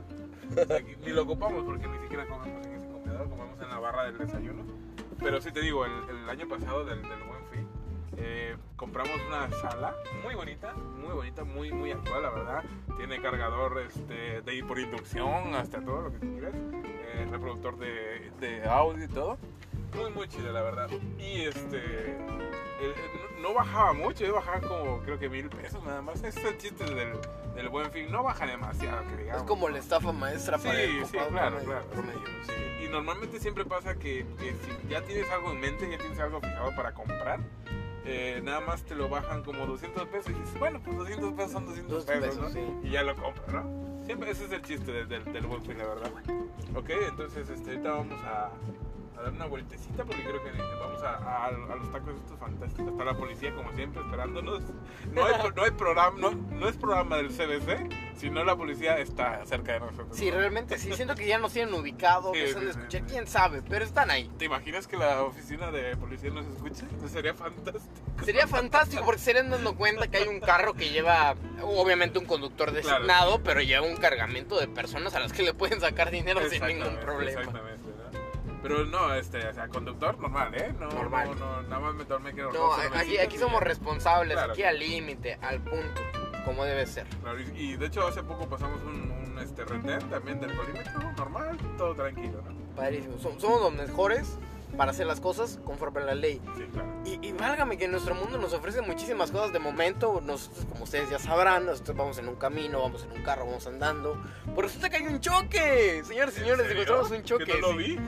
Ni 1.04 1.12
lo 1.12 1.22
ocupamos 1.22 1.64
porque 1.64 1.86
ni 1.86 1.98
siquiera 2.00 2.26
comemos 2.26 2.66
en 2.66 2.72
ese 2.74 2.86
comedor, 2.88 3.28
comemos 3.28 3.60
en 3.60 3.68
la 3.68 3.78
barra 3.78 4.04
del 4.04 4.18
desayuno. 4.18 4.64
Pero 5.18 5.40
sí 5.40 5.50
te 5.52 5.60
digo, 5.60 5.84
el, 5.84 5.92
el 6.10 6.28
año 6.28 6.48
pasado 6.48 6.84
del, 6.84 7.02
del 7.02 7.22
Buen 7.24 7.44
Fin, 7.50 7.68
eh, 8.16 8.56
compramos 8.76 9.14
una 9.28 9.50
sala 9.60 9.94
muy 10.22 10.34
bonita, 10.34 10.72
muy 10.74 11.12
bonita, 11.14 11.44
muy, 11.44 11.72
muy 11.72 11.90
actual, 11.92 12.22
la 12.22 12.30
verdad. 12.30 12.64
Tiene 12.96 13.20
cargador 13.20 13.80
este, 13.80 14.42
de 14.42 14.64
por 14.64 14.78
inducción, 14.78 15.54
hasta 15.54 15.80
todo 15.82 16.02
lo 16.02 16.12
que 16.12 16.18
tú 16.18 16.32
quieras. 16.32 16.54
eh, 16.54 17.26
reproductor 17.30 17.76
de, 17.78 18.30
de 18.40 18.64
audio 18.68 19.04
y 19.04 19.08
todo. 19.08 19.38
Muy, 19.94 20.10
muy 20.10 20.28
chida, 20.28 20.52
la 20.52 20.62
verdad. 20.62 20.88
Y 21.18 21.42
este. 21.42 21.78
eh, 21.78 22.94
no, 23.40 23.54
bajaba 23.54 23.92
mucho, 23.92 24.24
eh, 24.24 24.30
bajaba 24.30 24.60
como 24.60 25.00
creo 25.00 25.18
que 25.18 25.28
mil 25.28 25.48
pesos 25.48 25.82
nada 25.84 26.02
más. 26.02 26.22
Ese 26.22 26.40
es 26.40 26.44
el 26.44 26.58
chiste 26.58 26.84
del, 26.84 27.12
del 27.54 27.68
buen 27.68 27.90
fin. 27.90 28.10
No 28.10 28.22
baja 28.22 28.46
demasiado, 28.46 29.06
que 29.08 29.16
digamos. 29.16 29.42
Es 29.42 29.48
como 29.48 29.68
la 29.68 29.78
estafa 29.78 30.12
maestra 30.12 30.58
para 30.58 30.80
el 30.80 30.90
Sí, 30.90 30.96
sí, 30.96 31.16
ocupado 31.16 31.30
claro, 31.30 31.56
promedio- 31.58 31.64
claro. 31.66 31.86
promedio. 31.86 32.20
Sí, 32.46 32.84
y 32.84 32.88
normalmente 32.88 33.40
siempre 33.40 33.64
pasa 33.64 33.94
que, 33.94 34.26
que 34.38 34.52
si 34.52 34.88
ya 34.88 35.02
tienes 35.02 35.30
algo 35.30 35.52
en 35.52 35.60
mente, 35.60 35.90
ya 35.90 35.98
tienes 35.98 36.18
algo 36.20 36.40
fijado 36.40 36.74
para 36.76 36.92
comprar, 36.94 37.40
eh, 38.04 38.40
nada 38.42 38.60
más 38.60 38.82
te 38.84 38.94
lo 38.94 39.08
bajan 39.08 39.42
como 39.44 39.66
200 39.66 40.06
pesos 40.08 40.30
y 40.30 40.34
dices, 40.34 40.58
bueno, 40.58 40.80
pues 40.84 40.96
200 40.96 41.32
pesos 41.34 41.52
son 41.52 41.66
200 41.66 41.92
Dos 41.92 42.04
pesos, 42.04 42.24
pesos, 42.36 42.42
¿no? 42.42 42.48
sí. 42.50 42.60
Y 42.84 42.90
ya 42.90 43.02
lo 43.02 43.14
compras, 43.16 43.48
¿no? 43.64 44.04
Siempre 44.04 44.30
ese 44.30 44.46
es 44.46 44.52
el 44.52 44.62
chiste 44.62 44.90
del, 44.92 45.08
del, 45.08 45.24
del 45.32 45.46
buen 45.46 45.62
fin, 45.64 45.76
la 45.78 45.86
verdad. 45.86 46.10
Ok, 46.74 46.88
entonces 47.08 47.48
este, 47.50 47.70
ahorita 47.72 47.90
vamos 47.90 48.22
a, 48.24 48.50
a 49.18 49.22
dar 49.22 49.32
una 49.32 49.46
vueltecita 49.46 50.04
porque 50.04 50.22
creo 50.22 50.42
que 50.42 50.50
vamos 50.80 51.02
a, 51.02 51.16
a- 51.16 51.46
a 51.46 51.50
los 51.76 51.92
tacos 51.92 52.14
estos 52.16 52.38
fantásticos. 52.38 52.92
Está 52.92 53.04
la 53.04 53.14
policía 53.14 53.54
como 53.54 53.72
siempre 53.72 54.02
esperándonos. 54.02 54.62
No 55.12 55.24
hay, 55.24 55.34
no 55.54 55.62
hay 55.64 55.70
programa, 55.72 56.18
no, 56.18 56.30
no 56.30 56.68
es 56.68 56.76
programa 56.76 57.16
del 57.16 57.28
CBC, 57.28 57.88
sino 58.16 58.44
la 58.44 58.56
policía 58.56 58.98
está 58.98 59.44
cerca 59.46 59.72
de 59.74 59.80
nosotros. 59.80 60.08
Sí, 60.12 60.30
realmente 60.30 60.78
sí. 60.78 60.92
Siento 60.92 61.14
que 61.14 61.26
ya 61.26 61.38
nos 61.38 61.52
tienen 61.52 61.74
ubicados, 61.74 62.32
Sí, 62.34 62.40
que 62.40 62.48
se 62.52 62.58
han 62.58 62.64
de 62.64 62.70
escuchar. 62.70 63.02
Quién 63.06 63.26
sabe, 63.26 63.62
pero 63.62 63.84
están 63.84 64.10
ahí. 64.10 64.30
¿Te 64.38 64.44
imaginas 64.46 64.86
que 64.86 64.96
la 64.96 65.22
oficina 65.22 65.70
de 65.70 65.96
policía 65.96 66.30
nos 66.30 66.46
escuche? 66.46 66.84
Eso 66.96 67.08
sería 67.08 67.34
fantástico. 67.34 67.94
Sería 68.24 68.46
fantástico 68.46 69.04
porque 69.04 69.20
se 69.20 69.30
estarían 69.30 69.50
dando 69.50 69.74
cuenta 69.76 70.08
que 70.08 70.18
hay 70.18 70.28
un 70.28 70.40
carro 70.40 70.74
que 70.74 70.90
lleva, 70.90 71.34
obviamente, 71.62 72.18
un 72.18 72.24
conductor 72.26 72.70
Claro. 72.72 72.76
designado, 72.98 73.42
pero 73.42 73.60
lleva 73.60 73.86
un 73.86 73.96
cargamento 73.96 74.58
de 74.58 74.66
personas 74.68 75.14
a 75.14 75.20
las 75.20 75.32
que 75.32 75.42
le 75.42 75.54
pueden 75.54 75.80
sacar 75.80 76.10
dinero 76.10 76.40
sin 76.48 76.64
ningún 76.66 76.96
problema. 77.00 77.40
Exactamente. 77.40 77.67
Pero 78.62 78.84
no, 78.86 79.14
este, 79.14 79.46
o 79.48 79.54
sea, 79.54 79.68
conductor 79.68 80.18
normal, 80.18 80.54
¿eh? 80.54 80.74
No, 80.80 80.88
Normal. 80.88 81.30
No, 81.30 81.34
no, 81.34 81.62
nada 81.62 81.78
más 81.80 81.94
me 81.94 82.04
tomé 82.04 82.34
que 82.34 82.42
No, 82.42 82.72
aquí, 82.94 83.18
aquí 83.18 83.38
somos 83.38 83.62
responsables, 83.62 84.36
Claro. 84.36 84.52
aquí 84.52 84.62
al 84.64 84.78
límite, 84.78 85.38
al 85.40 85.60
punto, 85.60 86.00
como 86.44 86.64
debe 86.64 86.86
ser. 86.86 87.06
Claro, 87.22 87.38
y, 87.40 87.44
y 87.56 87.76
de 87.76 87.86
hecho 87.86 88.06
hace 88.06 88.22
poco 88.22 88.48
pasamos 88.48 88.80
un, 88.82 89.10
un 89.10 89.38
este, 89.38 89.64
retén 89.64 90.00
también 90.10 90.40
del 90.40 90.52
polímetro, 90.56 91.12
normal, 91.16 91.56
todo 91.76 91.94
tranquilo, 91.94 92.42
¿no? 92.42 92.58
Padrísimo. 92.74 93.14
Som- 93.18 93.38
Somos 93.38 93.60
los 93.60 93.72
mejores 93.74 94.36
para 94.78 94.92
hacer 94.92 95.06
las 95.06 95.20
cosas 95.20 95.58
conforme 95.64 96.00
a 96.00 96.04
la 96.04 96.14
ley. 96.14 96.40
Sí, 96.56 96.62
claro. 96.72 96.88
Y, 97.04 97.18
y 97.26 97.32
válgame 97.32 97.76
que 97.76 97.88
nuestro 97.88 98.14
mundo 98.14 98.38
nos 98.38 98.52
ofrece 98.54 98.80
muchísimas 98.80 99.30
cosas 99.32 99.52
de 99.52 99.58
momento. 99.58 100.22
Nosotros, 100.24 100.64
como 100.70 100.84
ustedes 100.84 101.10
ya 101.10 101.18
sabrán, 101.18 101.66
nosotros 101.66 101.96
vamos 101.96 102.18
en 102.18 102.28
un 102.28 102.36
camino, 102.36 102.80
vamos 102.80 103.02
en 103.02 103.10
un 103.18 103.22
carro, 103.24 103.44
vamos 103.44 103.66
andando. 103.66 104.16
Por 104.54 104.64
resulta 104.64 104.88
que 104.88 104.96
hay 104.98 105.06
un 105.08 105.20
choque. 105.20 106.02
Señores, 106.04 106.36
¿En 106.38 106.42
señores, 106.44 106.66
serio? 106.68 106.82
encontramos 106.82 107.10
un 107.10 107.24
choque. 107.24 107.44
¿Que 107.44 107.60
no 107.60 107.72
lo 107.72 107.76
vi? 107.76 107.98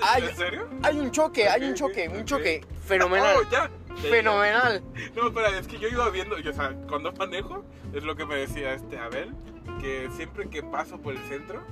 Ay, 0.00 0.22
¿En 0.30 0.36
serio? 0.36 0.68
Hay 0.84 1.00
un 1.00 1.10
choque, 1.10 1.48
hay 1.48 1.64
un 1.64 1.74
choque, 1.74 2.08
ok, 2.08 2.14
un 2.14 2.24
choque 2.24 2.64
fenomenal. 2.86 3.36
Oh, 3.40 3.50
ya. 3.50 3.68
Fenomenal. 3.96 4.80
No, 5.16 5.26
espera, 5.26 5.58
es 5.58 5.66
que 5.66 5.80
yo 5.80 5.88
iba 5.88 6.08
viendo, 6.10 6.36
o 6.36 6.52
sea, 6.52 6.76
cuando 6.88 7.10
manejo, 7.12 7.64
es 7.92 8.04
lo 8.04 8.14
que 8.14 8.24
me 8.24 8.36
decía 8.36 8.72
este 8.72 8.96
Abel, 8.98 9.34
que 9.80 10.08
siempre 10.16 10.48
que 10.48 10.62
paso 10.62 10.98
por 10.98 11.14
el 11.14 11.20
centro 11.28 11.64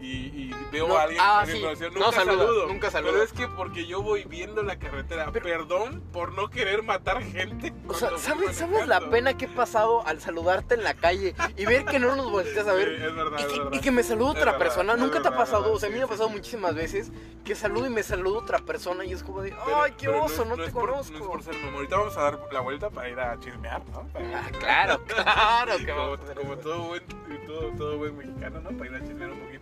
y, 0.00 0.06
y 0.06 0.54
veo 0.70 0.86
No, 0.88 0.96
a 0.96 1.02
alguien, 1.02 1.20
ah, 1.24 1.44
sí, 1.46 1.60
conocido, 1.60 1.90
no 1.90 1.98
nunca 2.00 2.12
saludas, 2.12 2.38
saludo. 2.46 2.66
nunca 2.68 2.90
saludas. 2.90 3.12
Pero 3.14 3.24
es 3.24 3.32
que 3.32 3.48
porque 3.48 3.86
yo 3.86 4.00
voy 4.02 4.24
viendo 4.24 4.62
la 4.62 4.78
carretera, 4.78 5.30
Pero- 5.32 5.44
perdón 5.44 6.02
por 6.12 6.32
no 6.32 6.50
querer 6.50 6.82
matar 6.82 7.22
gente. 7.22 7.72
O 7.88 7.94
sea, 7.94 8.16
¿sabes, 8.18 8.56
¿sabes 8.56 8.86
la 8.86 9.00
pena 9.10 9.36
que 9.36 9.46
he 9.46 9.48
pasado 9.48 10.06
al 10.06 10.20
saludarte 10.20 10.74
en 10.74 10.84
la 10.84 10.94
calle 10.94 11.34
y 11.56 11.64
ver 11.66 11.84
que 11.84 11.98
no 11.98 12.14
nos 12.16 12.30
volteas 12.30 12.66
a 12.68 12.72
ver? 12.74 12.96
Sí, 12.98 13.04
es 13.04 13.14
verdad, 13.16 13.38
Y 13.38 13.42
es 13.42 13.48
que, 13.48 13.58
verdad. 13.58 13.72
y 13.72 13.80
que 13.80 13.90
me 13.90 14.02
saluda 14.02 14.30
otra 14.30 14.44
verdad, 14.52 14.58
persona, 14.58 14.96
nunca 14.96 15.20
te 15.22 15.28
ha 15.28 15.36
pasado, 15.36 15.72
o 15.72 15.78
sea, 15.80 15.88
a 15.88 15.92
mí 15.92 15.98
me 15.98 16.04
ha 16.04 16.08
pasado 16.08 16.28
muchísimas 16.28 16.74
veces 16.74 17.10
que 17.44 17.54
saludo 17.54 17.86
y 17.86 17.90
me 17.90 18.02
saluda 18.02 18.38
otra 18.38 18.58
persona 18.58 19.04
y 19.04 19.12
es 19.12 19.22
como 19.22 19.42
de, 19.42 19.50
Pero- 19.64 19.82
ay, 19.82 19.92
qué 19.98 20.08
oso, 20.08 20.44
no, 20.44 20.54
es- 20.54 20.66
te 20.66 20.70
por- 20.72 20.90
conozco. 20.90 21.12
no 21.12 21.18
es 21.18 21.26
por 21.26 21.42
ser 21.42 21.54
mamón. 21.56 21.74
Ahorita 21.76 21.96
vamos 21.96 22.16
a 22.16 22.20
dar 22.22 22.38
la 22.52 22.60
vuelta 22.60 22.90
para 22.90 23.08
ir 23.08 23.18
a 23.18 23.38
chismear, 23.40 23.82
¿no? 23.88 24.02
Para- 24.12 24.28
Ah, 24.38 24.50
claro, 24.58 25.00
claro 25.06 25.76
que 25.78 25.86
como, 25.86 26.10
vamos 26.10 26.30
a 26.30 26.34
como 26.34 26.56
todo 26.58 26.82
buen 26.84 27.02
todo, 27.46 27.70
todo 27.78 27.96
buen 27.98 28.16
mexicano, 28.18 28.60
¿no? 28.60 28.70
Para 28.76 28.90
ir 28.90 28.96
a 28.96 29.00
chismear 29.00 29.30
un 29.32 29.38
poquito. 29.40 29.57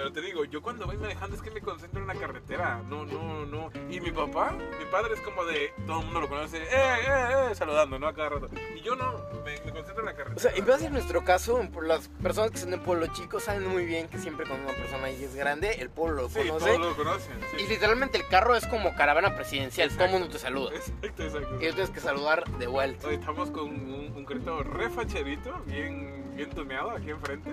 Pero 0.00 0.12
te 0.12 0.22
digo, 0.22 0.44
yo 0.46 0.62
cuando 0.62 0.86
voy 0.86 0.96
manejando 0.96 1.36
es 1.36 1.42
que 1.42 1.50
me 1.50 1.60
concentro 1.60 2.00
en 2.00 2.06
la 2.06 2.14
carretera. 2.14 2.80
No, 2.88 3.04
no, 3.04 3.44
no. 3.44 3.70
Y 3.90 4.00
mi 4.00 4.10
papá, 4.10 4.52
mi 4.52 4.86
padre 4.90 5.12
es 5.12 5.20
como 5.20 5.44
de. 5.44 5.74
Todo 5.86 5.98
el 6.00 6.04
mundo 6.06 6.20
lo 6.22 6.28
conoce, 6.30 6.56
¡eh, 6.56 6.68
eh, 6.72 7.48
eh! 7.50 7.54
Saludando, 7.54 7.98
¿no? 7.98 8.06
A 8.08 8.14
cada 8.14 8.30
rato. 8.30 8.48
Y 8.74 8.80
yo 8.80 8.96
no, 8.96 9.12
me, 9.44 9.60
me 9.60 9.72
concentro 9.72 9.98
en 10.00 10.06
la 10.06 10.14
carretera. 10.14 10.36
O 10.36 10.40
sea, 10.40 10.56
y 10.56 10.62
más 10.62 10.80
en 10.82 10.94
nuestro 10.94 11.22
caso, 11.22 11.60
por 11.70 11.86
las 11.86 12.08
personas 12.22 12.50
que 12.50 12.56
son 12.56 12.70
de 12.70 12.78
pueblo 12.78 13.08
chico 13.08 13.40
saben 13.40 13.66
muy 13.66 13.84
bien 13.84 14.08
que 14.08 14.16
siempre 14.16 14.46
cuando 14.46 14.70
una 14.70 14.74
persona 14.78 15.04
ahí 15.04 15.22
es 15.22 15.34
grande, 15.34 15.72
el 15.82 15.90
pueblo 15.90 16.22
lo 16.22 16.28
Sí, 16.30 16.38
conoce. 16.48 16.64
todos 16.76 16.80
lo 16.80 16.96
conocen. 16.96 17.38
Sí. 17.54 17.64
Y 17.64 17.68
literalmente 17.68 18.16
el 18.16 18.26
carro 18.26 18.56
es 18.56 18.66
como 18.68 18.94
caravana 18.94 19.36
presidencial, 19.36 19.90
todo 19.90 19.98
el 19.98 20.04
Exacto. 20.06 20.18
mundo 20.18 20.32
te 20.32 20.38
saluda. 20.38 20.74
Exacto, 20.76 21.22
exacto. 21.24 21.56
Y 21.56 21.68
tú 21.68 21.74
tienes 21.74 21.90
que 21.90 22.00
saludar 22.00 22.48
de 22.52 22.66
vuelta. 22.68 23.06
Hoy 23.06 23.16
estamos 23.16 23.50
con 23.50 23.64
un, 23.68 24.14
un 24.16 24.24
carrito 24.24 24.62
re 24.62 24.88
facherito, 24.88 25.60
bien, 25.66 26.32
bien 26.36 26.48
tuneado 26.48 26.92
aquí 26.92 27.10
enfrente. 27.10 27.52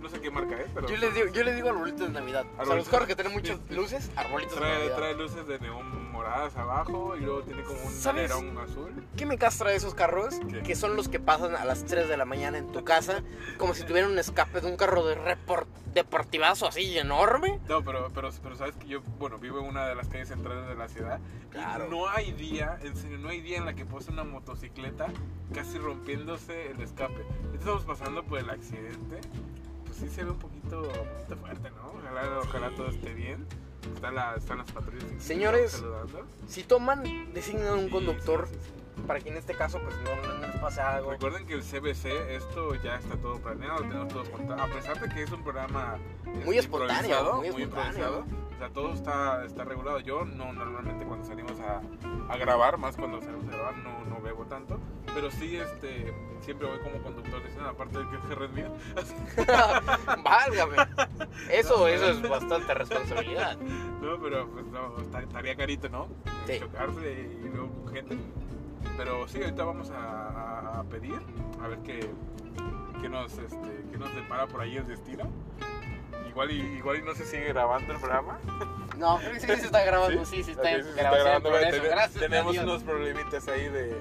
No 0.00 0.08
sé 0.08 0.20
qué 0.20 0.30
marca 0.30 0.58
es, 0.60 0.66
pero. 0.74 0.88
Yo 0.88 0.96
les 0.96 1.14
digo, 1.14 1.26
yo 1.28 1.42
les 1.44 1.54
digo 1.56 1.68
arbolitos 1.68 2.00
de 2.08 2.08
Navidad. 2.20 2.42
O 2.42 2.46
sea, 2.48 2.58
los 2.58 2.68
Arbolitos. 2.68 2.88
carros 2.88 3.08
que 3.08 3.14
tienen 3.14 3.32
muchas 3.32 3.58
luces, 3.70 4.10
arbolitos 4.16 4.54
de 4.54 4.60
Trae, 4.60 4.78
Navidad. 4.78 4.96
trae 4.96 5.14
luces 5.14 5.46
de 5.46 5.58
neón 5.60 6.10
moradas 6.12 6.56
abajo 6.56 7.16
y 7.16 7.20
luego 7.20 7.42
tiene 7.42 7.62
como 7.62 7.80
un 7.82 7.92
¿Sabes? 7.92 8.30
alerón 8.30 8.56
azul. 8.58 9.06
¿Qué 9.16 9.26
me 9.26 9.38
castra 9.38 9.70
de 9.70 9.76
esos 9.76 9.94
carros? 9.94 10.38
¿Qué? 10.50 10.62
Que 10.62 10.74
son 10.74 10.96
los 10.96 11.08
que 11.08 11.20
pasan 11.20 11.54
a 11.54 11.64
las 11.64 11.84
3 11.84 12.08
de 12.08 12.16
la 12.16 12.24
mañana 12.24 12.58
en 12.58 12.72
tu 12.72 12.84
casa, 12.84 13.22
como 13.58 13.74
si 13.74 13.84
tuvieran 13.84 14.10
un 14.10 14.18
escape 14.18 14.60
de 14.60 14.66
un 14.68 14.76
carro 14.76 15.06
de 15.06 15.16
report- 15.16 15.66
deportivazo 15.94 16.66
así 16.66 16.96
enorme. 16.98 17.58
No, 17.68 17.82
pero, 17.82 18.10
pero, 18.14 18.30
pero 18.42 18.56
sabes 18.56 18.76
que 18.76 18.86
yo, 18.88 19.00
bueno, 19.18 19.38
vivo 19.38 19.58
en 19.60 19.66
una 19.66 19.86
de 19.86 19.94
las 19.94 20.08
calles 20.08 20.28
centrales 20.28 20.66
de 20.68 20.74
la 20.76 20.88
ciudad. 20.88 21.20
Claro. 21.50 21.86
Y 21.86 21.90
no 21.90 22.08
hay 22.08 22.32
día, 22.32 22.78
en 22.82 22.96
serio, 22.96 23.18
no 23.18 23.28
hay 23.28 23.40
día 23.40 23.58
en 23.58 23.64
la 23.66 23.74
que 23.74 23.84
pase 23.84 24.10
una 24.10 24.24
motocicleta 24.24 25.08
casi 25.54 25.78
rompiéndose 25.78 26.70
el 26.70 26.80
escape. 26.80 27.24
Estamos 27.54 27.84
pasando 27.84 28.22
por 28.24 28.38
el 28.38 28.50
accidente. 28.50 29.20
Sí 30.00 30.08
se 30.08 30.24
ve 30.24 30.30
un 30.30 30.38
poquito, 30.38 30.80
un 30.82 30.88
poquito 30.88 31.36
fuerte, 31.36 31.70
¿no? 31.70 31.92
Ojalá, 31.98 32.38
ojalá 32.40 32.70
todo 32.76 32.88
esté 32.88 33.12
bien. 33.14 33.46
Están, 33.94 34.14
la- 34.14 34.34
están 34.36 34.58
las 34.58 34.70
patrullas. 34.72 35.04
Señores, 35.22 35.72
saludando. 35.72 36.26
Si 36.48 36.62
toman, 36.62 37.32
designan 37.34 37.78
un 37.78 37.88
conductor 37.90 38.48
para 39.06 39.20
que 39.20 39.30
en 39.30 39.36
este 39.36 39.54
caso 39.54 39.78
pues 39.82 39.94
no, 40.04 40.38
no 40.38 40.46
les 40.46 40.56
pase 40.56 40.80
algo. 40.80 41.10
Recuerden 41.12 41.46
que 41.46 41.54
el 41.54 41.62
CBC, 41.62 42.06
esto 42.36 42.74
ya 42.82 42.96
está 42.96 43.16
todo 43.16 43.38
planeado, 43.40 43.78
tenemos 43.80 44.08
todo 44.08 44.30
contado. 44.30 44.62
A 44.62 44.66
pesar 44.66 45.00
de 45.00 45.08
que 45.14 45.22
es 45.22 45.30
un 45.32 45.42
programa 45.42 45.96
este, 46.26 46.44
Muy 46.44 46.58
espontáneo, 46.58 47.34
muy 47.36 47.46
espontáneo. 47.48 47.64
improvisado, 47.64 48.24
o 48.54 48.58
sea, 48.58 48.68
todo 48.70 48.92
está, 48.94 49.44
está 49.44 49.64
regulado. 49.64 50.00
Yo 50.00 50.24
no 50.24 50.52
normalmente 50.52 51.04
cuando 51.06 51.26
salimos 51.26 51.58
a, 51.60 51.80
a 52.32 52.36
grabar, 52.36 52.76
más 52.78 52.96
cuando 52.96 53.20
salimos 53.20 53.46
a 53.48 53.56
grabar, 53.56 53.76
no, 53.78 54.04
no 54.06 54.20
bebo 54.20 54.44
tanto. 54.46 54.79
Pero 55.14 55.30
sí, 55.32 55.56
este, 55.56 56.12
siempre 56.40 56.68
voy 56.68 56.78
como 56.78 57.02
conductor 57.02 57.42
de 57.42 57.48
escena, 57.48 57.70
aparte 57.70 57.98
de 57.98 58.04
que 58.28 58.34
red 58.34 58.50
mío. 58.50 58.72
Válgame. 60.24 60.76
Eso, 61.50 61.88
eso 61.88 62.10
es 62.10 62.28
bastante 62.28 62.74
responsabilidad. 62.74 63.56
No, 64.00 64.18
pero 64.18 64.48
pues 64.48 64.64
no, 64.68 64.96
esta- 65.02 65.20
estaría 65.20 65.54
carito, 65.54 65.90
¿no? 65.90 66.08
Sí. 66.46 66.58
Chocarse 66.58 67.12
y 67.44 67.48
luego 67.50 67.68
con 67.84 67.92
gente. 67.92 68.16
Pero 68.96 69.28
sí, 69.28 69.42
ahorita 69.42 69.62
vamos 69.62 69.90
a, 69.94 70.82
pedir, 70.90 71.20
a 71.62 71.68
ver 71.68 71.78
qué, 71.80 72.08
qué, 73.02 73.08
nos, 73.10 73.30
este, 73.36 73.84
qué 73.92 73.98
nos 73.98 74.14
depara 74.14 74.46
por 74.46 74.62
ahí 74.62 74.78
el 74.78 74.86
destino. 74.86 75.24
Igual 76.30 76.50
y, 76.50 76.60
igual 76.78 76.96
y 76.96 77.02
no 77.02 77.14
se 77.14 77.26
sigue 77.26 77.48
grabando 77.48 77.92
el 77.92 77.98
programa. 78.00 78.38
No, 78.96 79.18
creo 79.18 79.32
que 79.34 79.40
sí, 79.40 79.46
sí 79.48 79.56
se 79.60 79.66
está 79.66 79.84
grabando, 79.84 80.24
sí, 80.24 80.42
sí, 80.44 80.52
está 80.52 80.68
sí 80.68 80.82
se 80.82 80.88
está 80.88 81.00
grabación 81.02 81.18
en 81.18 81.24
grabando, 81.42 81.48
progreso. 81.50 81.82
ten- 81.82 81.90
Gracias 81.90 82.16
a 82.16 82.20
Tenemos 82.26 82.56
unos 82.56 82.82
problemitas 82.82 83.48
ahí 83.48 83.68
de, 83.68 83.98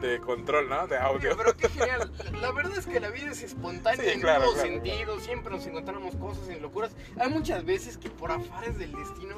de 0.00 0.20
control, 0.20 0.68
¿no? 0.68 0.86
De 0.86 0.96
Oye, 0.96 1.04
audio. 1.06 1.36
pero 1.36 1.56
qué 1.56 1.68
genial. 1.68 2.12
La- 2.40 2.50
verdad 2.52 2.78
es 2.78 2.86
que 2.86 3.00
la 3.00 3.08
vida 3.10 3.30
es 3.30 3.42
espontánea 3.42 4.04
Sí, 4.04 4.10
en 4.10 4.20
claro, 4.20 4.44
todo 4.44 4.54
claro, 4.54 4.68
sentido. 4.68 5.20
Siempre 5.20 5.52
nos 5.54 5.66
encontramos 5.66 6.16
cosas 6.16 6.48
en 6.48 6.62
locuras. 6.62 6.92
Hay 7.18 7.28
muchas 7.30 7.64
veces 7.64 7.96
que 7.98 8.10
por 8.10 8.32
afares 8.32 8.78
del 8.78 8.92
destino, 8.92 9.36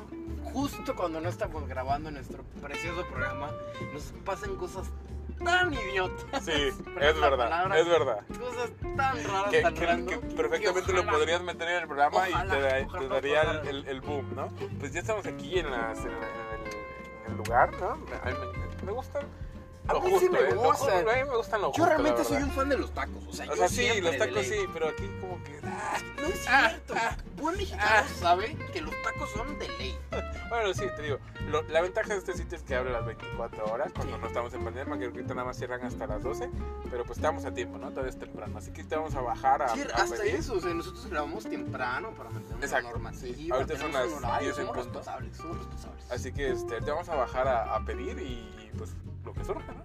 justo 0.53 0.95
cuando 0.97 1.21
no 1.21 1.29
estamos 1.29 1.67
grabando 1.69 2.11
nuestro 2.11 2.43
precioso 2.61 3.05
programa, 3.07 3.51
nos 3.93 4.03
pasan 4.25 4.57
cosas 4.57 4.89
tan 5.45 5.73
idiotas. 5.75 6.45
Sí, 6.45 6.53
es 6.53 6.85
verdad, 7.21 7.37
palabra. 7.37 7.79
es 7.81 7.89
verdad. 7.89 8.19
Cosas 8.39 8.71
tan 8.97 9.25
raras, 9.25 9.51
Que, 9.51 9.63
tan 9.63 9.75
que- 9.75 9.87
random, 9.87 10.21
que 10.21 10.29
que 10.29 10.35
perfectamente 10.35 10.93
lo 10.93 11.01
ojalá- 11.01 11.19
podrías 11.19 11.43
meter 11.43 11.69
en 11.69 11.77
el 11.83 11.87
programa 11.89 12.29
y 12.29 12.33
Ojalá, 12.33 12.55
te, 12.55 12.61
da- 12.61 12.87
ojalá, 12.87 13.01
te 13.03 13.09
daría 13.15 13.43
el, 13.43 13.69
el- 13.69 13.89
el 13.89 14.01
boom, 14.01 14.35
¿no? 14.37 14.49
Pues 14.79 14.93
ya 14.93 15.01
estamos 15.01 15.27
aquí 15.27 15.59
en, 15.59 15.71
las- 15.71 15.99
en, 16.01 16.07
el, 16.07 16.17
en 17.27 17.31
el 17.33 17.37
lugar, 17.37 17.73
¿no? 17.81 17.91
A 17.91 17.97
mí 17.97 18.05
me, 18.81 18.87
me 18.87 18.93
gustan 18.93 19.23
A 19.89 19.95
mí 19.95 20.13
sí 20.21 20.29
me 20.29 20.39
¿eh? 20.39 20.55
Gustan. 20.55 21.09
a 21.09 21.13
mí 21.13 21.25
me 21.29 21.37
gustan 21.37 21.61
lo 21.61 21.73
Yo 21.73 21.85
realmente 21.87 22.19
la 22.19 22.25
soy 22.25 22.43
un 22.43 22.51
fan 22.53 22.69
de 22.69 22.79
los 22.79 22.93
tacos. 22.93 23.27
O 23.27 23.33
sea, 23.33 23.51
O 23.51 23.57
sea, 23.57 23.69
sí, 23.69 24.01
los 24.01 24.17
tacos 24.17 24.47
sí, 24.47 24.57
pero 24.73 24.89
aquí 24.89 25.11
como 25.21 25.43
que... 25.43 25.59
ah, 25.65 25.99
No 26.21 26.27
es 26.29 26.47
Ah, 26.49 26.69
cierto. 26.69 26.95
ah. 26.97 27.17
Buen 27.37 27.57
mexicano 27.57 28.07
sabe 28.21 28.57
que 28.73 28.81
los 28.81 28.95
tacos 29.03 29.31
son 29.33 29.59
de 29.59 29.69
ley. 29.79 29.99
Bueno, 30.53 30.75
sí, 30.75 30.85
te 30.95 31.01
digo, 31.01 31.17
la 31.71 31.81
ventaja 31.81 32.09
de 32.13 32.19
este 32.19 32.35
sitio 32.35 32.59
es 32.59 32.63
que 32.63 32.75
abre 32.77 32.93
las 32.93 33.07
24 33.07 33.65
horas 33.73 33.91
cuando 33.95 34.19
no 34.19 34.27
estamos 34.27 34.53
en 34.53 34.63
pandemia, 34.63 34.99
que 34.99 35.07
ahorita 35.07 35.33
nada 35.33 35.47
más 35.47 35.57
cierran 35.57 35.83
hasta 35.83 36.07
las 36.07 36.23
12, 36.23 36.51
pero 36.91 37.07
pues 37.07 37.17
estamos 37.17 37.47
a 37.47 37.55
tiempo, 37.55 37.79
¿no? 37.79 37.89
Todavía 37.89 38.11
es 38.11 38.19
temprano, 38.19 38.59
así 38.59 38.71
que 38.71 38.85
te 38.85 38.95
vamos 38.95 39.15
a 39.15 39.23
bajar 39.23 39.63
a, 39.63 39.69
Sí, 39.71 39.81
hasta 39.95 40.23
eso, 40.25 40.53
o 40.53 40.61
sea, 40.61 40.75
nosotros 40.75 41.07
grabamos 41.07 41.45
temprano 41.45 42.11
para 42.11 42.29
mantener 42.29 42.63
Exacto, 42.63 42.91
normativa. 42.91 43.35
sí. 43.35 43.51
Ahorita 43.51 43.79
son 43.79 43.93
las 43.95 44.09
un 44.09 44.25
horario, 44.27 44.55
10 44.55 44.59
en 44.59 44.67
punto. 44.67 45.03
somos 45.03 45.57
responsables. 45.57 46.11
Así 46.11 46.33
que 46.35 46.51
este, 46.51 46.83
te 46.83 46.91
vamos 46.91 47.09
a 47.09 47.15
bajar 47.15 47.49
a 47.49 47.81
pedir 47.87 48.19
y 48.19 48.71
pues 48.77 48.91
lo 49.25 49.33
que 49.35 49.45
surja, 49.45 49.73
¿no? 49.73 49.85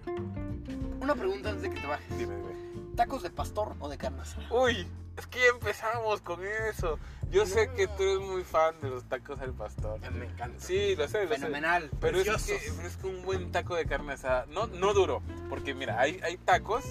Una 1.00 1.14
pregunta 1.14 1.50
antes 1.50 1.62
de 1.62 1.70
que 1.70 1.80
te 1.80 1.86
bajes. 1.86 2.18
Dime, 2.18 2.36
dime. 2.36 2.48
¿Tacos 2.96 3.22
de 3.22 3.30
pastor 3.30 3.76
o 3.80 3.88
de 3.88 3.96
carne 3.96 4.20
asada? 4.22 4.46
Uy, 4.52 4.86
es 5.16 5.26
que 5.28 5.38
ya 5.38 5.46
empezamos 5.54 6.20
con 6.20 6.40
eso. 6.44 6.98
Yo 7.30 7.46
sé 7.46 7.70
que 7.76 7.86
tú 7.86 8.02
eres 8.02 8.18
muy 8.20 8.42
fan 8.42 8.74
de 8.80 8.90
los 8.90 9.04
tacos 9.04 9.40
al 9.40 9.52
pastor. 9.54 10.00
Me 10.10 10.26
encanta. 10.26 10.58
Sí, 10.60 10.96
lo 10.96 11.06
sé, 11.08 11.24
lo 11.24 11.34
sé. 11.34 11.40
Fenomenal, 11.40 11.90
Pero 12.00 12.18
es, 12.18 12.24
preciosos. 12.28 12.46
que, 12.62 12.72
pero 12.76 12.88
es 12.88 12.96
que 12.96 13.06
un 13.06 13.22
buen 13.24 13.52
taco 13.52 13.76
de 13.76 13.86
carne 13.86 14.14
asada, 14.14 14.46
no, 14.46 14.66
no 14.66 14.94
duro, 14.94 15.22
porque 15.48 15.74
mira, 15.74 16.00
hay, 16.00 16.18
hay 16.24 16.36
tacos 16.38 16.84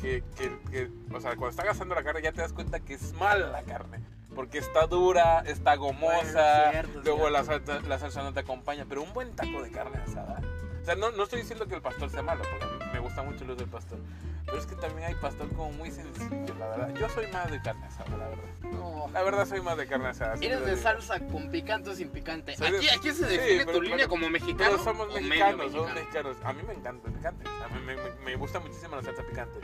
que, 0.00 0.22
que, 0.36 0.50
que, 0.70 0.90
o 1.14 1.20
sea, 1.20 1.30
cuando 1.36 1.48
están 1.50 1.68
asando 1.68 1.94
la 1.94 2.02
carne 2.04 2.22
ya 2.22 2.32
te 2.32 2.40
das 2.40 2.52
cuenta 2.54 2.80
que 2.80 2.94
es 2.94 3.12
mala 3.12 3.48
la 3.48 3.62
carne. 3.62 4.00
Porque 4.34 4.58
está 4.58 4.86
dura, 4.86 5.40
está 5.40 5.74
gomosa, 5.74 6.70
Bueno, 6.70 6.70
cierto, 6.70 7.00
luego 7.02 7.18
cierto. 7.28 7.30
la 7.30 7.44
salsa, 7.44 7.80
la 7.88 7.98
salsa 7.98 8.22
no 8.22 8.32
te 8.32 8.40
acompaña. 8.40 8.86
Pero 8.88 9.02
un 9.02 9.12
buen 9.12 9.34
taco 9.34 9.60
de 9.60 9.70
carne 9.72 9.98
asada. 10.06 10.40
O 10.80 10.84
sea, 10.84 10.94
no, 10.96 11.10
no 11.10 11.22
estoy 11.24 11.40
diciendo 11.40 11.66
que 11.66 11.74
el 11.74 11.82
pastor 11.82 12.08
sea 12.10 12.22
malo, 12.22 12.42
porque 12.50 12.64
a 12.64 12.68
mí 12.86 12.92
me 12.92 12.98
gustan 13.00 13.26
mucho 13.26 13.44
los 13.44 13.56
del 13.58 13.68
pastor. 13.68 13.98
Pero 14.46 14.58
es 14.58 14.66
que 14.66 14.74
también 14.76 15.08
hay 15.08 15.14
pastor 15.16 15.48
como 15.54 15.70
muy 15.72 15.90
sencillo, 15.90 16.54
la 16.58 16.68
verdad. 16.68 16.94
Yo 16.98 17.08
soy 17.10 17.26
más 17.32 17.50
de 17.50 17.60
carne 17.62 17.86
asada, 17.86 18.16
la 18.16 18.28
verdad. 18.28 18.44
No. 18.72 19.08
La 19.12 19.22
verdad 19.22 19.46
soy 19.46 19.60
más 19.60 19.76
de 19.76 19.86
carne 19.86 20.08
asada. 20.08 20.36
sí 20.36 20.46
¿Eres 20.46 20.64
de 20.64 20.76
salsa 20.76 21.20
con 21.28 21.50
picante 21.50 21.90
o 21.90 21.94
sin 21.94 22.08
picante? 22.08 22.56
Soy 22.56 22.70
de- 22.72 22.78
Aquí, 22.78 22.88
aquí 22.88 23.10
se 23.10 23.28
sí, 23.28 23.36
define 23.36 23.64
pero- 23.66 23.72
tu 23.78 23.82
línea 23.82 23.96
pero- 23.98 24.08
como 24.08 24.30
mexicano. 24.30 24.70
Pero 24.70 24.82
somos 24.82 25.08
mexicanos, 25.14 25.70
somos 25.72 25.86
mexicano. 25.94 25.94
mexicanos. 25.94 26.36
A 26.44 26.52
mí 26.52 26.62
me 26.66 26.72
encanta 26.74 27.08
el 27.08 27.14
picante. 27.14 27.44
A 27.48 27.68
mí 27.68 27.80
me, 27.84 27.96
me- 27.96 28.24
me 28.24 28.36
gusta 28.36 28.58
muchísimo 28.60 28.96
la 28.96 29.02
salsa 29.02 29.22
picante. 29.22 29.58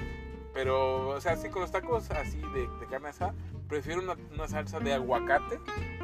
Pero, 0.56 1.08
o 1.10 1.20
sea, 1.20 1.36
sí, 1.36 1.50
con 1.50 1.60
los 1.60 1.70
tacos 1.70 2.10
así 2.12 2.38
de, 2.38 2.66
de 2.80 2.86
carne 2.90 3.08
asada, 3.10 3.34
prefiero 3.68 4.00
una, 4.00 4.14
una 4.32 4.48
salsa 4.48 4.80
de 4.80 4.94
aguacate 4.94 5.60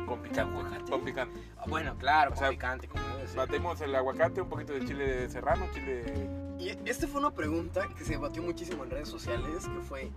con 0.07 0.21
picante. 0.21 0.59
¿Aguacate? 0.59 0.91
Con 0.91 1.05
picante. 1.05 1.41
Ah, 1.57 1.65
Bueno, 1.67 1.97
claro, 1.97 2.33
O 2.33 2.35
con 2.35 2.39
sea, 2.41 2.51
picante, 2.51 2.87
como 2.87 3.03
debe 3.03 3.27
ser. 3.29 3.37
Batemos 3.39 3.81
el 3.81 3.95
aguacate, 3.95 4.43
un 4.43 4.51
poquito 4.51 4.75
de 4.75 4.85
chile 4.85 5.29
serrano, 5.31 5.65
chile... 5.73 6.29
Y 6.59 6.69
esta 6.85 7.09
fue 7.09 7.21
una 7.21 7.31
pregunta 7.31 7.89
que 7.97 8.05
se 8.05 8.13
debatió 8.13 8.43
muchísimo 8.43 8.85
en 8.85 8.91
redes 8.91 9.09
sociales, 9.09 9.67
que 9.67 9.81
fue, 9.81 10.13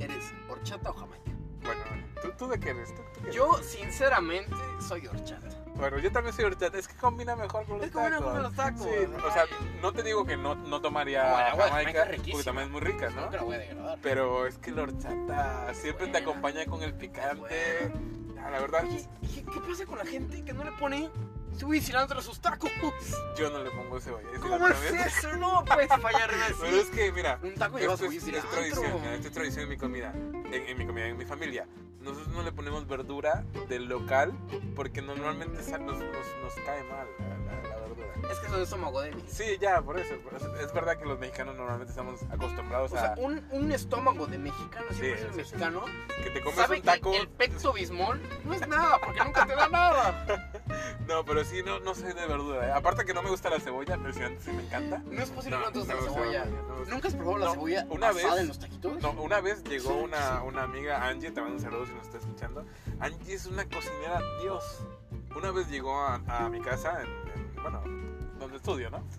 ¿eres 0.00 0.34
horchata 0.48 0.90
o 0.90 0.94
jamaica? 0.94 1.30
Bueno, 1.62 1.82
¿tú, 2.20 2.32
tú 2.36 2.48
de 2.48 2.58
qué 2.58 2.70
eres? 2.70 2.92
¿Tú, 2.92 3.02
tú 3.14 3.20
qué 3.24 3.32
Yo, 3.32 3.54
sinceramente, 3.62 4.52
soy 4.80 5.06
horchata. 5.06 5.46
Bueno, 5.76 5.98
yo 5.98 6.10
también 6.10 6.34
soy 6.34 6.44
horchata. 6.46 6.78
Es 6.78 6.88
que 6.88 6.94
combina 6.96 7.36
mejor 7.36 7.66
con 7.66 7.78
los 7.78 7.86
Es 7.86 7.92
combina 7.92 8.18
tacos. 8.18 8.32
con 8.32 8.42
los 8.42 8.54
tacos. 8.54 8.82
Sí, 8.82 8.88
o 9.26 9.32
sea, 9.32 9.44
no 9.82 9.92
te 9.92 10.02
digo 10.02 10.24
que 10.24 10.36
no, 10.36 10.54
no 10.54 10.80
tomaría 10.80 11.22
No, 11.22 11.38
el 11.38 11.44
agua 11.46 11.64
de 11.64 11.70
Jamaica 11.70 12.02
es 12.04 12.20
porque 12.20 12.44
también 12.44 12.66
es 12.66 12.72
muy 12.72 12.80
rica, 12.80 13.10
¿no? 13.10 13.20
No 13.22 13.28
te 13.28 13.36
la 13.36 13.42
voy 13.42 13.54
a 13.56 13.58
degradar. 13.58 13.98
Pero 14.02 14.46
es 14.46 14.58
que 14.58 14.70
la 14.70 14.82
horchata 14.82 15.74
siempre 15.74 16.06
te 16.08 16.18
acompaña 16.18 16.64
con 16.66 16.82
el 16.82 16.94
picante. 16.94 17.92
Ah, 18.42 18.50
la 18.50 18.60
verdad, 18.60 18.84
Oye, 18.84 19.06
¿y 19.22 19.26
qué, 19.28 19.44
qué 19.44 19.60
pasa 19.60 19.84
con 19.86 19.98
la 19.98 20.06
gente 20.06 20.44
que 20.44 20.52
no 20.52 20.62
le 20.64 20.72
pone 20.72 21.10
y 21.74 21.80
cilantro 21.80 22.18
a 22.18 22.22
sus 22.22 22.38
tacos? 22.40 22.70
yo 23.36 23.50
no 23.50 23.62
le 23.62 23.70
pongo 23.70 23.98
cebolla. 23.98 24.28
¿sí 24.34 24.40
¿Cómo 24.40 24.68
es 24.68 24.92
eso? 24.92 25.36
No 25.36 25.64
puedes 25.64 25.88
fallar 25.88 26.30
así. 26.44 26.54
Pero 26.60 26.76
es 26.76 26.88
que, 26.90 27.12
mira, 27.12 27.38
Un 27.42 27.54
taco 27.54 27.78
lleva 27.78 27.94
es, 27.94 28.00
es 28.02 28.24
tradición, 28.50 29.04
esto 29.04 29.28
es 29.28 29.32
tradición 29.32 29.62
en 29.64 29.68
mi 29.70 29.76
comida. 29.76 30.12
En, 30.14 30.54
en 30.54 30.78
mi 30.78 30.86
comida, 30.86 31.06
en 31.06 31.16
mi 31.16 31.24
familia. 31.24 31.66
Nosotros 32.06 32.28
no 32.28 32.42
le 32.44 32.52
ponemos 32.52 32.86
verdura 32.86 33.44
del 33.68 33.86
local 33.86 34.32
porque 34.76 35.02
normalmente 35.02 35.58
nos, 35.58 35.98
nos, 35.98 35.98
nos 35.98 36.54
cae 36.64 36.84
mal 36.84 37.35
Es 38.30 38.38
que 38.40 38.46
es 38.46 38.52
estómago 38.54 39.00
débil. 39.00 39.24
Sí, 39.28 39.56
ya, 39.60 39.80
por 39.82 39.98
eso. 39.98 40.14
Es 40.60 40.72
verdad 40.72 40.96
que 40.98 41.04
los 41.04 41.18
mexicanos 41.18 41.54
normalmente 41.56 41.90
estamos 41.90 42.20
acostumbrados 42.30 42.92
O 42.92 42.96
sea, 42.96 43.14
a 43.14 43.18
un, 43.18 43.46
un 43.52 43.72
estómago 43.72 44.26
de 44.26 44.38
mexicano, 44.38 44.86
Sí, 44.90 45.02
100% 45.02 45.16
sí, 45.16 45.26
sí. 45.30 45.36
mexicano, 45.36 45.84
que 46.22 46.30
te 46.30 46.40
comes 46.40 46.56
sabe 46.58 46.76
un 46.78 46.82
taco. 46.82 47.12
que 47.12 47.18
el 47.18 47.28
pecto 47.28 47.72
bismol 47.72 48.20
no 48.44 48.54
es 48.54 48.66
nada, 48.66 48.98
porque 49.04 49.22
nunca 49.24 49.46
te 49.46 49.54
da 49.54 49.68
nada. 49.68 50.52
No, 51.06 51.24
pero 51.24 51.44
sí, 51.44 51.62
no, 51.64 51.78
no 51.78 51.94
soy 51.94 52.12
de 52.14 52.26
verdura. 52.26 52.66
¿eh? 52.66 52.72
Aparte 52.72 53.04
que 53.04 53.14
no 53.14 53.22
me 53.22 53.30
gusta 53.30 53.48
la 53.48 53.60
cebolla, 53.60 53.96
pero 53.96 54.12
sí, 54.12 54.20
sí 54.40 54.50
me 54.50 54.64
encanta. 54.64 54.98
No 55.06 55.22
es 55.22 55.30
posible 55.30 55.56
No, 55.56 55.70
no 55.70 55.78
la 55.78 55.84
cebolla. 55.86 56.00
la 56.04 56.12
cebolla, 56.12 56.44
no. 56.46 56.84
¿Nunca 56.86 57.08
has 57.08 57.14
probado 57.14 57.38
la 57.38 57.50
cebolla 57.52 57.86
una 57.90 58.10
vez- 58.12 58.26
en 58.40 58.48
los 58.48 58.58
taquitos? 58.58 59.00
No, 59.02 59.10
una 59.12 59.40
vez 59.40 59.62
llegó 59.62 59.90
Sí, 59.90 59.98
una, 60.02 60.18
sí. 60.40 60.46
una 60.48 60.62
amiga, 60.64 61.06
Angie, 61.06 61.30
te 61.30 61.40
mando 61.40 61.56
un 61.56 61.62
saludo 61.62 61.86
si 61.86 61.92
nos 61.92 62.06
está 62.06 62.18
escuchando. 62.18 62.66
Angie 62.98 63.34
es 63.34 63.46
una 63.46 63.64
cocinera, 63.68 64.20
Dios. 64.42 64.64
Una 65.36 65.52
vez 65.52 65.68
llegó 65.68 65.96
a, 65.96 66.14
a 66.26 66.48
mi 66.48 66.60
casa, 66.60 67.00
en- 67.02 67.25
bueno, 67.70 67.82
donde 68.38 68.56
estudio, 68.56 68.90
¿no? 68.90 69.02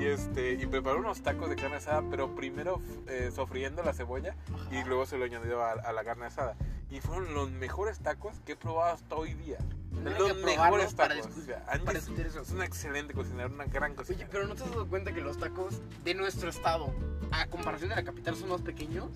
Y, 0.00 0.06
este, 0.06 0.54
y 0.54 0.66
preparó 0.66 0.98
unos 0.98 1.22
tacos 1.22 1.48
de 1.48 1.54
carne 1.56 1.76
asada, 1.76 2.02
pero 2.10 2.34
primero 2.34 2.80
eh, 3.06 3.30
sofriendo 3.32 3.82
la 3.82 3.92
cebolla 3.92 4.34
y 4.70 4.76
Ajá. 4.78 4.86
luego 4.88 5.06
se 5.06 5.16
lo 5.18 5.24
añadió 5.24 5.62
a, 5.62 5.72
a 5.72 5.92
la 5.92 6.02
carne 6.02 6.26
asada. 6.26 6.56
Y 6.90 7.00
fueron 7.00 7.32
los 7.34 7.50
mejores 7.52 8.00
tacos 8.00 8.40
que 8.44 8.52
he 8.52 8.56
probado 8.56 8.92
hasta 8.94 9.14
hoy 9.14 9.34
día. 9.34 9.58
Los 10.02 10.32
que 10.32 10.34
mejores 10.44 10.94
para 10.94 11.14
tacos. 11.14 11.36
O 11.36 11.40
sea, 11.42 11.64
para 11.84 11.98
es, 11.98 12.08
una 12.50 12.64
excelente 12.64 13.14
cocinera, 13.14 13.46
una 13.48 13.64
gran 13.66 13.92
Oye, 13.92 13.96
cocinera. 13.96 14.28
pero 14.32 14.46
¿no 14.48 14.54
te 14.56 14.64
has 14.64 14.70
dado 14.70 14.88
cuenta 14.88 15.12
que 15.12 15.20
los 15.20 15.38
tacos 15.38 15.80
de 16.02 16.14
nuestro 16.14 16.48
estado, 16.50 16.92
a 17.30 17.46
comparación 17.46 17.90
de 17.90 17.96
la 17.96 18.02
capital, 18.04 18.34
son 18.34 18.48
más 18.48 18.62
pequeños? 18.62 19.10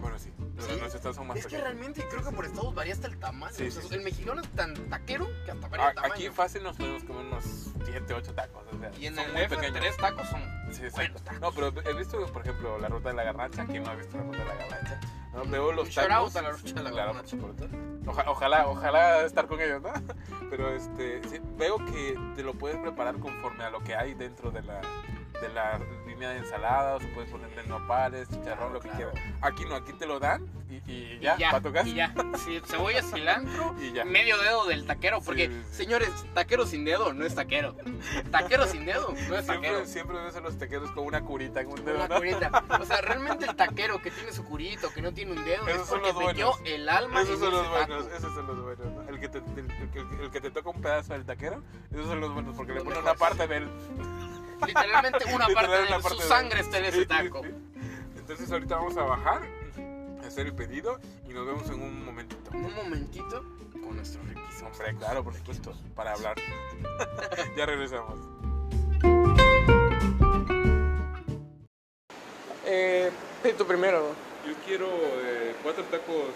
Bueno, 0.00 0.18
sí, 0.18 0.30
los 0.56 0.64
¿Sí? 0.64 0.72
de 0.72 0.78
nuestros 0.78 0.94
estados 0.96 1.16
son 1.16 1.26
más 1.28 1.36
es 1.38 1.44
que 1.44 1.50
pequeños. 1.50 1.64
realmente 1.74 2.04
creo 2.10 2.24
que 2.28 2.34
por 2.34 2.44
estados 2.44 2.74
varía 2.74 2.92
hasta 2.94 3.06
el 3.06 3.18
tamaño. 3.18 3.54
Sí, 3.54 3.68
O 3.68 3.70
sea, 3.70 3.82
sí, 3.82 3.94
el 3.94 4.02
mexicano 4.02 4.40
es 4.42 4.48
tan 4.50 4.74
taquero 4.88 5.28
que 5.44 5.50
hasta 5.52 5.68
varía 5.68 5.88
el 5.90 5.94
tamaño. 5.94 6.14
Aquí 6.14 6.28
fácil 6.30 6.62
nos 6.62 6.76
podemos 6.76 7.04
comer 7.04 7.26
unos 7.26 7.69
7, 7.90 8.14
8 8.14 8.34
tacos. 8.34 8.62
O 8.72 8.78
sea, 8.78 8.90
y 8.98 9.06
en 9.06 9.14
son 9.16 9.24
el 9.24 9.32
DF, 9.34 9.54
pequeños. 9.56 9.72
tres 9.80 9.96
tacos 9.96 10.28
son 10.28 10.42
Sí, 10.72 10.82
buenos 10.94 11.22
tacos. 11.22 11.40
No, 11.40 11.52
pero 11.52 11.90
he 11.90 11.94
visto, 11.94 12.24
por 12.32 12.42
ejemplo, 12.42 12.78
la 12.78 12.88
ruta 12.88 13.08
de 13.10 13.14
la 13.16 13.24
garnacha. 13.24 13.66
¿Quién 13.66 13.82
no 13.84 13.90
ha 13.90 13.94
visto 13.96 14.16
la 14.16 14.22
ruta 14.24 14.38
de 14.38 14.44
la 14.44 14.54
garnacha? 14.54 15.00
¿No? 15.32 15.44
Veo 15.44 15.72
los 15.72 15.94
tacos. 15.94 16.36
a 16.36 16.42
la 16.42 16.50
ruta 16.50 16.72
de 16.72 16.82
la 16.82 16.90
garnacha. 16.90 17.36
Oja- 18.06 18.24
ojalá, 18.30 18.66
ojalá 18.68 19.22
estar 19.24 19.46
con 19.46 19.60
ellos, 19.60 19.82
¿no? 19.82 19.90
Pero 20.50 20.74
este, 20.74 21.20
sí, 21.28 21.40
veo 21.56 21.76
que 21.86 22.18
te 22.34 22.42
lo 22.42 22.54
puedes 22.54 22.78
preparar 22.78 23.16
conforme 23.18 23.64
a 23.64 23.70
lo 23.70 23.80
que 23.84 23.94
hay 23.94 24.14
dentro 24.14 24.50
de 24.50 24.62
la, 24.62 24.80
de 25.40 25.48
la 25.54 25.78
línea 26.20 26.30
de 26.34 26.38
ensaladas. 26.40 27.02
O 27.02 27.08
puedes 27.14 27.30
ponerle 27.30 27.62
nopales, 27.64 28.28
chicharrón, 28.28 28.56
Claro, 28.56 28.72
lo 28.74 28.80
que 28.80 28.88
claro. 28.90 29.10
quieras. 29.12 29.34
Aquí 29.40 29.64
no, 29.64 29.74
aquí 29.74 29.92
te 29.94 30.06
lo 30.06 30.20
dan 30.20 30.46
y, 30.68 30.74
y 30.90 31.18
ya, 31.20 31.36
y 31.36 31.40
ya, 31.40 31.50
para 31.50 31.62
tu 31.62 31.72
casa. 31.72 31.88
y 31.88 31.94
ya. 31.94 32.14
Sí, 32.44 32.60
cebolla, 32.66 33.02
cilantro, 33.02 33.74
Y 33.80 33.92
ya. 33.92 34.04
medio 34.04 34.36
dedo 34.38 34.66
del 34.66 34.86
taquero. 34.86 35.20
Porque, 35.22 35.48
Sí, 35.48 35.62
sí. 35.70 35.76
señores, 35.76 36.10
taquero 36.34 36.66
sin 36.66 36.84
dedo 36.84 37.12
no 37.14 37.24
es 37.24 37.34
taquero. 37.34 37.74
Taquero 38.30 38.66
sin 38.66 38.84
dedo 38.84 39.14
no 39.28 39.36
es 39.36 39.46
taquero. 39.46 39.84
Siempre, 39.86 39.86
siempre 39.86 40.22
ves 40.22 40.36
a 40.36 40.40
los 40.40 40.58
taqueros 40.58 40.90
con 40.92 41.06
una 41.06 41.22
curita 41.22 41.60
en 41.62 41.68
un 41.68 41.84
dedo, 41.84 41.96
Una 41.96 42.08
¿no? 42.08 42.16
curita. 42.16 42.64
O 42.80 42.84
sea, 42.84 43.00
realmente 43.00 43.46
el 43.46 43.56
taquero 43.56 44.00
que 44.02 44.10
tiene 44.10 44.32
su 44.32 44.44
curito, 44.44 44.90
que 44.92 45.00
no 45.02 45.12
tiene 45.12 45.32
un 45.32 45.44
dedo, 45.44 45.66
Esos 45.68 45.82
es 45.82 45.88
son 45.88 46.00
porque 46.00 46.12
los 46.12 46.26
metió 46.26 46.50
buenos. 46.52 46.68
el 46.70 46.88
alma 46.88 47.22
Esos 47.22 47.34
en 47.36 47.40
son 47.40 47.50
los 47.52 47.60
ese 47.62 47.70
buenos, 47.70 48.04
taco. 48.04 48.16
esos 48.16 48.34
son 48.34 48.46
los 48.46 48.62
buenos. 48.62 48.86
¿no? 48.92 49.08
El 49.08 49.20
que, 49.20 49.28
te, 49.28 49.38
el, 49.38 49.44
el- 49.58 50.20
el 50.20 50.30
que 50.30 50.40
te 50.40 50.50
toca 50.50 50.68
un 50.70 50.80
pedazo 50.82 51.12
del 51.14 51.24
taquero, 51.24 51.62
esos 51.92 52.06
son 52.06 52.20
los 52.20 52.32
buenos 52.34 52.54
porque 52.56 52.72
le 52.72 52.76
Los 52.76 52.84
ponen 52.84 53.02
una 53.02 53.12
mejores. 53.14 53.36
parte 53.38 53.52
del. 53.52 54.29
Literalmente 54.66 55.34
una 55.34 55.46
parte 55.54 55.76
de 55.76 55.82
una 55.86 55.96
su 55.96 56.02
parte 56.02 56.22
sangre 56.22 56.60
está 56.60 56.78
en 56.78 56.84
ese 56.86 57.06
taco. 57.06 57.42
Entonces, 58.16 58.50
ahorita 58.50 58.76
vamos 58.76 58.96
a 58.96 59.02
bajar, 59.02 59.42
a 60.22 60.26
hacer 60.26 60.46
el 60.46 60.54
pedido 60.54 61.00
y 61.28 61.32
nos 61.32 61.46
vemos 61.46 61.68
en 61.70 61.82
un 61.82 62.04
momentito. 62.04 62.50
Un 62.52 62.74
momentito 62.74 63.44
con 63.72 63.96
nuestro 63.96 64.22
riquísimo. 64.22 64.68
Hombre, 64.70 64.94
claro, 64.96 65.24
por 65.24 65.34
supuesto, 65.34 65.74
para 65.94 66.12
hablar. 66.12 66.36
ya 67.56 67.66
regresamos. 67.66 68.18
Eh, 72.66 73.10
tú 73.56 73.66
primero. 73.66 74.14
Yo 74.46 74.54
quiero 74.64 74.86
eh, 74.86 75.54
cuatro 75.62 75.84
tacos 75.84 76.32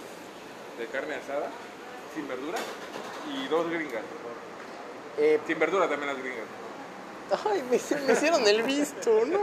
de 0.79 0.87
carne 0.87 1.15
asada, 1.15 1.49
sin 2.15 2.27
verdura, 2.29 2.59
y 3.33 3.49
dos 3.49 3.71
gringas, 3.71 4.03
por 4.03 4.19
favor. 4.19 4.37
Eh, 5.17 5.41
Sin 5.47 5.59
verdura 5.59 5.89
también 5.89 6.13
las 6.13 6.23
gringas. 6.23 6.64
Ay, 7.51 7.63
me, 7.71 7.77
hicieron- 7.77 8.07
me 8.07 8.13
hicieron 8.13 8.47
el 8.47 8.63
visto, 8.63 9.11
no. 9.27 9.39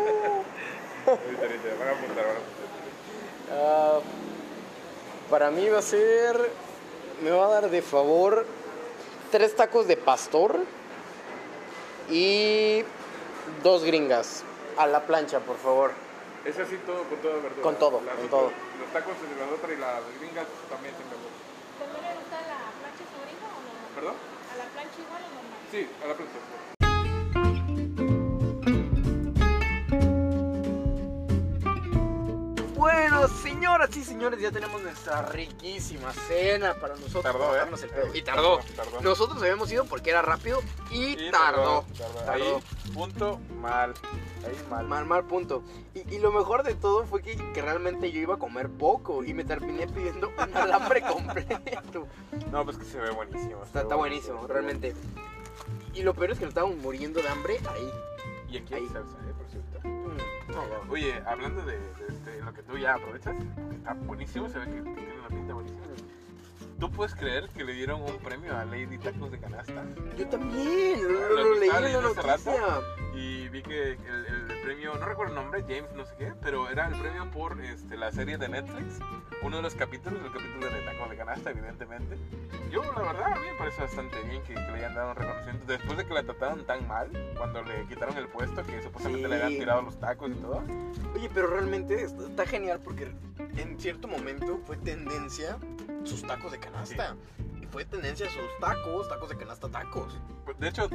Ahorita, 1.05 1.41
ahorita, 1.41 1.69
van 1.79 1.87
a 1.87 1.91
apuntar, 1.91 2.25
van 2.25 2.35
a 3.57 3.95
apuntar. 3.97 4.01
Para 5.29 5.51
mí 5.51 5.67
va 5.69 5.79
a 5.79 5.81
ser. 5.81 6.51
Me 7.23 7.29
va 7.31 7.45
a 7.45 7.49
dar 7.49 7.69
de 7.69 7.81
favor 7.81 8.45
tres 9.31 9.55
tacos 9.55 9.87
de 9.87 9.95
pastor 9.95 10.59
y 12.09 12.83
dos 13.63 13.83
gringas. 13.83 14.43
A 14.77 14.87
la 14.87 15.05
plancha, 15.05 15.39
por 15.39 15.57
favor. 15.57 15.91
Es 16.45 16.57
así 16.57 16.77
todo, 16.85 17.03
con 17.03 17.19
toda 17.19 17.35
verdura. 17.35 17.61
Con 17.61 17.75
todo, 17.75 18.01
Las 18.05 18.15
con 18.15 18.29
todo. 18.29 18.51
Los 18.79 18.89
tacos 18.93 19.13
de 19.21 19.45
la 19.45 19.51
otra 19.53 19.73
y 19.73 19.77
las 19.77 20.01
gringas 20.19 20.45
también 20.69 20.95
sin 20.97 21.05
verdura. 21.09 21.35
¿También 21.77 22.01
le 22.01 22.19
gusta 22.19 22.37
la 22.41 22.59
plancha 22.81 23.03
favorita 23.13 23.45
o 23.45 23.61
normal? 23.61 23.91
¿Perdón? 23.95 24.15
¿A 24.17 24.57
la 24.57 24.65
plancha 24.73 24.97
igual 24.97 25.21
o 25.21 25.29
normal? 25.35 25.59
Sí, 25.71 25.87
a 26.03 26.07
la 26.07 26.13
plancha. 26.15 26.80
Señoras 33.41 33.95
y 33.97 34.03
señores, 34.03 34.39
ya 34.39 34.51
tenemos 34.51 34.81
nuestra 34.81 35.21
riquísima 35.23 36.11
cena 36.13 36.73
para 36.75 36.95
nosotros. 36.95 37.23
Tardó, 37.23 37.53
¿eh? 37.55 37.57
darnos 37.59 37.83
el 37.83 37.89
pedo. 37.89 38.15
Y 38.15 38.21
tardó. 38.21 38.59
Tardó. 38.75 39.01
Nosotros 39.01 39.41
habíamos 39.41 39.71
ido 39.71 39.85
porque 39.85 40.09
era 40.09 40.21
rápido 40.21 40.59
y, 40.89 41.13
Y 41.27 41.31
tardó. 41.31 41.85
tardó. 41.97 42.15
Tardó. 42.25 42.31
Ahí, 42.31 42.63
punto, 42.93 43.39
mal. 43.59 43.93
Ahí, 44.45 44.65
mal. 44.69 44.87
Mal, 44.87 45.05
mal 45.05 45.23
punto. 45.25 45.63
Y, 45.93 46.15
y 46.15 46.19
lo 46.19 46.31
mejor 46.31 46.63
de 46.63 46.75
todo 46.75 47.05
fue 47.05 47.21
que, 47.21 47.35
que 47.53 47.61
realmente 47.61 48.11
yo 48.11 48.19
iba 48.19 48.35
a 48.35 48.39
comer 48.39 48.69
poco 48.69 49.23
y 49.23 49.33
me 49.33 49.43
terminé 49.43 49.87
pidiendo 49.87 50.29
un 50.29 50.39
alambre 50.57 51.01
completo. 51.01 52.07
No, 52.51 52.65
pues 52.65 52.77
que 52.77 52.85
se 52.85 52.99
ve 52.99 53.09
buenísimo. 53.11 53.63
Está, 53.63 53.81
está 53.81 53.95
buenísimo, 53.95 54.45
realmente. 54.47 54.95
Y 55.93 56.03
lo 56.03 56.13
peor 56.13 56.31
es 56.31 56.37
que 56.39 56.45
nos 56.45 56.51
estábamos 56.51 56.77
muriendo 56.77 57.21
de 57.21 57.27
hambre 57.29 57.59
ahí. 57.69 57.91
Y 58.49 58.57
aquí 58.57 58.73
Ahí. 58.73 58.85
salsa, 58.87 59.15
¿eh? 59.27 59.33
Por 59.37 59.47
cierto. 59.49 59.70
Oye, 60.89 61.21
hablando 61.25 61.65
de, 61.65 61.75
este, 62.09 62.41
lo 62.41 62.53
que 62.53 62.63
tú 62.63 62.77
ya 62.77 62.95
aprovechas, 62.95 63.35
está 63.73 63.93
buenísimo, 63.93 64.49
se 64.49 64.59
ve 64.59 64.65
que 64.65 64.81
tiene 64.81 65.19
una 65.19 65.29
pinta 65.29 65.53
buenísima. 65.53 65.85
¿Tú 66.81 66.89
puedes 66.91 67.13
creer 67.13 67.47
que 67.49 67.63
le 67.63 67.73
dieron 67.73 68.01
un 68.01 68.17
premio 68.17 68.57
a 68.57 68.65
Lady 68.65 68.97
Tacos 68.97 69.29
de 69.31 69.37
Canasta? 69.39 69.83
Yo 70.17 70.27
también, 70.29 70.99
lo, 71.03 71.29
Lo 71.29 71.43
lo 71.53 71.59
leí 71.59 71.69
en 71.69 71.93
la 71.93 72.01
noticia. 72.01 72.81
Y 73.13 73.49
vi 73.49 73.61
que 73.61 73.91
el, 73.91 74.49
el 74.49 74.61
premio, 74.63 74.95
no 74.95 75.05
recuerdo 75.05 75.33
el 75.33 75.35
nombre, 75.43 75.61
James 75.61 75.93
no 75.95 76.03
sé 76.05 76.15
qué, 76.17 76.33
pero 76.41 76.67
era 76.71 76.87
el 76.87 76.95
premio 76.99 77.29
por 77.29 77.61
este, 77.61 77.97
la 77.97 78.11
serie 78.11 78.39
de 78.39 78.49
Netflix. 78.49 78.97
Uno 79.43 79.57
de 79.57 79.61
los 79.61 79.75
capítulos, 79.75 80.21
el 80.25 80.31
capítulo 80.31 80.65
de 80.71 80.81
Taco 80.81 81.07
de 81.07 81.17
Canasta, 81.17 81.51
evidentemente. 81.51 82.17
Yo, 82.71 82.81
la 82.83 83.01
verdad, 83.13 83.33
a 83.33 83.35
mí 83.35 83.45
me 83.51 83.57
parece 83.59 83.81
bastante 83.81 84.19
bien 84.23 84.41
que, 84.41 84.55
que 84.55 84.59
le 84.59 84.77
hayan 84.77 84.95
dado 84.95 85.11
un 85.11 85.15
reconocimiento. 85.17 85.65
Después 85.71 85.97
de 85.99 86.05
que 86.07 86.13
la 86.15 86.23
trataron 86.23 86.65
tan 86.65 86.87
mal, 86.87 87.11
cuando 87.37 87.61
le 87.61 87.85
quitaron 87.85 88.17
el 88.17 88.27
puesto, 88.27 88.63
que 88.63 88.81
supuestamente 88.81 89.27
le 89.27 89.35
habían 89.35 89.49
Sí. 89.51 89.59
tirado 89.59 89.83
los 89.83 89.99
tacos 89.99 90.31
y 90.31 90.33
todo. 90.33 90.63
Oye, 91.13 91.29
pero 91.31 91.45
realmente 91.45 92.01
está, 92.03 92.23
está 92.25 92.45
genial 92.47 92.79
porque 92.83 93.11
en 93.55 93.79
cierto 93.79 94.07
momento 94.07 94.59
fue 94.65 94.77
tendencia 94.77 95.57
sus 96.03 96.21
tacos 96.23 96.51
de 96.51 96.59
canasta. 96.59 97.15
Y 97.61 97.65
fue 97.67 97.85
tendencia 97.85 98.27
sus 98.29 98.59
tacos, 98.59 99.07
tacos 99.09 99.29
de 99.29 99.37
canasta, 99.37 99.69
tacos. 99.69 100.17
De 100.59 100.67
hecho, 100.67 100.89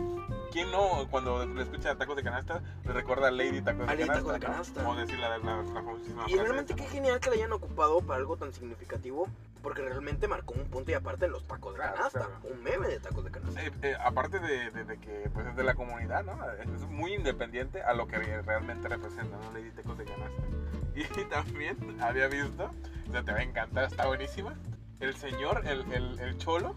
¿quién 0.52 0.70
no, 0.70 1.06
cuando 1.10 1.44
le 1.46 1.62
escucha 1.62 1.96
tacos 1.96 2.16
de 2.16 2.22
canasta, 2.22 2.60
le 2.84 2.92
recuerda 2.92 3.28
a 3.28 3.30
Lady 3.30 3.62
Tacos 3.62 3.88
A 3.88 3.92
de 3.92 4.06
Lady 4.06 4.08
Canasta? 4.08 4.14
Tacos 4.18 4.32
de. 4.34 4.40
Canasta. 4.46 4.82
Como 4.82 4.96
decir 4.96 5.18
la, 5.18 5.38
la, 5.38 5.62
la 5.62 5.72
famosísima 5.72 6.24
Y 6.28 6.34
realmente 6.36 6.72
esa, 6.74 6.82
qué 6.82 6.86
¿no? 6.88 6.90
genial 6.94 7.20
que 7.20 7.30
la 7.30 7.36
hayan 7.36 7.52
ocupado 7.52 8.00
para 8.00 8.18
algo 8.18 8.36
tan 8.36 8.52
significativo, 8.52 9.28
porque 9.62 9.82
realmente 9.82 10.28
marcó 10.28 10.54
un 10.54 10.64
punto 10.66 10.90
y 10.90 10.94
aparte 10.94 11.26
en 11.26 11.32
los 11.32 11.44
tacos 11.46 11.72
de 11.74 11.78
Claro, 11.80 11.94
canasta, 11.96 12.18
claro. 12.20 12.34
un 12.54 12.62
meme 12.62 12.88
de 12.88 13.00
tacos 13.00 13.24
de 13.24 13.30
canasta. 13.30 13.62
Eh, 13.64 13.72
eh, 13.82 13.96
aparte 14.04 14.38
de, 14.40 14.70
de- 14.70 14.84
de 14.84 14.98
que 14.98 15.30
pues, 15.32 15.46
es 15.46 15.56
de 15.56 15.62
la 15.64 15.74
comunidad, 15.74 16.24
¿no? 16.24 16.38
Es 16.74 16.82
muy 16.88 17.14
independiente 17.14 17.82
a 17.82 17.94
lo 17.94 18.06
que 18.06 18.18
realmente 18.42 18.88
representa, 18.88 19.36
¿no? 19.38 19.52
Lady 19.52 19.70
Tacos 19.70 19.96
de 19.98 20.04
Canasta. 20.04 20.42
Y 20.96 21.04
también 21.26 21.76
había 22.00 22.26
visto, 22.26 22.70
o 23.08 23.12
sea, 23.12 23.22
te 23.22 23.30
va 23.30 23.38
a 23.38 23.42
encantar, 23.42 23.84
está 23.84 24.06
buenísima, 24.06 24.54
el 25.00 25.16
señor, 25.16 25.62
el, 25.66 25.80
el, 25.92 26.18
el 26.20 26.38
cholo, 26.38 26.76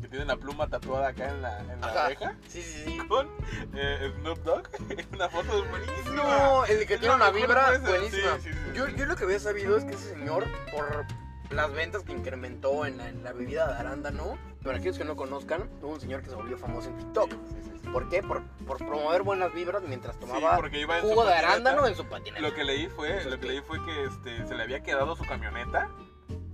que 0.00 0.08
tiene 0.08 0.24
la 0.24 0.36
pluma 0.36 0.66
tatuada 0.68 1.08
acá 1.08 1.28
en 1.28 1.42
la, 1.42 1.60
en 1.60 1.80
la 1.80 1.86
Ajá. 1.86 2.06
oreja, 2.06 2.34
Sí, 2.48 2.62
sí, 2.62 2.84
sí. 2.84 2.98
con 3.08 3.28
eh, 3.74 4.12
Snoop 4.20 4.38
Dogg, 4.40 4.68
una 5.12 5.28
foto 5.28 5.64
buenísima. 5.68 6.14
No, 6.14 6.64
el 6.64 6.86
que 6.86 6.94
Es 6.94 7.00
tiene 7.00 7.08
la 7.08 7.14
una 7.16 7.30
mejor 7.32 7.40
vibra 7.48 7.78
buenísima. 7.78 8.36
sí, 8.40 8.50
sí, 8.50 8.52
sí, 8.52 8.58
Yo, 8.74 8.86
sí. 8.86 8.94
yo 8.96 9.06
lo 9.06 9.16
que 9.16 9.24
había 9.24 9.38
sabido 9.38 9.76
es 9.76 9.84
que 9.84 9.92
ese 9.94 10.14
señor, 10.14 10.46
por 10.72 11.04
las 11.50 11.72
ventas 11.72 12.02
que 12.04 12.12
incrementó 12.12 12.86
en 12.86 12.96
la, 12.98 13.08
en 13.08 13.22
la 13.24 13.32
bebida 13.32 13.66
de 13.72 13.78
arándano, 13.78 14.38
para 14.64 14.78
aquellos 14.78 14.98
que 14.98 15.04
no 15.04 15.16
conozcan, 15.16 15.68
hubo 15.82 15.92
un 15.94 16.00
señor 16.00 16.22
que 16.22 16.30
se 16.30 16.34
volvió 16.36 16.56
famoso 16.58 16.88
en 16.90 16.98
TikTok. 16.98 17.30
Sí, 17.30 17.56
sí, 17.64 17.70
sí. 17.82 17.88
¿Por 17.90 18.08
qué? 18.08 18.22
Por, 18.22 18.42
por 18.66 18.76
promover 18.78 19.22
buenas 19.22 19.52
vibras 19.52 19.82
mientras 19.82 20.14
Sí, 20.16 20.20
tomaba 20.20 20.56
porque 20.56 20.80
iba 20.80 20.96
en 20.96 21.02
su 21.02 21.08
jugo 21.08 21.24
de 21.24 21.30
patineta. 21.30 21.52
arándano 21.52 21.86
en 21.86 21.94
su 21.96 22.04
patineta. 22.06 22.40
Lo 22.40 22.54
que 22.54 22.64
leí 22.64 22.88
fue, 22.88 23.24
lo 23.24 23.38
que- 23.40 23.46
leí 23.46 23.60
fue 23.62 23.84
que 23.84 24.04
este, 24.04 24.46
se 24.46 24.54
le 24.54 24.62
había 24.62 24.80
quedado 24.82 25.16
su 25.16 25.24
camioneta. 25.24 25.88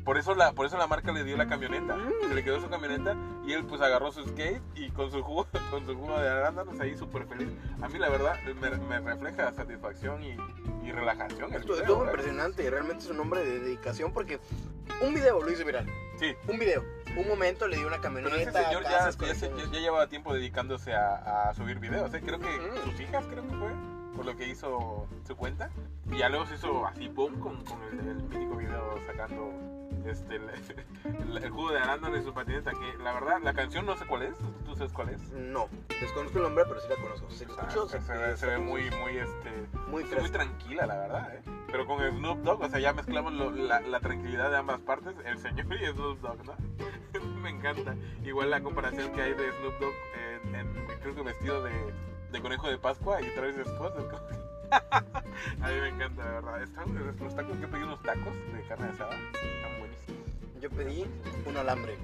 Por 0.06 0.16
eso 0.16 0.34
la, 0.34 0.52
por 0.52 0.64
eso 0.64 0.78
la 0.78 0.86
marca 0.86 1.12
le 1.12 1.24
dio 1.24 1.36
la 1.36 1.46
camioneta. 1.48 1.96
Mm. 1.96 2.28
Se 2.28 2.34
le 2.34 2.42
quedó 2.44 2.60
su 2.60 2.70
camioneta 2.70 3.14
y 3.44 3.52
él 3.52 3.66
pues 3.66 3.80
agarró 3.82 4.10
su 4.12 4.22
skate 4.24 4.62
y 4.76 4.88
con 4.92 5.10
su 5.10 5.22
jugo, 5.22 5.46
con 5.70 5.84
su 5.84 5.94
jugo 5.94 6.18
de 6.18 6.28
arándanos 6.28 6.80
ahí 6.80 6.96
súper 6.96 7.26
feliz. 7.26 7.48
A 7.82 7.88
mí 7.88 7.98
la 7.98 8.08
verdad 8.08 8.36
me, 8.60 8.70
me 8.70 9.00
refleja 9.00 9.52
satisfacción 9.52 10.22
y, 10.22 10.36
y 10.86 10.92
relajación. 10.92 11.52
El 11.52 11.62
video, 11.62 11.76
estuvo 11.76 12.02
¿eh? 12.04 12.06
impresionante, 12.06 12.70
realmente 12.70 13.04
es 13.04 13.10
un 13.10 13.20
hombre 13.20 13.44
de 13.44 13.58
dedicación 13.60 14.12
porque 14.12 14.40
un 15.02 15.12
video 15.12 15.42
lo 15.42 15.50
hizo 15.50 15.64
viral. 15.64 15.86
Sí. 16.18 16.34
Un 16.48 16.58
video. 16.58 16.82
Un 17.16 17.28
momento 17.28 17.66
le 17.66 17.76
dio 17.76 17.86
una 17.88 18.00
Pero 18.00 18.28
ese 18.28 18.50
camioneta. 18.52 18.64
señor 18.64 18.82
ya, 18.84 19.10
ya, 19.10 19.34
se- 19.34 19.50
ya 19.72 19.80
llevaba 19.80 20.06
tiempo 20.06 20.32
dedicándose 20.32 20.94
a, 20.94 21.48
a 21.48 21.54
subir 21.54 21.78
videos. 21.80 22.14
¿eh? 22.14 22.22
Creo 22.24 22.38
que 22.38 22.46
Mm. 22.46 22.90
sus 22.90 23.00
hijas, 23.00 23.24
creo 23.26 23.42
que 23.42 23.54
fue, 23.56 23.70
por 24.14 24.24
lo 24.24 24.36
que 24.36 24.46
hizo 24.48 25.08
su 25.26 25.36
cuenta. 25.36 25.68
Y 26.10 26.18
ya 26.18 26.28
luego 26.28 26.46
se 26.46 26.54
hizo 26.54 26.86
así, 26.86 27.08
boom, 27.08 27.40
con, 27.40 27.64
con 27.64 27.82
el, 27.90 27.98
el 28.08 28.22
mítico 28.22 28.56
video 28.56 28.98
sacando 29.06 29.50
este, 30.06 30.36
el, 30.36 30.42
el- 30.48 31.36
el 31.44 31.50
jugo 31.50 31.70
de 31.72 31.78
arándano 31.78 32.16
en 32.16 32.24
su 32.24 32.32
patineta. 32.32 32.70
Que 32.72 33.02
la 33.02 33.12
verdad, 33.14 33.40
la 33.42 33.52
canción 33.54 33.86
no 33.86 33.96
sé 33.96 34.06
cuál 34.06 34.22
es. 34.22 34.34
¿Tú 34.64 34.74
sabes 34.76 34.92
cuál 34.92 35.10
es? 35.10 35.20
No, 35.32 35.68
desconozco 36.00 36.38
el 36.38 36.44
nombre, 36.44 36.64
pero 36.68 36.80
sí 36.80 36.88
la 36.88 36.96
conozco. 36.96 37.30
Si 37.30 37.44
lo 37.44 37.54
Ah, 37.60 37.70
se, 37.88 38.00
se 38.00 38.12
ve, 38.16 38.32
es 38.32 38.40
se 38.40 38.46
ve 38.46 38.58
muy, 38.58 38.90
muy, 39.02 39.16
este, 39.18 39.66
muy 39.88 40.04
muy 40.04 40.30
tranquila, 40.30 40.86
la 40.86 40.96
verdad, 40.96 41.34
¿eh? 41.34 41.42
Pero 41.70 41.86
con 41.86 41.98
Snoop 42.00 42.38
Dogg, 42.42 42.62
o 42.62 42.68
sea, 42.68 42.78
ya 42.78 42.92
mezclamos 42.92 43.32
lo- 43.32 43.50
la, 43.50 43.80
la 43.80 44.00
tranquilidad 44.00 44.50
de 44.50 44.56
ambas 44.56 44.80
partes, 44.80 45.14
el 45.24 45.38
señor 45.38 45.66
y 45.74 45.86
Snoop 45.86 46.20
Dogg, 46.20 46.44
¿no? 46.44 46.54
Me 47.42 47.50
encanta. 47.50 47.94
Igual 48.24 48.50
la 48.50 48.60
comparación 48.62 49.12
que 49.12 49.22
hay 49.22 49.34
de 49.34 49.50
Snoop 49.52 49.78
Dogg 49.80 49.94
en, 50.44 50.54
en- 50.54 50.86
creo 51.02 51.14
que 51.14 51.22
vestido 51.22 51.62
de, 51.62 51.72
de 52.32 52.40
conejo 52.40 52.68
de 52.68 52.78
Pascua 52.78 53.20
y 53.22 53.34
Travis 53.34 53.56
Scott. 53.66 53.94
es 53.98 54.04
como 54.10 54.45
A 54.70 55.68
mí 55.68 55.80
me 55.80 55.88
encanta, 55.88 56.24
de 56.24 56.30
verdad. 56.30 56.62
Están, 56.62 57.16
los 57.20 57.34
tacos, 57.34 57.60
yo 57.60 57.70
pedí 57.70 57.82
unos 57.82 58.02
tacos 58.02 58.34
de 58.52 58.62
carne 58.68 58.88
asada, 58.88 59.14
están 59.14 59.78
buenísimos. 59.78 60.60
Yo 60.60 60.70
pedí 60.70 61.06
un 61.46 61.56
alambre. 61.56 61.96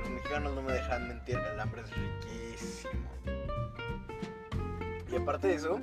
Los 0.00 0.10
mexicanos 0.10 0.54
no 0.54 0.62
me 0.62 0.72
dejan 0.72 1.08
mentir, 1.08 1.36
el 1.36 1.44
alambre 1.44 1.82
es 1.82 1.90
riquísimo. 1.96 3.10
Y 5.10 5.16
aparte 5.16 5.48
de 5.48 5.54
eso, 5.54 5.80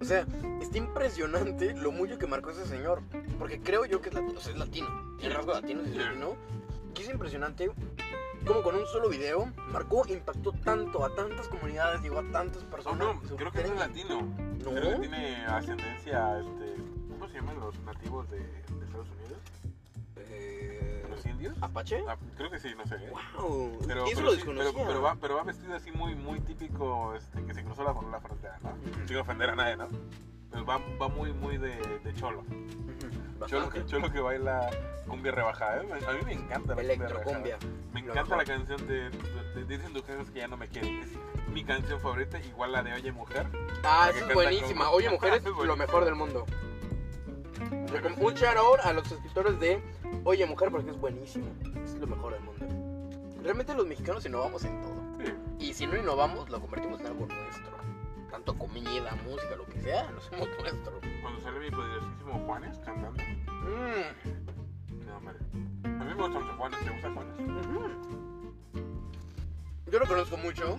o 0.00 0.04
sea, 0.04 0.24
está 0.60 0.78
impresionante 0.78 1.74
lo 1.74 1.90
mucho 1.90 2.18
que 2.18 2.26
marcó 2.26 2.50
ese 2.50 2.66
señor. 2.66 3.02
Porque 3.38 3.60
creo 3.60 3.84
yo 3.84 4.00
que 4.00 4.08
es 4.10 4.14
latino, 4.14 4.38
o 4.38 4.42
sea, 4.42 4.52
es 4.52 4.58
latino. 4.58 5.18
El 5.22 5.34
rasgo 5.34 5.52
latino 5.52 5.82
es 5.82 5.96
latino. 5.96 6.36
Y 6.96 7.02
es 7.02 7.10
impresionante 7.10 7.70
como 8.46 8.62
con 8.62 8.74
un 8.76 8.86
solo 8.86 9.08
video 9.08 9.46
marcó, 9.72 10.06
impactó 10.08 10.52
tanto 10.64 11.04
a 11.04 11.14
tantas 11.14 11.48
comunidades, 11.48 12.00
llegó 12.02 12.18
a 12.18 12.30
tantas 12.30 12.62
Oh, 12.62 12.70
personas. 12.70 12.98
no, 12.98 13.28
Su 13.28 13.36
creo 13.36 13.52
que 13.52 13.62
no 13.64 13.74
es 13.74 13.78
latino. 13.80 14.22
No. 14.64 14.70
Creo 14.70 14.90
que 14.94 15.08
tiene 15.08 15.46
ascendencia, 15.46 16.38
este, 16.40 16.74
¿cómo 17.10 17.28
se 17.28 17.34
llaman 17.34 17.60
los 17.60 17.78
nativos 17.80 18.30
de, 18.30 18.38
de 18.38 18.84
Estados 18.84 19.08
Unidos? 19.10 19.38
Eh, 20.16 21.06
¿Los 21.08 21.24
indios? 21.26 21.56
¿Apache? 21.60 22.02
Ah, 22.08 22.16
creo 22.36 22.50
que 22.50 22.58
sí, 22.58 22.68
no 22.76 22.86
sé. 22.86 22.96
¿eh? 22.96 23.12
Wow, 23.38 23.78
Pero, 23.86 24.06
eso 24.06 24.14
pero 24.16 24.26
lo 24.26 24.32
sí, 24.36 24.42
pero, 24.46 24.72
pero 24.74 25.02
va, 25.02 25.16
pero 25.20 25.36
va 25.36 25.42
vestido 25.44 25.74
así 25.74 25.90
muy, 25.92 26.14
muy 26.14 26.40
típico, 26.40 27.14
este, 27.14 27.44
que 27.44 27.54
se 27.54 27.64
cruzó 27.64 27.82
la, 27.84 27.94
la 28.10 28.20
frontera, 28.20 28.58
¿no? 28.62 28.72
Sin 29.06 29.16
ofender 29.16 29.50
a 29.50 29.54
nadie, 29.56 29.76
¿no? 29.76 29.88
Pero 30.50 30.64
va, 30.64 30.78
va 31.00 31.08
muy, 31.08 31.32
muy 31.32 31.58
de, 31.58 31.76
de 32.02 32.14
cholo. 32.14 32.42
Cholo 33.46 33.68
que, 33.70 33.86
cholo 33.86 34.10
que 34.12 34.20
baila 34.20 34.70
cumbia 35.06 35.32
rebajada. 35.32 35.82
¿eh? 35.82 35.88
A 36.06 36.12
mí 36.12 36.18
me 36.24 36.32
encanta 36.32 36.74
la 36.74 36.82
cumbia 36.82 36.94
Electrocumbia. 36.94 37.56
rebajada. 37.58 37.92
Me 37.92 38.00
encanta 38.00 38.36
la 38.36 38.44
canción 38.44 38.86
de, 38.86 39.10
de, 39.10 39.64
de 39.64 39.64
Dicen 39.76 39.92
que 40.32 40.38
ya 40.38 40.48
no 40.48 40.56
me 40.56 40.68
quieren. 40.68 41.00
Es 41.00 41.08
mi 41.52 41.64
canción 41.64 42.00
favorita, 42.00 42.38
igual 42.40 42.72
la 42.72 42.82
de 42.82 42.92
Oye 42.94 43.12
Mujer. 43.12 43.46
Ah, 43.84 44.10
esa 44.14 44.26
es 44.26 44.34
buenísima. 44.34 44.84
como- 44.86 44.96
Oye, 44.96 45.10
mujeres, 45.10 45.42
Es 45.46 45.66
lo 45.66 45.76
mejor 45.76 46.04
del 46.04 46.14
mundo. 46.14 46.44
Un 48.20 48.34
shout 48.34 48.56
out 48.56 48.80
a 48.84 48.92
los 48.92 49.06
suscriptores 49.08 49.58
de 49.60 49.80
Oye, 50.24 50.46
mujer, 50.46 50.70
porque 50.70 50.90
es 50.90 50.96
buenísimo. 50.98 51.46
Es 51.84 51.94
lo 51.94 52.06
mejor 52.06 52.34
del 52.34 52.42
mundo. 52.42 52.66
Realmente 53.42 53.74
los 53.74 53.86
mexicanos 53.86 54.24
innovamos 54.26 54.64
en 54.64 54.80
todo. 54.82 54.94
Sí. 55.58 55.66
Y 55.66 55.74
si 55.74 55.86
no 55.86 55.96
innovamos, 55.96 56.48
lo 56.50 56.60
convertimos 56.60 57.00
en 57.00 57.06
algo 57.06 57.26
nuestro. 57.26 57.67
Tanto 58.38 58.56
comida, 58.56 59.16
música, 59.24 59.56
lo 59.56 59.66
que 59.66 59.80
sea, 59.80 60.08
lo 60.12 60.18
hacemos 60.18 60.48
nuestro. 60.60 61.00
Cuando 61.22 61.40
sale 61.40 61.58
mi 61.58 61.70
poderosísimo 61.72 62.38
Juanes 62.46 62.78
cantando. 62.84 63.20
Mm. 63.20 65.06
No, 65.06 65.16
hombre. 65.16 65.34
A 65.82 66.04
mí 66.04 66.14
me 66.14 66.22
gustan 66.22 66.46
los 66.46 66.56
Juanes, 66.56 66.78
¿te 66.78 66.90
gusta 66.90 67.10
Juanes? 67.12 67.36
Yo 69.90 69.98
lo 69.98 70.06
conozco 70.06 70.36
mucho 70.36 70.78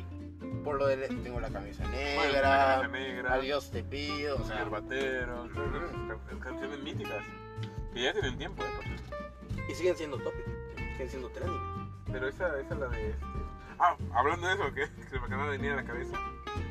por 0.63 0.78
lo 0.78 0.88
de 0.88 0.95
tengo 1.10 1.41
la 1.41 1.50
camisa 1.50 1.84
Bueno, 1.84 2.32
negra, 2.32 2.78
la 2.78 2.82
camisa 2.84 2.98
negra. 2.98 3.34
adiós 3.34 3.72
te 3.72 3.84
pido, 3.84 4.38
o 4.38 4.43
sea, 4.45 4.69
canciones 6.41 6.80
míticas. 6.82 7.26
Que 7.93 8.04
ya 8.04 8.13
tienen 8.13 8.38
tiempo, 8.38 8.63
¿eh? 8.63 8.95
y 9.69 9.76
siguen 9.76 9.98
siendo 9.98 10.17
topic, 10.17 10.45
siguen 10.93 11.10
siendo 11.10 11.30
trending. 11.30 11.91
Pero 12.10 12.30
esa, 12.30 12.58
esa 12.58 12.74
es 12.74 12.80
la 12.80 12.88
de 12.88 13.10
este. 13.10 13.26
Ah, 13.80 13.98
hablando 14.13 14.48
de 14.48 14.54
eso, 14.54 14.74
que 14.74 14.88
se 15.10 15.19
me 15.19 15.26
acaba 15.26 15.43
de 15.45 15.58
venir 15.58 15.72
a 15.74 15.76
la 15.78 15.84
cabeza. 15.84 16.17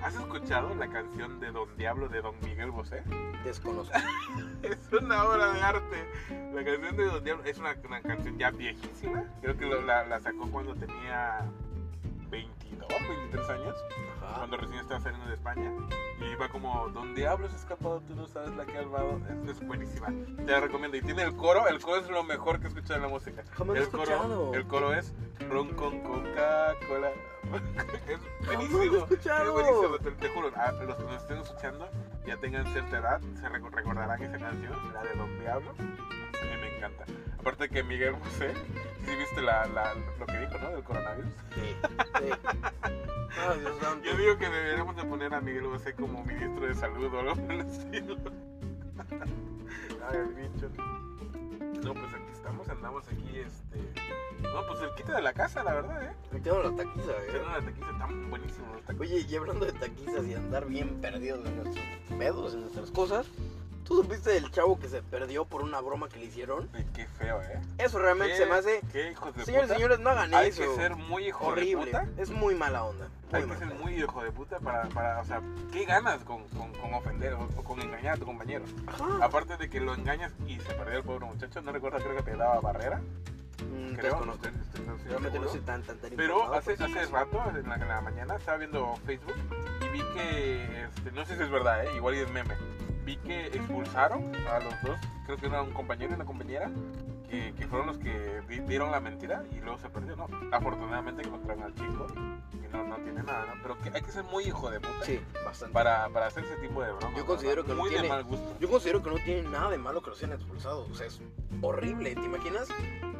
¿Has 0.02 0.14
escuchado 0.14 0.74
la 0.74 0.88
canción 0.88 1.40
de 1.40 1.50
Don 1.50 1.68
Diablo 1.76 2.08
de 2.08 2.20
Don 2.22 2.34
Miguel 2.42 2.70
Bosé? 2.70 3.02
Desconozco. 3.44 3.92
Es 4.62 4.78
una 4.92 5.24
obra 5.24 5.52
de 5.52 5.60
arte. 5.62 6.08
La 6.54 6.64
canción 6.64 6.96
de 6.96 7.04
Don 7.06 7.24
Diablo 7.24 7.44
es 7.44 7.58
una, 7.58 7.76
una 7.86 8.00
canción 8.02 8.38
ya 8.38 8.50
viejísima. 8.50 9.24
Creo 9.40 9.56
que 9.56 9.66
lo- 9.66 9.82
la, 9.82 10.04
la 10.06 10.18
sacó 10.20 10.50
cuando 10.50 10.74
tenía 10.74 11.44
22, 12.30 12.88
23 12.88 13.50
años. 13.50 13.74
Ajá. 14.22 14.34
Cuando 14.38 14.56
recién 14.56 14.80
estaba 14.80 15.00
saliendo 15.00 15.26
de 15.28 15.34
España. 15.34 15.72
Y 16.20 16.24
iba 16.32 16.48
como, 16.48 16.88
Don 16.88 17.14
Diablo 17.14 17.48
se 17.48 17.54
ha 17.54 17.58
escapado, 17.58 18.00
tú 18.00 18.14
no 18.16 18.26
sabes 18.26 18.54
la 18.56 18.66
que 18.66 18.72
ha 18.76 18.82
salvado. 18.82 19.20
Es, 19.44 19.50
es 19.56 19.66
buenísima. 19.66 20.08
Te 20.08 20.50
la 20.52 20.60
recomiendo. 20.60 20.96
Y 20.96 21.02
tiene 21.02 21.22
el 21.22 21.36
coro. 21.36 21.68
El 21.68 21.80
coro 21.80 22.00
es 22.00 22.10
lo 22.10 22.24
mejor 22.24 22.58
que 22.58 22.66
he 22.66 22.68
escuchado 22.68 22.96
en 22.96 23.02
la 23.02 23.08
música. 23.08 23.42
Jamás 23.52 23.76
lo 23.76 23.82
he 23.82 23.84
el 23.84 23.90
coro, 23.90 24.02
escuchado. 24.02 24.54
el 24.54 24.66
coro 24.66 24.92
es 24.94 25.14
ron 25.48 25.68
con 25.74 26.00
Coca-Cola. 26.00 27.10
es 28.08 28.46
buenísimo. 28.46 28.96
escuchado. 28.98 29.44
Es 29.44 29.52
buenísimo, 29.52 29.98
te, 29.98 30.10
te 30.12 30.28
juro. 30.34 30.50
A 30.56 30.72
los 30.72 30.96
que 30.96 31.04
nos 31.04 31.14
estén 31.22 31.38
escuchando, 31.38 31.88
ya 32.26 32.36
tengan 32.38 32.66
cierta 32.72 32.98
edad, 32.98 33.20
se 33.20 33.48
rec- 33.48 33.70
recordarán 33.70 34.22
esa 34.22 34.38
canción, 34.38 34.92
la 34.94 35.02
de 35.02 35.14
Don 35.14 35.38
Diablo. 35.40 35.70
A 35.78 36.44
mí 36.44 36.50
me 36.60 36.76
encanta. 36.76 37.04
Aparte 37.38 37.68
que 37.68 37.82
Miguel 37.82 38.14
José, 38.14 38.52
si 39.04 39.14
viste 39.16 39.42
la, 39.42 39.66
la- 39.66 39.94
lo 40.18 40.26
que 40.26 40.38
dijo, 40.38 40.58
¿no? 40.58 40.70
Del 40.70 40.84
coronavirus. 40.84 41.32
Sí, 41.54 41.76
sí. 42.18 42.24
Dios. 43.60 43.76
Yo 44.04 44.16
digo 44.16 44.36
que 44.38 44.48
deberíamos 44.48 44.96
de 44.96 45.04
poner 45.04 45.32
a 45.34 45.40
Miguel 45.40 45.64
José 45.66 45.94
como 45.94 46.24
ministro 46.24 46.66
de 46.66 46.74
salud 46.74 47.12
o 47.14 47.20
algo 47.20 47.34
por 47.36 47.52
el 47.52 47.60
estilo. 47.60 48.16
Ay, 50.10 50.16
el 50.18 50.34
bicho. 50.34 50.68
No, 51.82 51.94
pues 51.94 52.12
aquí 52.14 52.30
andamos 52.70 53.06
aquí, 53.08 53.38
este... 53.38 53.78
No, 54.42 54.66
pues 54.66 54.80
el 54.80 54.94
quita 54.94 55.16
de 55.16 55.22
la 55.22 55.32
casa, 55.32 55.62
la 55.62 55.74
verdad, 55.74 56.02
¿eh? 56.02 56.14
Me 56.32 56.40
quedo 56.40 56.62
la 56.62 56.76
taquiza, 56.76 57.10
¿eh? 57.10 57.42
una 57.44 57.64
taquiza 57.64 57.98
tan 57.98 58.30
buenísimo 58.30 58.72
los 58.72 58.84
taquis. 58.84 59.00
Oye, 59.00 59.26
y 59.28 59.36
hablando 59.36 59.66
de 59.66 59.72
taquizas 59.72 60.26
y 60.26 60.34
andar 60.34 60.66
bien 60.66 61.00
perdidos 61.00 61.44
en 61.46 61.56
nuestros 61.56 61.86
pedos, 62.18 62.54
en 62.54 62.60
nuestras 62.60 62.90
cosas, 62.90 63.26
¿tú 63.88 64.02
supiste 64.02 64.30
del 64.30 64.50
chavo 64.52 64.78
que 64.78 64.88
se 64.88 65.02
perdió 65.02 65.46
por 65.46 65.62
una 65.62 65.80
broma 65.80 66.08
que 66.08 66.18
le 66.18 66.26
hicieron? 66.26 66.68
Qué 66.94 67.06
feo, 67.06 67.40
¿eh? 67.42 67.58
Eso 67.78 67.98
realmente 67.98 68.36
se 68.36 68.44
me 68.46 68.54
hace... 68.56 68.82
Qué 68.92 69.10
hijos 69.12 69.34
de 69.34 69.44
Señores, 69.46 69.66
puta. 69.68 69.74
señores, 69.76 69.98
no 70.00 70.10
hagan 70.10 70.34
Hay 70.34 70.50
eso. 70.50 70.60
que 70.62 70.76
ser 70.76 70.94
muy 70.96 71.28
hijo 71.28 71.46
Horrible. 71.46 71.86
de 71.86 71.90
puta. 71.98 72.08
Es 72.22 72.30
muy 72.30 72.54
mala 72.54 72.84
onda. 72.84 73.08
Hay 73.32 73.44
que 73.44 73.56
ser 73.56 73.66
muy 73.74 73.94
hijo 73.94 74.22
de 74.22 74.30
puta 74.30 74.58
para, 74.60 74.88
para 74.90 75.20
o 75.20 75.24
sea, 75.24 75.40
¿qué 75.72 75.84
ganas 75.86 76.22
con, 76.24 76.46
con, 76.48 76.72
con 76.74 76.92
ofender 76.94 77.32
o, 77.34 77.48
o 77.56 77.64
con 77.64 77.80
engañar 77.80 78.14
a 78.14 78.18
tu 78.18 78.26
compañero? 78.26 78.64
Ajá. 78.86 79.24
Aparte 79.24 79.56
de 79.56 79.68
que 79.70 79.80
lo 79.80 79.94
engañas 79.94 80.32
y 80.46 80.58
se 80.60 80.74
perdió 80.74 80.98
el 80.98 81.04
pobre 81.04 81.24
muchacho, 81.26 81.60
no 81.62 81.72
recuerdo, 81.72 81.98
creo 81.98 82.16
que 82.16 82.22
te 82.22 82.36
daba 82.36 82.60
barrera, 82.60 83.00
Mm, 83.60 83.94
creo. 83.96 84.12
desconozco. 84.12 84.46
estoy- 84.46 84.62
estoy- 84.62 84.86
no 84.86 84.94
estoy 84.94 85.08
Realmente 85.10 85.38
no 85.40 85.48
soy 85.48 85.60
tan, 85.60 85.82
tan, 85.82 85.98
tan 85.98 86.10
Pero 86.16 86.54
hace, 86.54 86.72
hace 86.74 87.06
rato, 87.06 87.42
en 87.54 87.68
la, 87.68 87.74
en 87.74 87.88
la 87.88 88.00
mañana, 88.00 88.36
estaba 88.36 88.56
viendo 88.58 88.94
Facebook 89.04 89.34
y 89.84 89.88
vi 89.88 90.00
que, 90.14 90.84
este, 90.84 91.10
no 91.12 91.24
sé 91.26 91.36
si 91.36 91.42
es 91.42 91.50
verdad, 91.50 91.84
¿eh? 91.84 91.96
igual 91.96 92.14
es 92.14 92.30
meme, 92.30 92.54
vi 93.08 93.16
que 93.16 93.46
expulsaron 93.46 94.34
a 94.46 94.58
los 94.60 94.74
dos, 94.82 94.98
creo 95.24 95.38
que 95.38 95.46
era 95.46 95.62
un 95.62 95.72
compañero 95.72 96.12
y 96.12 96.14
una 96.16 96.26
compañera, 96.26 96.70
que, 97.30 97.54
que 97.54 97.66
fueron 97.66 97.86
los 97.86 97.96
que 97.98 98.42
di- 98.48 98.60
dieron 98.60 98.90
la 98.90 99.00
mentira 99.00 99.44
y 99.50 99.60
luego 99.60 99.78
se 99.78 99.88
perdió, 99.88 100.14
¿no? 100.16 100.26
Afortunadamente 100.52 101.22
encontraron 101.26 101.62
al 101.64 101.74
chico, 101.74 102.06
que 102.60 102.68
no, 102.68 102.84
no 102.84 102.96
tiene 102.96 103.22
nada, 103.22 103.46
¿no? 103.46 103.62
Pero 103.62 103.78
que 103.78 103.90
hay 103.94 104.02
que 104.02 104.12
ser 104.12 104.24
muy 104.24 104.44
hijo 104.44 104.70
de 104.70 104.80
puta 104.80 105.04
Sí, 105.06 105.20
bastante. 105.42 105.72
para, 105.72 106.06
para 106.10 106.26
hacer 106.26 106.44
ese 106.44 106.56
tipo 106.56 106.82
de 106.82 106.92
bromas. 106.92 107.14
Yo 107.14 107.20
¿no? 107.20 107.26
considero 107.26 107.64
que 107.64 107.70
no 107.72 107.76
Muy 107.78 107.88
tiene- 107.88 108.04
de 108.04 108.08
mal 108.10 108.24
gusto. 108.24 108.56
Yo 108.60 108.68
considero 108.70 109.02
que 109.02 109.08
no 109.10 109.16
tiene 109.24 109.42
nada 109.48 109.70
de 109.70 109.78
malo 109.78 110.02
que 110.02 110.10
los 110.10 110.18
hayan 110.22 110.32
expulsado. 110.34 110.86
O 110.90 110.94
sea, 110.94 111.06
es 111.06 111.18
horrible. 111.62 112.14
¿Te 112.14 112.24
imaginas? 112.24 112.68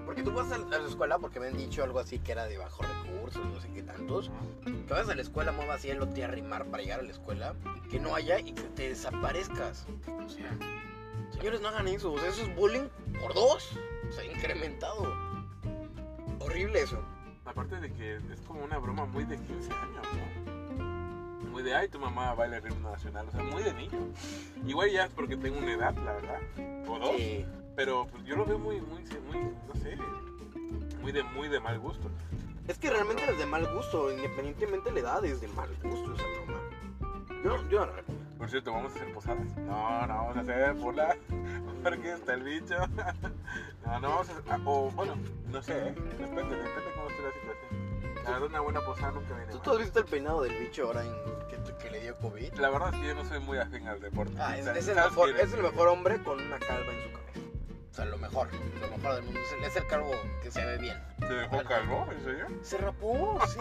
Porque 0.09 0.23
tú 0.23 0.33
vas 0.33 0.51
a 0.53 0.57
la 0.57 0.75
a 0.75 0.79
la 0.81 0.89
escuela 0.89 1.19
porque 1.19 1.39
me 1.39 1.49
han 1.49 1.57
dicho 1.59 1.85
algo 1.85 1.99
así 1.99 2.19
que 2.19 2.33
era 2.33 2.47
de 2.47 2.57
bajos 2.57 2.87
recursos, 3.05 3.45
no 3.45 3.61
sé 3.61 3.69
qué 3.75 3.83
tantos. 3.83 4.31
Que 4.65 4.95
vas 4.95 5.07
a 5.07 5.15
la 5.15 5.21
escuela, 5.21 5.53
muevas 5.53 5.81
así 5.81 5.91
el 5.91 5.99
lote 5.99 6.25
a 6.25 6.29
rimar 6.29 6.65
para 6.65 6.83
llegar 6.83 7.01
a 7.01 7.03
la 7.03 7.11
escuela, 7.11 7.55
que 7.91 8.01
no 8.01 8.15
haya 8.15 8.41
y 8.41 8.53
que 8.53 8.63
te 8.63 8.89
desaparezcas. 8.89 9.85
O 10.25 10.29
sea, 10.31 10.57
señores, 11.31 11.61
no 11.61 11.69
hagan 11.69 11.89
eso. 11.89 12.11
O 12.11 12.19
sea, 12.19 12.31
eso 12.31 12.41
es 12.41 12.57
bullying 12.57 12.89
por 13.21 13.35
dos. 13.35 13.79
O 14.09 14.13
sea, 14.13 14.25
incrementado. 14.25 15.15
Horrible 16.41 16.81
eso. 16.81 17.05
Aparte 17.45 17.79
de 17.79 17.93
que 17.93 18.17
es 18.17 18.41
como 18.47 18.65
una 18.65 18.79
broma 18.79 19.05
muy 19.05 19.25
de 19.25 19.37
15 19.37 19.71
años, 19.75 20.07
¿no? 20.15 21.51
Muy 21.51 21.63
de, 21.63 21.75
ay, 21.75 21.89
tu 21.91 21.99
mamá 21.99 22.33
baila 22.33 22.57
el 22.57 22.63
ritmo 22.63 22.89
nacional, 22.89 23.27
o 23.29 23.31
sea, 23.31 23.43
muy 23.43 23.63
de 23.63 23.75
niño. 23.75 23.99
Igual 24.67 24.91
ya 24.91 25.05
es 25.05 25.11
porque 25.11 25.37
tengo 25.37 25.59
una 25.59 25.75
edad, 25.75 25.95
la 25.97 26.15
verdad, 26.15 26.41
o 26.89 26.99
dos, 26.99 27.15
Sí. 27.15 27.45
Pero 27.79 28.09
pues, 28.11 28.25
yo 28.25 28.35
lo 28.35 28.45
veo 28.45 28.59
muy, 28.59 28.81
muy, 28.81 29.05
muy, 29.29 29.53
no 29.69 29.75
sé, 29.81 29.97
muy 31.01 31.13
de, 31.13 31.23
muy 31.23 31.47
de 31.47 31.61
mal 31.61 31.79
gusto. 31.79 32.11
Es 32.67 32.77
que 32.77 32.91
realmente 32.91 33.23
es 33.31 33.39
de 33.39 33.47
mal 33.47 33.73
gusto. 33.73 34.13
Independientemente 34.13 34.91
de 34.91 34.95
la 34.95 35.01
edad, 35.01 35.25
es 35.25 35.41
de 35.41 35.47
mal 35.47 35.71
gusto 35.81 36.13
esa 36.13 36.25
broma. 36.25 36.61
Yo, 37.45 37.69
yo 37.69 37.87
no. 37.87 37.93
Por 38.37 38.51
cierto, 38.51 38.73
¿vamos 38.73 38.93
a 38.93 38.97
hacer 38.97 39.15
posadas? 39.15 39.57
No, 39.59 40.07
no 40.09 40.15
vamos 40.15 40.37
a 40.37 40.41
hacer 40.41 40.75
pula, 40.75 41.17
porque 41.85 42.13
está 42.15 42.35
el 42.35 42.43
bicho. 42.43 42.75
No, 43.87 44.01
no 44.01 44.09
vamos 44.11 44.29
a 44.29 44.33
hacer, 44.33 44.45
ah, 44.51 44.59
o 44.67 44.91
bueno, 44.91 45.15
no 45.51 45.63
sé, 45.63 45.73
¿eh? 45.73 45.95
depende, 46.19 46.57
depende 46.57 46.93
cómo 46.95 47.09
esté 47.09 47.23
la 47.23 47.33
situación. 47.33 48.25
La 48.25 48.31
verdad, 48.33 48.49
una 48.49 48.61
buena 48.61 48.81
posada 48.83 49.13
nunca 49.13 49.35
viene 49.35 49.53
¿Tú, 49.53 49.61
tú 49.61 49.71
has 49.71 49.79
visto 49.79 50.01
el 50.01 50.05
peinado 50.05 50.43
del 50.43 50.59
bicho 50.59 50.85
ahora 50.89 51.05
en 51.07 51.13
que, 51.49 51.75
que 51.79 51.91
le 51.91 52.01
dio 52.03 52.19
COVID? 52.19 52.53
La 52.55 52.69
verdad 52.69 52.93
es 52.93 53.01
que 53.01 53.07
yo 53.07 53.15
no 53.15 53.25
soy 53.25 53.41
muy 53.41 53.57
afín 53.57 53.89
al 53.89 53.99
deporte. 53.99 54.35
Ah, 54.39 54.59
es, 54.59 54.67
es 54.67 54.89
es 54.89 55.53
el 55.55 55.63
mejor 55.63 55.89
hombre 55.89 56.23
con 56.23 56.39
una 56.39 56.59
calva 56.59 56.93
en 56.93 57.03
su 57.03 57.13
cabeza. 57.13 57.48
Sea, 57.99 58.05
lo 58.05 58.19
mejor, 58.19 58.49
lo 58.81 58.97
mejor 58.97 59.17
del 59.17 59.25
mundo. 59.25 59.41
Es 59.67 59.75
el, 59.75 59.85
calvo 59.89 60.13
que 60.41 60.53
se 60.53 60.65
ve 60.65 60.79
bien. 60.79 60.97
¿Se 61.19 61.35
dejó 61.35 61.65
calvo? 61.65 62.07
¿En 62.13 62.23
serio? 62.23 62.47
Se 62.63 62.79
rapó, 62.79 63.41
sí. 63.49 63.59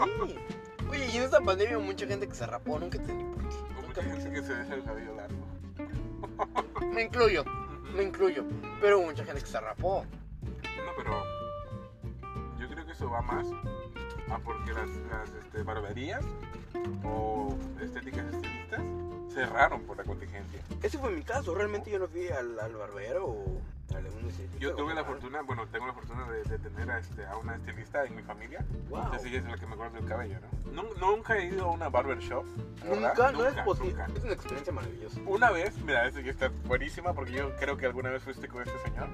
Oye, 0.88 1.08
y 1.12 1.16
en 1.16 1.24
esta 1.24 1.40
pandemia 1.40 1.76
hubo 1.76 1.86
mucha 1.86 2.06
gente 2.06 2.28
que 2.28 2.34
se 2.36 2.46
rapó, 2.46 2.78
nunca 2.78 2.98
entendí 2.98 3.24
por 3.24 3.92
qué. 3.94 4.00
Que 4.00 4.12
dice 4.14 4.30
que 4.30 4.42
se 4.42 4.54
deja 4.54 4.74
el 4.76 4.84
cabello 4.84 5.16
largo. 5.16 6.84
Me 6.94 7.02
incluyo, 7.02 7.44
me 7.96 8.04
incluyo. 8.04 8.44
Pero 8.80 9.00
hubo 9.00 9.06
mucha 9.06 9.24
gente 9.24 9.40
que 9.40 9.46
se 9.48 9.58
rapó. 9.58 10.04
No, 10.52 10.92
pero 10.96 11.24
yo 12.60 12.68
creo 12.68 12.86
que 12.86 12.92
eso 12.92 13.10
va 13.10 13.20
más 13.22 13.48
a 14.30 14.38
porque 14.38 14.72
las, 14.72 14.88
las 15.10 15.30
este, 15.34 15.64
barberías 15.64 16.24
o 17.02 17.58
estéticas 17.82 18.24
estilistas 18.32 18.82
cerraron 19.46 19.82
por 19.82 19.96
la 19.96 20.04
contingencia. 20.04 20.60
Ese 20.82 20.98
fue 20.98 21.10
mi 21.10 21.22
caso. 21.22 21.54
Realmente 21.54 21.90
yo 21.90 21.98
no 21.98 22.08
fui 22.08 22.28
al, 22.28 22.58
al 22.58 22.74
barbero 22.74 23.26
o 23.26 23.60
a 23.94 23.98
algún 23.98 24.30
Yo 24.58 24.74
tuve 24.74 24.94
la 24.94 25.04
fortuna, 25.04 25.42
bueno, 25.42 25.66
tengo 25.68 25.86
la 25.86 25.92
fortuna 25.94 26.28
de, 26.30 26.42
de 26.44 26.58
tener 26.58 26.90
a, 26.90 26.98
este, 26.98 27.24
a 27.24 27.36
una 27.36 27.56
estilista 27.56 28.04
en 28.04 28.16
mi 28.16 28.22
familia. 28.22 28.64
Wow. 28.90 29.12
Así 29.12 29.34
es 29.34 29.44
la 29.44 29.56
que 29.56 29.66
me 29.66 29.74
acuerdo 29.74 29.94
del 29.96 30.06
cabello, 30.06 30.38
¿no? 30.40 30.82
Nun- 30.82 30.98
Nunca 31.00 31.36
he 31.38 31.46
ido 31.46 31.64
a 31.66 31.70
una 31.70 31.88
barber 31.88 32.18
shop. 32.18 32.44
¿verdad? 32.84 33.14
Nunca, 33.16 33.32
no 33.32 33.44
es 33.44 33.50
Nunca, 33.50 33.64
posible. 33.64 33.92
nunca. 34.06 34.18
Es 34.18 34.24
una 34.24 34.32
experiencia 34.34 34.72
maravillosa. 34.72 35.20
Una 35.26 35.50
vez, 35.50 35.76
mira, 35.78 36.06
esta 36.06 36.22
que 36.22 36.30
está 36.30 36.48
buenísima 36.66 37.12
porque 37.14 37.32
yo 37.32 37.54
creo 37.56 37.76
que 37.76 37.86
alguna 37.86 38.10
vez 38.10 38.22
fuiste 38.22 38.46
con 38.48 38.62
este 38.62 38.78
señor. 38.80 39.08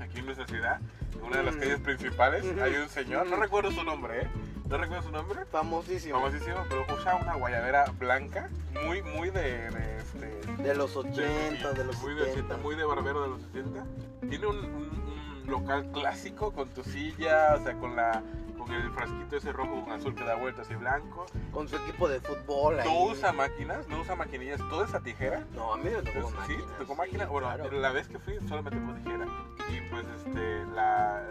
Aquí 0.00 0.18
en 0.18 0.24
nuestra 0.26 0.46
ciudad, 0.46 0.80
en 1.14 1.22
una 1.22 1.36
de 1.38 1.42
las 1.44 1.54
Mm. 1.56 1.60
calles 1.60 1.80
principales, 1.80 2.44
hay 2.60 2.74
un 2.74 2.88
señor, 2.88 3.26
no 3.26 3.36
recuerdo 3.36 3.70
su 3.70 3.84
nombre, 3.84 4.22
¿eh? 4.22 4.28
No 4.70 4.78
recuerdo 4.78 5.02
su 5.02 5.10
nombre, 5.10 5.44
Famosísimo. 5.46 6.20
famosísimo, 6.20 6.64
pero 6.68 6.86
usa 6.96 7.16
una 7.16 7.34
guayabera 7.34 7.86
blanca, 7.98 8.48
muy, 8.84 9.02
muy 9.02 9.30
de, 9.30 9.68
de, 9.70 9.96
este, 9.98 10.62
De 10.62 10.74
los 10.76 10.94
80, 10.96 11.72
de 11.72 11.84
los 11.84 12.00
muy 12.00 12.14
de 12.14 12.24
70. 12.26 12.54
80, 12.54 12.56
muy 12.62 12.76
de 12.76 12.84
barbero 12.84 13.22
de 13.22 13.28
los 13.30 13.42
80. 13.46 13.84
Tiene 14.28 14.46
un, 14.46 14.56
un- 14.58 15.00
un 15.44 15.50
local 15.50 15.90
clásico 15.92 16.52
con 16.52 16.68
tu 16.68 16.84
silla, 16.84 17.56
o 17.58 17.64
sea, 17.64 17.74
con 17.74 17.96
la 17.96 18.22
con 18.60 18.72
el 18.72 18.90
frasquito 18.90 19.36
ese 19.36 19.52
rojo 19.52 19.82
con 19.84 19.92
azul 19.92 20.14
que 20.14 20.24
da 20.24 20.34
vueltas 20.36 20.70
y 20.70 20.74
blanco. 20.74 21.26
Con 21.52 21.68
su 21.68 21.76
equipo 21.76 22.08
de 22.08 22.20
fútbol 22.20 22.78
ahí. 22.80 22.88
No 22.88 23.04
usa 23.04 23.32
máquinas, 23.32 23.88
no 23.88 24.00
usa 24.00 24.14
maquinillas, 24.16 24.58
toda 24.68 24.86
esa 24.86 25.00
tijera 25.00 25.44
No, 25.54 25.74
a 25.74 25.76
mí 25.76 25.84
me 25.84 26.02
tocó 26.02 26.28
sí, 26.28 26.34
máquina. 26.36 26.66
te 26.66 26.74
tocó 26.78 26.94
máquina. 26.94 27.26
Bueno, 27.26 27.48
claro. 27.54 27.70
la 27.80 27.90
vez 27.90 28.08
que 28.08 28.18
fui 28.18 28.38
solo 28.48 28.62
me 28.62 28.70
tocó 28.70 28.92
tijera. 28.94 29.26
Y 29.68 29.80
pues 29.90 30.06
este, 30.16 30.64
la, 30.74 31.22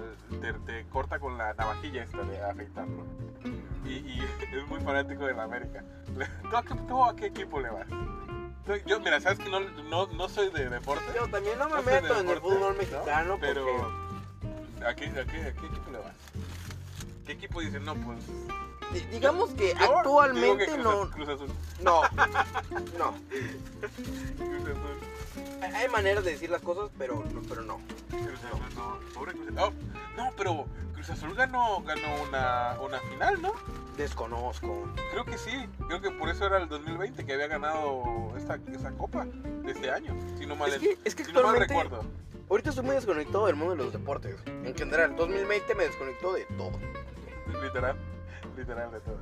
te, 0.42 0.54
te 0.54 0.86
corta 0.90 1.20
con 1.20 1.38
la 1.38 1.54
navajilla 1.54 2.04
esta 2.04 2.24
de 2.24 2.42
afeitarlo. 2.42 3.06
Y, 3.86 3.90
y 3.94 4.22
es 4.54 4.68
muy 4.68 4.80
fanático 4.82 5.26
de 5.26 5.34
la 5.34 5.44
América. 5.44 5.84
¿Tú 6.50 6.58
a 6.58 6.64
qué, 6.64 6.76
tú 6.88 7.04
a 7.04 7.16
qué 7.16 7.26
equipo 7.28 7.60
le 7.60 7.70
vas? 7.70 7.88
Yo, 8.86 9.00
mira, 9.00 9.20
sabes 9.20 9.40
que 9.40 9.50
no, 9.50 9.62
no, 9.62 10.06
no 10.08 10.30
soy 10.30 10.52
de 10.52 10.70
deporte. 10.70 11.06
Yo 11.16 11.28
también 11.28 11.58
no 11.58 11.68
me 11.70 11.76
no 11.76 11.84
soy 11.84 11.94
de 11.94 12.02
meto 12.02 12.20
en 12.20 12.30
el 12.30 12.40
fútbol 12.40 12.60
¿no? 12.60 12.74
mexicano 12.74 13.38
Pero, 13.42 13.66
porque 13.66 14.86
¿a 14.86 14.96
qué, 14.96 15.06
a, 15.08 15.14
qué, 15.14 15.20
¿a 15.22 15.26
qué 15.26 15.66
equipo 15.66 15.92
le 15.92 15.98
vas? 15.98 16.14
¿Qué 17.30 17.34
equipo 17.34 17.62
dice? 17.62 17.80
No, 17.80 17.94
pues. 17.94 18.26
di- 18.92 19.06
digamos 19.12 19.52
que 19.52 19.76
yo 19.80 19.98
actualmente 20.00 20.66
que 20.66 20.78
no, 20.80 21.12
Cruz, 21.12 21.30
Azul, 21.30 21.46
Cruz 21.46 21.52
Azul. 21.54 21.84
no, 21.84 22.02
no. 22.98 23.14
Cruz 24.36 24.64
Azul. 24.64 25.76
Hay 25.76 25.88
maneras 25.90 26.24
de 26.26 26.32
decir 26.32 26.50
las 26.50 26.64
cosas, 26.64 26.90
pero 26.98 27.24
no, 27.32 27.42
pero 27.48 27.62
no. 27.62 27.78
Cruz 28.10 28.40
Azul, 28.44 28.60
no. 28.76 28.98
Pobre 29.14 29.34
Cruz 29.34 29.48
Azul. 29.56 29.60
Oh, 29.60 30.18
no, 30.18 30.32
pero 30.36 30.66
Cruz 30.96 31.08
Azul 31.12 31.36
ganó, 31.36 31.84
ganó 31.84 32.08
una, 32.28 32.80
una 32.82 33.00
final, 33.02 33.40
¿no? 33.44 33.54
Desconozco. 33.96 34.92
Creo 35.12 35.24
que 35.24 35.38
sí. 35.38 35.52
Creo 35.88 36.02
que 36.02 36.10
por 36.10 36.30
eso 36.30 36.48
era 36.48 36.58
el 36.58 36.68
2020 36.68 37.28
que 37.28 37.34
había 37.34 37.46
ganado 37.46 38.34
esta, 38.38 38.58
esa 38.74 38.90
copa 38.94 39.26
de 39.26 39.72
este 39.72 39.92
año. 39.92 40.16
Si 40.40 40.48
no 40.48 40.56
mal, 40.56 40.74
Es 40.74 40.80
que, 40.80 40.98
es 41.06 41.14
que 41.14 41.26
si 41.26 41.32
no 41.32 41.44
mal 41.44 41.60
recuerdo. 41.60 42.04
ahorita 42.50 42.72
estoy 42.72 42.86
muy 42.86 42.96
desconectado 42.96 43.46
del 43.46 43.56
mundo 43.56 43.76
de 43.76 43.84
los 43.84 43.94
deportes. 43.94 44.36
En 44.48 44.76
general, 44.76 45.16
2020 45.16 45.76
me 45.76 45.84
desconectó 45.84 46.34
de 46.34 46.46
todo. 46.58 46.72
Literal. 47.64 47.96
Literal 48.58 48.92
de 48.92 49.00
todo. 49.02 49.20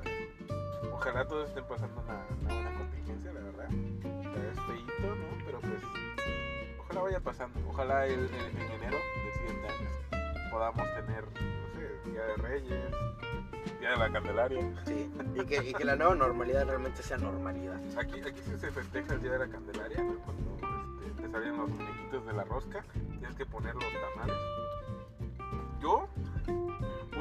Ojalá 0.93 1.25
todos 1.27 1.49
estén 1.49 1.63
pasando 1.65 2.01
una, 2.01 2.25
una 2.41 2.53
buena 2.53 2.77
contingencia, 2.79 3.33
la 3.33 3.39
verdad. 3.41 3.67
Es 3.71 4.59
feíto, 4.61 5.15
¿no? 5.15 5.45
Pero 5.45 5.59
pues. 5.59 5.73
Ojalá 6.79 7.01
vaya 7.01 7.19
pasando. 7.19 7.59
Ojalá 7.69 8.05
el, 8.05 8.13
el- 8.13 8.29
en 8.61 8.71
enero 8.71 8.97
del 8.97 9.33
siguiente 9.33 9.67
año 9.67 9.89
podamos 10.51 10.87
tener, 10.95 11.23
no 11.25 11.67
sé, 11.75 12.09
Día 12.09 12.23
de 12.23 12.35
Reyes, 12.37 12.91
Día 13.79 13.89
de 13.91 13.97
la 13.97 14.09
Candelaria. 14.11 14.83
Sí. 14.85 15.11
Y 15.35 15.45
que, 15.45 15.69
y 15.69 15.73
que 15.73 15.85
la 15.85 15.95
nueva 15.95 16.15
normalidad 16.15 16.65
realmente 16.65 17.03
sea 17.03 17.17
normalidad. 17.17 17.79
Aquí, 17.99 18.21
aquí 18.21 18.41
sí 18.43 18.57
se 18.57 18.71
festeja 18.71 19.13
el 19.13 19.21
Día 19.21 19.31
de 19.33 19.39
la 19.39 19.47
Candelaria, 19.47 20.01
¿no? 20.03 20.15
cuando 20.19 20.57
este, 21.05 21.21
te 21.23 21.31
salen 21.31 21.57
los 21.57 21.69
muñequitos 21.69 22.25
de 22.25 22.33
la 22.33 22.43
rosca, 22.45 22.83
tienes 23.19 23.35
que 23.35 23.45
poner 23.45 23.75
los 23.75 23.83
tamales. 24.15 24.37
Yo, 25.81 26.07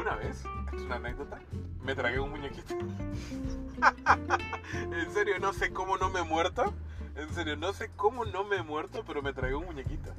una 0.07 0.17
vez, 0.17 0.45
es 0.73 0.83
una 0.83 0.97
anécdota, 0.97 1.41
me 1.83 1.97
tragué 1.97 2.21
un 2.21 2.31
muñequito. 2.31 2.75
en 4.73 5.13
serio, 5.13 5.41
no 5.41 5.53
sé 5.53 5.73
cómo 5.73 5.97
no 5.97 6.11
me 6.11 6.21
he 6.21 6.23
muerto. 6.23 6.73
En 7.17 7.29
serio, 7.35 7.57
no 7.57 7.73
sé 7.73 7.91
cómo 7.97 8.25
no 8.25 8.45
me 8.45 8.59
he 8.59 8.63
muerto, 8.63 9.03
pero 9.05 9.21
me 9.21 9.33
tragué 9.33 9.57
un 9.57 9.65
muñequito. 9.65 10.11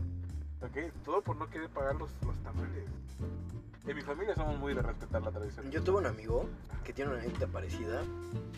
¿Ok? 0.62 0.92
Todo 1.06 1.22
por 1.22 1.38
no 1.38 1.50
querer 1.50 1.70
pagar 1.70 1.96
los, 1.96 2.10
los 2.26 2.36
tamales. 2.40 2.84
En 3.88 3.96
mi 3.96 4.02
familia 4.02 4.36
somos 4.36 4.60
muy 4.60 4.74
de 4.74 4.82
respetar 4.82 5.22
la 5.22 5.32
tradición. 5.32 5.72
Yo 5.72 5.82
tuve 5.82 6.00
un 6.00 6.06
amigo 6.06 6.50
que 6.84 6.92
tiene 6.92 7.12
una 7.12 7.22
anécdota 7.22 7.48
parecida 7.48 8.02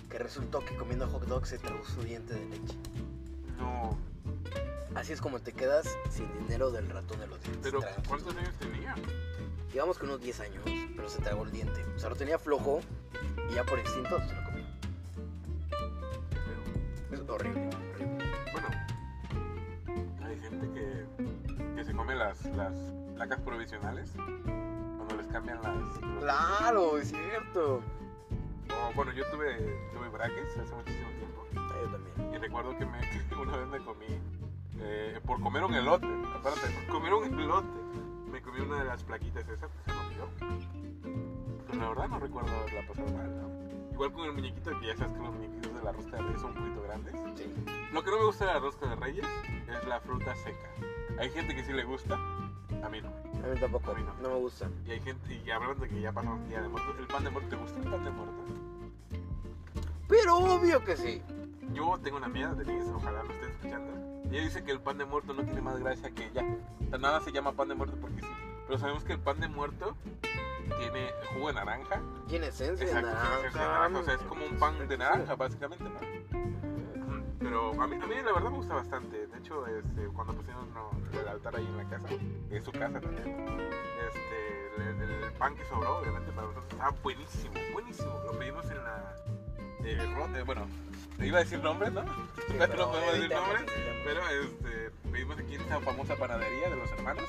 que 0.09 0.17
resultó 0.17 0.65
que 0.65 0.75
comiendo 0.77 1.07
hot 1.09 1.25
dog 1.27 1.45
se 1.45 1.59
tragó 1.59 1.85
su 1.85 2.01
diente 2.01 2.33
de 2.33 2.45
leche. 2.45 2.75
No, 3.59 3.95
Así 4.95 5.13
es 5.13 5.21
como 5.21 5.39
te 5.39 5.53
quedas 5.53 5.95
sin 6.09 6.27
dinero 6.39 6.71
del 6.71 6.89
ratón 6.89 7.19
de 7.19 7.27
los 7.27 7.39
dientes. 7.43 7.61
pero. 7.61 7.81
¿cuántos 8.07 8.35
años 8.35 8.53
tenía? 8.55 8.95
Llevamos 9.73 9.97
con 9.99 10.09
unos 10.09 10.21
10 10.21 10.39
años, 10.41 10.63
pero 10.95 11.09
se 11.09 11.21
tragó 11.21 11.43
el 11.43 11.51
diente. 11.51 11.83
O 11.95 11.99
sea, 11.99 12.09
lo 12.09 12.15
tenía 12.15 12.39
flojo 12.39 12.81
y 13.49 13.53
ya 13.53 13.63
por 13.63 13.77
instinto 13.79 14.17
se 14.27 14.33
lo 14.35 14.43
comió. 14.43 14.65
Es 17.11 17.19
horrible, 17.29 17.69
horrible. 17.93 18.25
Bueno, 18.51 18.67
hay 20.25 20.39
gente 20.39 20.69
que, 20.73 21.75
que 21.75 21.83
se 21.83 21.93
come 21.93 22.15
las, 22.15 22.43
las 22.55 22.73
placas 23.15 23.39
provisionales 23.41 24.11
cuando 24.97 25.15
les 25.17 25.27
cambian 25.27 25.61
las... 25.61 25.99
Claro, 26.19 26.97
es 26.97 27.09
cierto. 27.09 27.81
Bueno, 28.95 29.11
yo 29.13 29.23
tuve, 29.31 29.55
tuve 29.93 30.09
brackets 30.09 30.57
hace 30.57 30.73
muchísimo 30.75 31.09
tiempo 31.09 31.45
Ah, 31.55 31.75
yo 31.83 31.91
también. 31.91 32.33
y 32.33 32.37
recuerdo 32.37 32.77
que 32.77 32.85
me, 32.85 32.99
una 33.41 33.57
vez 33.57 33.67
me 33.67 33.79
comí, 33.79 34.05
eh, 34.79 35.19
por 35.25 35.39
comer 35.41 35.63
un 35.63 35.73
elote, 35.75 36.07
aparte, 36.35 36.61
por 36.87 36.95
comer 36.95 37.13
un 37.13 37.39
elote, 37.39 37.67
me 38.31 38.41
comí 38.41 38.59
una 38.61 38.79
de 38.79 38.85
las 38.85 39.03
plaquitas 39.03 39.47
esas 39.47 39.69
que 39.71 39.91
se 39.91 39.97
rompió. 39.97 40.29
Pero 41.67 41.79
la 41.81 41.89
verdad 41.89 42.07
no 42.09 42.19
recuerdo 42.19 42.51
haberla 42.55 42.87
pasado 42.87 43.11
mal, 43.13 43.41
¿no? 43.41 43.93
Igual 43.93 44.11
con 44.13 44.25
el 44.25 44.33
muñequito, 44.33 44.79
que 44.79 44.87
ya 44.87 44.95
sabes 44.95 45.13
que 45.13 45.19
los 45.19 45.33
muñequitos 45.33 45.73
de 45.75 45.83
la 45.83 45.91
rosca 45.91 46.17
de 46.17 46.21
reyes 46.23 46.41
son 46.41 46.51
un 46.51 46.57
poquito 46.57 46.81
grandes. 46.83 47.15
Sí. 47.35 47.53
Lo 47.91 48.03
que 48.03 48.11
no 48.11 48.17
me 48.17 48.25
gusta 48.25 48.45
de 48.45 48.53
la 48.53 48.59
rosca 48.59 48.87
de 48.87 48.95
reyes 48.95 49.25
es 49.67 49.87
la 49.87 49.99
fruta 49.99 50.35
seca. 50.35 50.69
Hay 51.19 51.29
gente 51.31 51.55
que 51.55 51.63
sí 51.63 51.73
le 51.73 51.83
gusta, 51.83 52.15
a 52.15 52.89
mí 52.89 53.01
no. 53.01 53.09
A 53.09 53.53
mí 53.53 53.59
tampoco, 53.59 53.91
A 53.91 53.95
mí 53.95 54.03
no. 54.03 54.13
no 54.21 54.29
me 54.35 54.39
gusta. 54.41 54.69
Y 54.85 54.91
hay 54.91 55.01
gente, 55.01 55.41
y 55.45 55.49
hablando 55.51 55.75
de 55.83 55.89
que 55.89 55.99
ya 56.01 56.11
pasó 56.11 56.29
un 56.29 56.47
día 56.47 56.61
de 56.61 56.69
muertos, 56.69 56.95
¿el 56.97 57.07
pan 57.07 57.23
de 57.23 57.29
muerto 57.29 57.49
te 57.49 57.55
gusta 57.57 57.79
el 57.79 57.89
pan 57.89 58.03
de 58.05 58.11
muerto? 58.11 58.33
Pero 60.07 60.37
obvio 60.37 60.83
que 60.83 60.95
sí. 60.97 61.21
Yo 61.73 61.97
tengo 62.01 62.17
una 62.17 62.25
amiga, 62.27 62.53
Denise, 62.53 62.89
ojalá 62.91 63.23
lo 63.23 63.31
esté 63.33 63.47
escuchando. 63.47 64.08
Ella 64.31 64.41
dice 64.43 64.63
que 64.63 64.71
el 64.71 64.79
pan 64.79 64.97
de 64.97 65.05
muerto 65.05 65.33
no 65.33 65.43
tiene 65.43 65.61
más 65.61 65.79
gracia 65.79 66.11
que 66.11 66.29
ya. 66.33 66.43
O 66.43 66.89
sea, 66.89 66.99
nada 66.99 67.21
se 67.21 67.31
llama 67.31 67.51
pan 67.53 67.69
de 67.69 67.75
muerto 67.75 67.97
porque 67.99 68.21
sí. 68.21 68.27
Pero 68.67 68.79
sabemos 68.79 69.03
que 69.03 69.13
el 69.13 69.19
pan 69.19 69.39
de 69.39 69.47
muerto 69.47 69.95
tiene 70.77 71.09
jugo 71.33 71.47
de 71.47 71.53
naranja. 71.55 72.01
Tiene 72.27 72.47
esencia 72.47 72.85
de 72.85 72.91
Exacto, 72.91 73.09
tiene 73.09 73.37
esencia 73.39 73.61
de 73.61 73.67
naranja. 73.67 73.89
naranja, 73.89 73.99
O 73.99 74.03
sea, 74.03 74.13
es 74.13 74.21
como 74.21 74.45
un 74.45 74.57
pan 74.59 74.87
de 74.87 74.97
naranja, 74.97 75.35
básicamente, 75.35 75.83
¿no? 75.83 75.99
Pero 77.39 77.81
a 77.81 77.87
mí, 77.87 77.95
a 77.95 78.05
mí 78.05 78.15
la 78.23 78.33
verdad 78.33 78.51
me 78.51 78.57
gusta 78.57 78.75
bastante. 78.75 79.25
De 79.27 79.37
hecho, 79.39 79.65
este, 79.65 80.05
cuando 80.09 80.33
pusieron 80.33 80.71
no, 80.73 80.91
el 81.19 81.27
altar 81.27 81.55
ahí 81.55 81.65
en 81.65 81.77
la 81.77 81.85
casa, 81.89 82.07
es 82.51 82.63
su 82.63 82.71
casa 82.71 82.99
también, 82.99 83.47
este, 84.07 84.89
el, 84.91 85.23
el 85.23 85.33
pan 85.33 85.55
que 85.55 85.65
sobró, 85.65 85.97
obviamente 85.99 86.31
para 86.33 86.47
nosotros, 86.47 86.65
estaba 86.71 86.91
buenísimo, 87.01 87.53
buenísimo. 87.73 88.11
Lo 88.25 88.37
pedimos 88.37 88.69
en 88.69 88.83
la... 88.83 89.15
eh, 89.83 89.97
eh, 90.35 90.43
bueno, 90.45 90.67
iba 91.19 91.39
a 91.39 91.43
decir 91.43 91.59
nombre, 91.59 91.91
¿no? 91.91 92.03
Sí, 92.47 92.53
no 92.59 92.67
podemos 92.67 93.05
decir 93.13 93.19
evitemos, 93.19 93.47
nombre, 93.47 93.73
evitemos. 93.75 94.01
pero 94.05 94.21
este, 94.29 94.91
pedimos 95.11 95.37
aquí 95.39 95.55
en 95.55 95.61
esta 95.61 95.79
famosa 95.79 96.15
panadería 96.15 96.69
de 96.69 96.75
los 96.75 96.91
hermanos. 96.91 97.25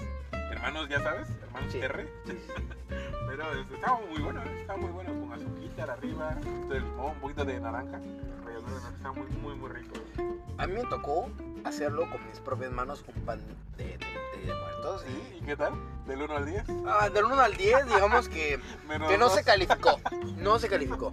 Hermanos, 0.62 0.88
ya 0.88 1.00
sabes, 1.00 1.28
hermanos 1.42 1.72
Sí. 1.72 1.78
R. 1.80 2.08
Sí, 2.26 2.32
sí. 2.46 2.52
Pero 3.28 3.52
este, 3.52 3.74
estaba 3.76 4.00
muy 4.10 4.20
bueno, 4.20 4.42
¿eh? 4.42 4.60
estaba 4.60 4.78
muy 4.78 4.90
bueno 4.90 5.10
con 5.20 5.32
azuquita 5.32 5.84
arriba, 5.84 6.34
un 6.36 6.42
poquito 6.42 6.74
de 6.74 6.80
limón, 6.80 7.06
un 7.12 7.20
poquito 7.20 7.44
de 7.44 7.60
naranja. 7.60 8.00
Estaba 8.96 9.14
muy, 9.14 9.26
muy, 9.38 9.54
muy 9.54 9.70
rico. 9.70 9.94
A 10.58 10.66
mí 10.66 10.74
me 10.74 10.84
tocó 10.84 11.30
hacerlo 11.64 12.02
con 12.10 12.24
mis 12.28 12.38
propias 12.40 12.70
manos 12.72 13.02
un 13.14 13.22
pan 13.24 13.40
de, 13.78 13.84
de, 13.84 13.98
de- 13.98 14.46
de 14.46 14.54
muertos. 14.54 15.04
Y, 15.08 15.36
¿Y 15.38 15.40
qué 15.46 15.56
tal? 15.56 15.72
¿Del 16.06 16.22
1 16.22 16.36
al 16.36 16.44
10? 16.46 16.64
ah, 16.86 17.08
del 17.08 17.24
1 17.24 17.40
al 17.40 17.56
10, 17.56 17.86
digamos 17.86 18.28
que, 18.28 18.60
que 19.08 19.18
no 19.18 19.28
se 19.30 19.44
calificó. 19.44 19.98
No 20.40 20.58
se 20.58 20.68
calificó. 20.70 21.12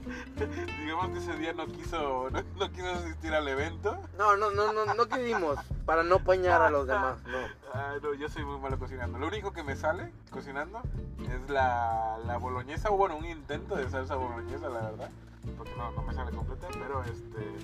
Digamos 0.80 1.10
que 1.10 1.18
ese 1.18 1.38
día 1.38 1.52
no 1.52 1.66
quiso, 1.68 2.30
no, 2.32 2.42
no 2.58 2.72
quiso 2.72 2.88
asistir 2.90 3.34
al 3.34 3.46
evento. 3.50 3.98
No, 4.18 4.38
no, 4.38 4.52
no, 4.52 4.72
no, 4.72 4.86
no 4.94 5.06
quisimos 5.08 5.60
para 5.86 6.02
no 6.04 6.16
apañar 6.16 6.62
a 6.62 6.70
los 6.70 6.88
demás. 6.88 7.18
No. 7.26 7.38
Ah, 7.74 7.96
no, 8.02 8.14
yo 8.14 8.30
soy 8.30 8.44
muy 8.46 8.60
malo 8.60 8.80
cocinando. 8.80 9.18
Lo 9.20 9.28
único 9.28 9.52
que 9.52 9.64
me 9.64 9.76
sale 9.76 10.12
cocinando 10.32 10.82
es 11.30 11.50
la, 11.50 12.18
la 12.26 12.38
boloñesa, 12.38 12.90
o 12.90 12.98
bueno, 12.98 13.18
un 13.18 13.26
intento 13.26 13.76
de 13.76 13.90
salsa 13.90 14.16
boloñesa, 14.16 14.70
la 14.70 14.82
verdad. 14.82 15.10
Porque 15.58 15.76
no, 15.76 15.92
no 15.92 16.02
me 16.04 16.14
sale 16.14 16.32
completa, 16.32 16.68
pero 16.72 17.04
este, 17.04 17.56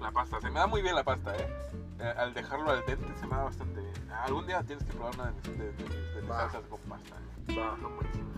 la 0.00 0.10
pasta. 0.10 0.40
Se 0.40 0.50
me 0.50 0.58
da 0.60 0.66
muy 0.66 0.82
bien 0.82 0.94
la 0.94 1.04
pasta, 1.04 1.36
¿eh? 1.36 1.48
Eh, 2.00 2.14
al 2.16 2.34
dejarlo 2.34 2.70
al 2.70 2.84
dente 2.86 3.14
se 3.18 3.26
me 3.26 3.36
da 3.36 3.44
bastante 3.44 3.80
bien. 3.80 4.10
Algún 4.10 4.46
día 4.46 4.62
tienes 4.62 4.84
que 4.84 4.92
probar 4.92 5.14
una 5.14 5.26
de 5.26 5.32
mis, 5.32 5.42
de, 5.58 5.72
de 5.72 5.84
mis- 5.84 6.14
de 6.14 6.20
mis 6.22 6.30
Va. 6.30 6.38
salsas 6.40 6.62
con 6.68 6.80
pasta. 6.80 7.14
¿eh? 7.48 7.56
Va. 7.58 7.76
Son 7.80 7.94
buenísimas. 7.96 8.34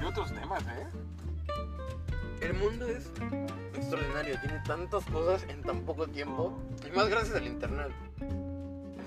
Y 0.00 0.04
otros 0.04 0.32
temas, 0.32 0.62
¿eh? 0.66 0.86
El 2.40 2.54
mundo 2.54 2.86
es 2.86 3.10
extraordinario, 3.74 4.40
tiene 4.40 4.60
tantas 4.64 5.04
cosas 5.06 5.42
en 5.48 5.60
tan 5.62 5.80
poco 5.80 6.06
tiempo. 6.06 6.56
Y 6.86 6.96
más 6.96 7.08
gracias 7.08 7.36
al 7.36 7.46
internet. 7.46 7.92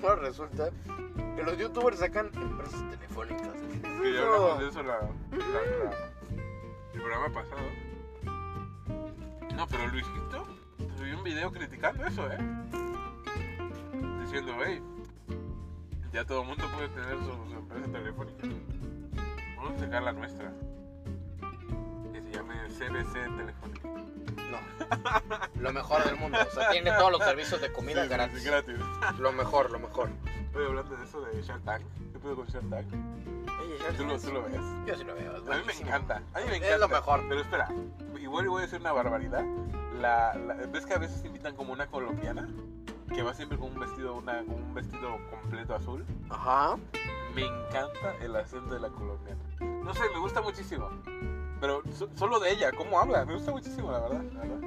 Ahora 0.02 0.16
resulta 0.16 0.70
que 1.36 1.42
los 1.42 1.56
youtubers 1.58 1.98
sacan 1.98 2.30
empresas 2.34 2.82
telefónicas. 2.90 3.48
¿Qué 3.52 3.76
es 3.76 4.00
Que 4.02 4.12
ya 4.14 4.22
hablamos 4.22 4.58
de 4.60 4.68
eso 4.68 4.82
la, 4.82 4.98
la- 4.98 5.84
la- 5.84 6.10
el 6.94 7.00
programa 7.00 7.28
pasado. 7.32 7.62
No, 9.56 9.66
pero 9.68 9.86
Luisito 9.88 10.46
subió 10.96 11.16
un 11.18 11.24
video 11.24 11.52
criticando 11.52 12.04
eso, 12.06 12.26
¿eh? 12.32 12.38
Diciendo, 14.22 14.52
hey, 14.64 14.82
ya 16.12 16.24
todo 16.24 16.42
el 16.42 16.48
mundo 16.48 16.64
puede 16.74 16.88
tener 16.88 17.18
su, 17.18 17.50
su 17.50 17.58
empresa 17.58 17.92
telefónica. 17.92 18.46
Vamos 19.56 19.72
a 19.74 19.78
sacar 19.78 20.02
la 20.02 20.12
nuestra. 20.12 20.52
CBC 22.72 23.12
Telefónica. 23.36 23.88
No. 23.88 25.60
Lo 25.60 25.72
mejor 25.72 26.04
del 26.04 26.16
mundo. 26.16 26.38
O 26.46 26.50
sea, 26.54 26.70
tiene 26.70 26.90
todos 26.92 27.12
los 27.12 27.22
servicios 27.22 27.60
de 27.60 27.72
comida 27.72 28.02
Sí, 28.02 28.08
sí, 28.08 28.14
gratis. 28.14 28.38
sí, 28.42 28.48
gratis. 28.48 28.76
Lo 29.18 29.32
mejor, 29.32 29.70
lo 29.70 29.78
mejor. 29.78 30.10
Oye, 30.54 30.66
hablando 30.66 30.96
de 30.96 31.04
eso 31.04 31.20
de 31.22 31.42
Shark 31.42 31.62
Tank, 31.64 31.82
¿qué 32.12 32.18
pedo 32.18 32.36
con 32.36 32.46
Shark 32.46 32.68
Tank? 32.68 32.86
¿Tú 33.96 34.04
lo, 34.04 34.18
tú 34.18 34.32
lo 34.32 34.42
ves? 34.44 34.60
Yo 34.86 34.94
sí 34.96 35.04
lo 35.04 35.14
veo. 35.14 35.32
es 35.32 35.38
A 35.38 35.40
mí 35.40 35.44
me 35.48 35.56
buenísimo. 35.62 35.88
encanta, 35.88 36.16
a 36.34 36.38
mí 36.40 36.44
me 36.46 36.56
Es 36.56 36.62
encanta. 36.62 36.78
lo 36.78 36.88
mejor. 36.88 37.20
Pero 37.28 37.40
espera, 37.40 37.68
igual 38.20 38.48
voy 38.48 38.58
a 38.60 38.64
decir 38.66 38.80
una 38.80 38.92
barbaridad. 38.92 39.44
La, 40.00 40.34
la- 40.34 40.54
¿Ves 40.54 40.86
que 40.86 40.94
a 40.94 40.98
veces 40.98 41.22
te 41.22 41.28
invitan 41.28 41.54
como 41.56 41.72
una 41.72 41.86
colombiana? 41.86 42.48
Que 43.14 43.22
va 43.22 43.34
siempre 43.34 43.58
con 43.58 43.72
un 43.72 43.80
vestido, 43.80 44.14
una, 44.14 44.38
con 44.38 44.54
un 44.54 44.74
vestido 44.74 45.16
completo 45.30 45.74
azul. 45.74 46.04
Ajá. 46.30 46.76
Me 47.34 47.42
encanta 47.44 48.14
el 48.20 48.36
acento 48.36 48.74
de 48.74 48.80
la 48.80 48.88
colombiana. 48.88 49.40
No 49.60 49.94
sé, 49.94 50.02
me 50.12 50.18
gusta 50.18 50.40
muchísimo. 50.42 50.88
Pero 51.62 51.80
so- 51.96 52.10
solo 52.16 52.40
de 52.40 52.50
ella, 52.50 52.72
cómo 52.72 52.98
habla, 52.98 53.24
me 53.24 53.34
gusta 53.34 53.52
muchísimo, 53.52 53.92
la 53.92 54.00
verdad. 54.00 54.22
la 54.34 54.40
verdad. 54.40 54.58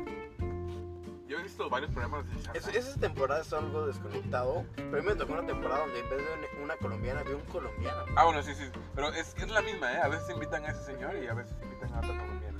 Yo 1.28 1.39
he 1.39 1.43
visto 1.43 1.70
varios 1.70 1.91
programas 1.91 2.26
de 2.26 2.41
Shark 2.41 2.62
Tank. 2.62 2.76
esa 2.76 3.00
temporada 3.02 3.41
es 3.41 3.52
algo 3.52 3.86
desconectado. 3.88 4.64
Pero 4.78 4.98
a 4.98 5.02
mí 5.02 5.06
me 5.06 5.16
tocó 5.16 5.34
una 5.34 5.46
temporada 5.46 5.82
donde 5.82 6.00
en 6.00 6.10
vez 6.10 6.20
de 6.20 6.64
una 6.64 6.78
colombiana, 6.78 7.24
vi 7.24 7.34
un 7.34 7.41
colombiano. 7.41 8.06
Ah, 8.16 8.24
bueno, 8.24 8.41
sí, 8.43 8.54
sí. 8.56 8.64
Pero 8.96 9.10
es, 9.10 9.36
es 9.38 9.52
la 9.52 9.62
misma, 9.62 9.91
¿eh? 9.91 9.98
A 9.98 10.08
veces 10.08 10.30
invitan 10.30 10.64
a 10.64 10.70
ese 10.70 10.84
señor 10.86 11.16
y 11.22 11.28
a 11.28 11.34
veces 11.34 11.54
invitan 11.62 11.93
a 11.93 11.98
otra 11.98 12.18
colombiana. 12.18 12.60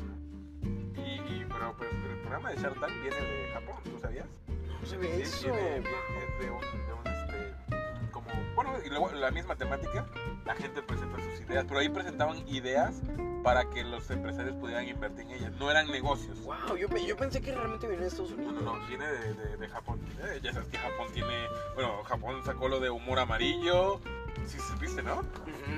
Y, 0.98 1.22
y- 1.42 1.46
pero 1.48 1.74
pues, 1.78 1.90
el 1.94 2.20
programa 2.20 2.50
de 2.52 2.58
Shark 2.58 2.80
Tank 2.82 2.92
viene 3.02 3.16
de 3.16 3.50
Japón, 3.54 3.76
¿tú 3.86 4.00
sabías? 4.02 4.28
No 4.50 4.86
Sí, 4.86 4.96
eso. 5.22 5.44
viene- 5.48 5.80
viene- 5.80 5.90
es 6.28 6.40
de 6.46 6.52
un, 6.52 6.62
de 6.62 6.94
un, 6.94 7.08
este, 7.08 8.12
como, 8.12 8.28
bueno, 8.56 8.74
y 8.86 8.90
luego 8.90 9.10
la 9.14 9.32
misma 9.32 9.56
temática, 9.56 10.06
la 10.44 10.56
gente 10.56 10.82
presenta 10.82 11.18
sus 11.24 11.40
ideas, 11.40 11.64
pero 11.66 11.80
ahí 11.80 11.88
presentaban 11.90 12.46
ideas 12.50 13.02
para 13.46 13.70
que 13.70 13.84
los 13.84 14.10
empresarios 14.10 14.56
pudieran 14.56 14.88
invertir 14.88 15.22
en 15.28 15.32
ellas, 15.34 15.52
no 15.60 15.70
eran 15.70 15.86
negocios. 15.92 16.42
Wow, 16.42 16.76
yo, 16.78 16.88
yo 16.98 17.16
pensé 17.16 17.42
que 17.42 17.54
realmente 17.54 17.86
venía 17.86 18.02
de 18.02 18.08
Estados 18.08 18.32
No, 18.32 18.38
Unidos. 18.38 18.64
no, 18.64 18.76
no, 18.80 18.88
viene 18.88 19.06
de, 19.08 19.34
de- 19.36 19.58
de 19.58 19.68
Japón. 19.70 20.00
Eh, 20.24 20.40
ya 20.42 20.52
sabes 20.52 20.68
que 20.70 20.80
Japón 20.80 21.10
tiene, 21.14 21.32
bueno, 21.76 22.04
Japón 22.06 22.42
sacó 22.44 22.68
lo 22.68 22.80
de 22.80 22.90
humor 22.90 23.20
amarillo, 23.20 24.02
sí, 24.48 24.58
viste, 24.82 25.04
¿no? 25.04 25.22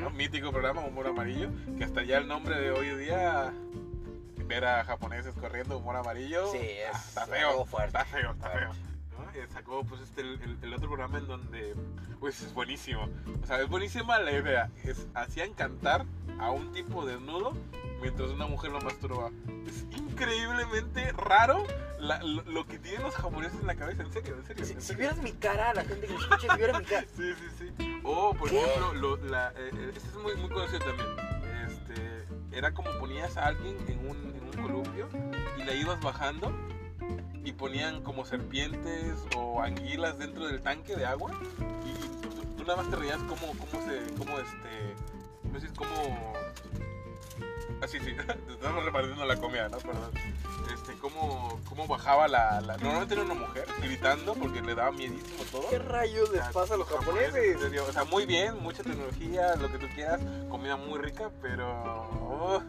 Un 0.07 0.15
mítico 0.15 0.49
programa, 0.51 0.79
Humor 0.79 1.07
Amarillo, 1.07 1.49
que 1.77 1.83
hasta 1.83 2.03
ya 2.03 2.19
el 2.19 2.27
nombre 2.29 2.57
de 2.57 2.71
hoy 2.71 2.95
día, 2.95 3.53
ver 4.45 4.63
a 4.63 4.85
japoneses 4.85 5.35
corriendo 5.35 5.77
humor 5.77 5.97
amarillo, 5.97 6.49
Sí, 6.53 6.59
es 6.59 6.87
ah, 6.93 7.03
está 7.05 7.23
algo 7.23 7.33
feo, 7.35 7.65
fuerte. 7.65 7.87
está 7.87 8.05
feo, 8.05 8.31
está 8.31 8.49
feo. 8.49 8.71
Eh, 9.37 9.45
Sacó 9.53 9.83
pues 9.83 10.01
este, 10.01 10.21
el, 10.21 10.73
otro 10.73 10.87
programa 10.89 11.19
en 11.19 11.27
donde, 11.27 11.75
pues 12.19 12.41
es 12.41 12.53
buenísimo, 12.55 13.07
o 13.43 13.45
sea, 13.45 13.61
es 13.61 13.69
buenísima 13.69 14.17
la 14.19 14.31
idea, 14.31 14.71
es, 14.83 15.05
hacían 15.13 15.53
cantar 15.53 16.05
a 16.39 16.49
un 16.49 16.71
tipo 16.71 17.05
desnudo 17.05 17.53
mientras 18.01 18.31
una 18.31 18.47
mujer 18.47 18.71
lo 18.71 18.81
masturba. 18.81 19.29
Es 19.67 19.85
increíblemente 19.95 21.11
raro 21.11 21.63
la- 21.99 22.21
lo, 22.23 22.41
lo 22.43 22.65
que 22.65 22.79
tienen 22.79 23.03
los 23.03 23.13
japoneses 23.15 23.59
en 23.61 23.67
la 23.67 23.75
cabeza, 23.75 24.01
en 24.03 24.11
serio, 24.11 24.35
en 24.37 24.45
serio. 24.45 24.65
Si, 24.65 24.73
en 24.73 24.81
si 24.81 24.95
vieras 24.95 25.17
mi 25.21 25.31
cara, 25.33 25.71
la 25.75 25.83
gente 25.83 26.07
que 26.07 26.13
me 26.13 26.19
escucha, 26.19 26.47
si 26.51 26.57
viera 26.57 26.79
mi 26.79 26.85
cara. 26.85 27.05
Sí, 27.15 27.33
sí, 27.35 27.47
sí. 27.77 27.99
O, 28.03 28.33
por 28.33 28.49
¿Qué? 28.49 28.59
ejemplo, 28.59 28.93
lo- 28.95 29.17
la, 29.17 29.51
eh, 29.55 29.91
este 29.95 30.07
es 30.09 30.15
muy, 30.15 30.35
muy 30.35 30.49
conocido 30.49 30.79
también. 30.79 31.07
Este, 31.67 32.57
era 32.57 32.73
como 32.73 32.89
ponías 32.99 33.37
a 33.37 33.45
alguien 33.47 33.77
en 33.87 33.99
un, 33.99 34.17
en 34.35 34.43
un 34.43 34.63
columpio 34.63 35.07
y 35.57 35.63
la 35.63 35.73
ibas 35.73 35.99
bajando 36.01 36.51
y 37.47 37.53
ponían 37.53 38.01
como 38.03 38.25
serpientes 38.25 39.15
o 39.37 39.61
anguilas 39.61 40.17
dentro 40.19 40.47
del 40.47 40.61
tanque 40.61 40.97
de 40.97 41.05
agua 41.05 41.31
y 41.85 42.21
tú, 42.21 42.29
tú 42.57 42.63
nada 42.65 42.75
más 42.81 42.89
te 42.89 42.97
reías 42.97 43.19
como, 43.19 43.47
como 43.53 43.85
se, 43.85 44.13
como 44.17 44.37
este, 44.37 44.95
¿cómo 45.43 45.53
decís? 45.59 45.71
Como... 45.77 46.33
Así, 47.81 47.99
sí, 47.99 48.13
te 48.15 48.51
estamos 48.53 48.83
repartiendo 48.83 49.23
la 49.23 49.37
comida, 49.37 49.69
¿no? 49.69 49.77
Perdón. 49.77 50.11
Este, 50.73 50.93
cómo, 50.99 51.57
cómo 51.69 51.87
bajaba 51.87 52.27
la, 52.27 52.59
la- 52.59 52.75
Normalmente 52.77 53.13
era 53.13 53.23
una 53.23 53.35
mujer 53.35 53.65
gritando 53.81 54.33
porque 54.33 54.61
le 54.61 54.75
daba 54.75 54.91
miedísimo 54.91 55.43
todo. 55.49 55.69
¿Qué 55.69 55.79
rayos 55.79 56.29
les 56.31 56.41
pasa 56.47 56.73
a 56.73 56.77
los 56.77 56.89
en 56.91 56.97
japoneses? 56.97 57.61
serio, 57.61 57.85
O 57.87 57.93
sea, 57.93 58.03
muy 58.03 58.25
bien, 58.25 58.61
mucha 58.61 58.83
tecnología, 58.83 59.55
lo 59.55 59.71
que 59.71 59.77
tú 59.77 59.85
quieras, 59.95 60.19
comida 60.49 60.75
muy 60.75 60.99
rica, 60.99 61.29
pero 61.41 61.69
oh, 62.11 62.61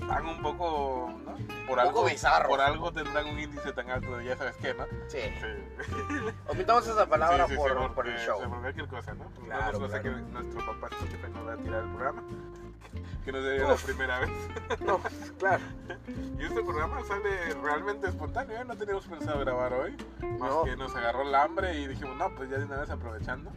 están 0.00 0.26
un 0.26 0.42
poco, 0.42 1.12
¿no? 1.24 1.36
Por 1.66 1.78
Un 1.78 1.84
poco 1.86 2.04
bizarros. 2.04 2.48
Por 2.48 2.60
algo 2.60 2.92
tendrán 2.92 3.26
un 3.28 3.38
índice 3.38 3.72
tan 3.72 3.90
alto 3.90 4.16
de 4.16 4.24
ya 4.26 4.36
sabes 4.36 4.56
qué, 4.56 4.74
¿no? 4.74 4.84
Sí. 5.08 5.18
Sí. 5.40 6.34
Omitamos 6.48 6.86
esa 6.86 7.06
palabra 7.06 7.46
Sí, 7.46 7.52
sí, 7.52 7.58
por, 7.58 7.74
por 7.76 7.94
porque- 7.94 8.12
el 8.14 8.18
show. 8.20 8.38
por 8.48 8.60
cualquier 8.60 8.88
cosa, 8.88 9.14
¿no? 9.14 9.24
Claro, 9.44 9.72
no 9.72 9.78
nos 9.88 9.88
claro. 9.90 10.02
que 10.02 10.10
nuestro 10.32 10.66
papá 10.66 10.88
Spotify 10.94 11.28
nos 11.32 11.46
va 11.46 11.52
a 11.52 11.56
tirar 11.56 11.82
el 11.82 11.88
programa. 11.90 12.22
Que 13.26 13.32
no 13.32 13.42
sería 13.42 13.66
la 13.66 13.74
primera 13.74 14.20
vez. 14.20 14.30
No, 14.86 15.00
claro. 15.40 15.64
Y 16.38 16.44
este 16.44 16.62
programa 16.62 17.02
sale 17.08 17.54
realmente 17.60 18.06
espontáneo, 18.06 18.56
¿eh? 18.60 18.64
No 18.64 18.76
teníamos 18.76 19.04
pensado 19.08 19.40
grabar 19.40 19.72
hoy. 19.72 19.96
Más 20.38 20.48
No. 20.48 20.62
que 20.62 20.76
nos 20.76 20.94
agarró 20.94 21.22
el 21.22 21.34
hambre 21.34 21.74
y 21.80 21.88
dijimos, 21.88 22.16
no, 22.16 22.30
pues 22.36 22.48
ya 22.48 22.58
de 22.58 22.66
una 22.66 22.76
vez 22.76 22.88
aprovechando. 22.90 23.50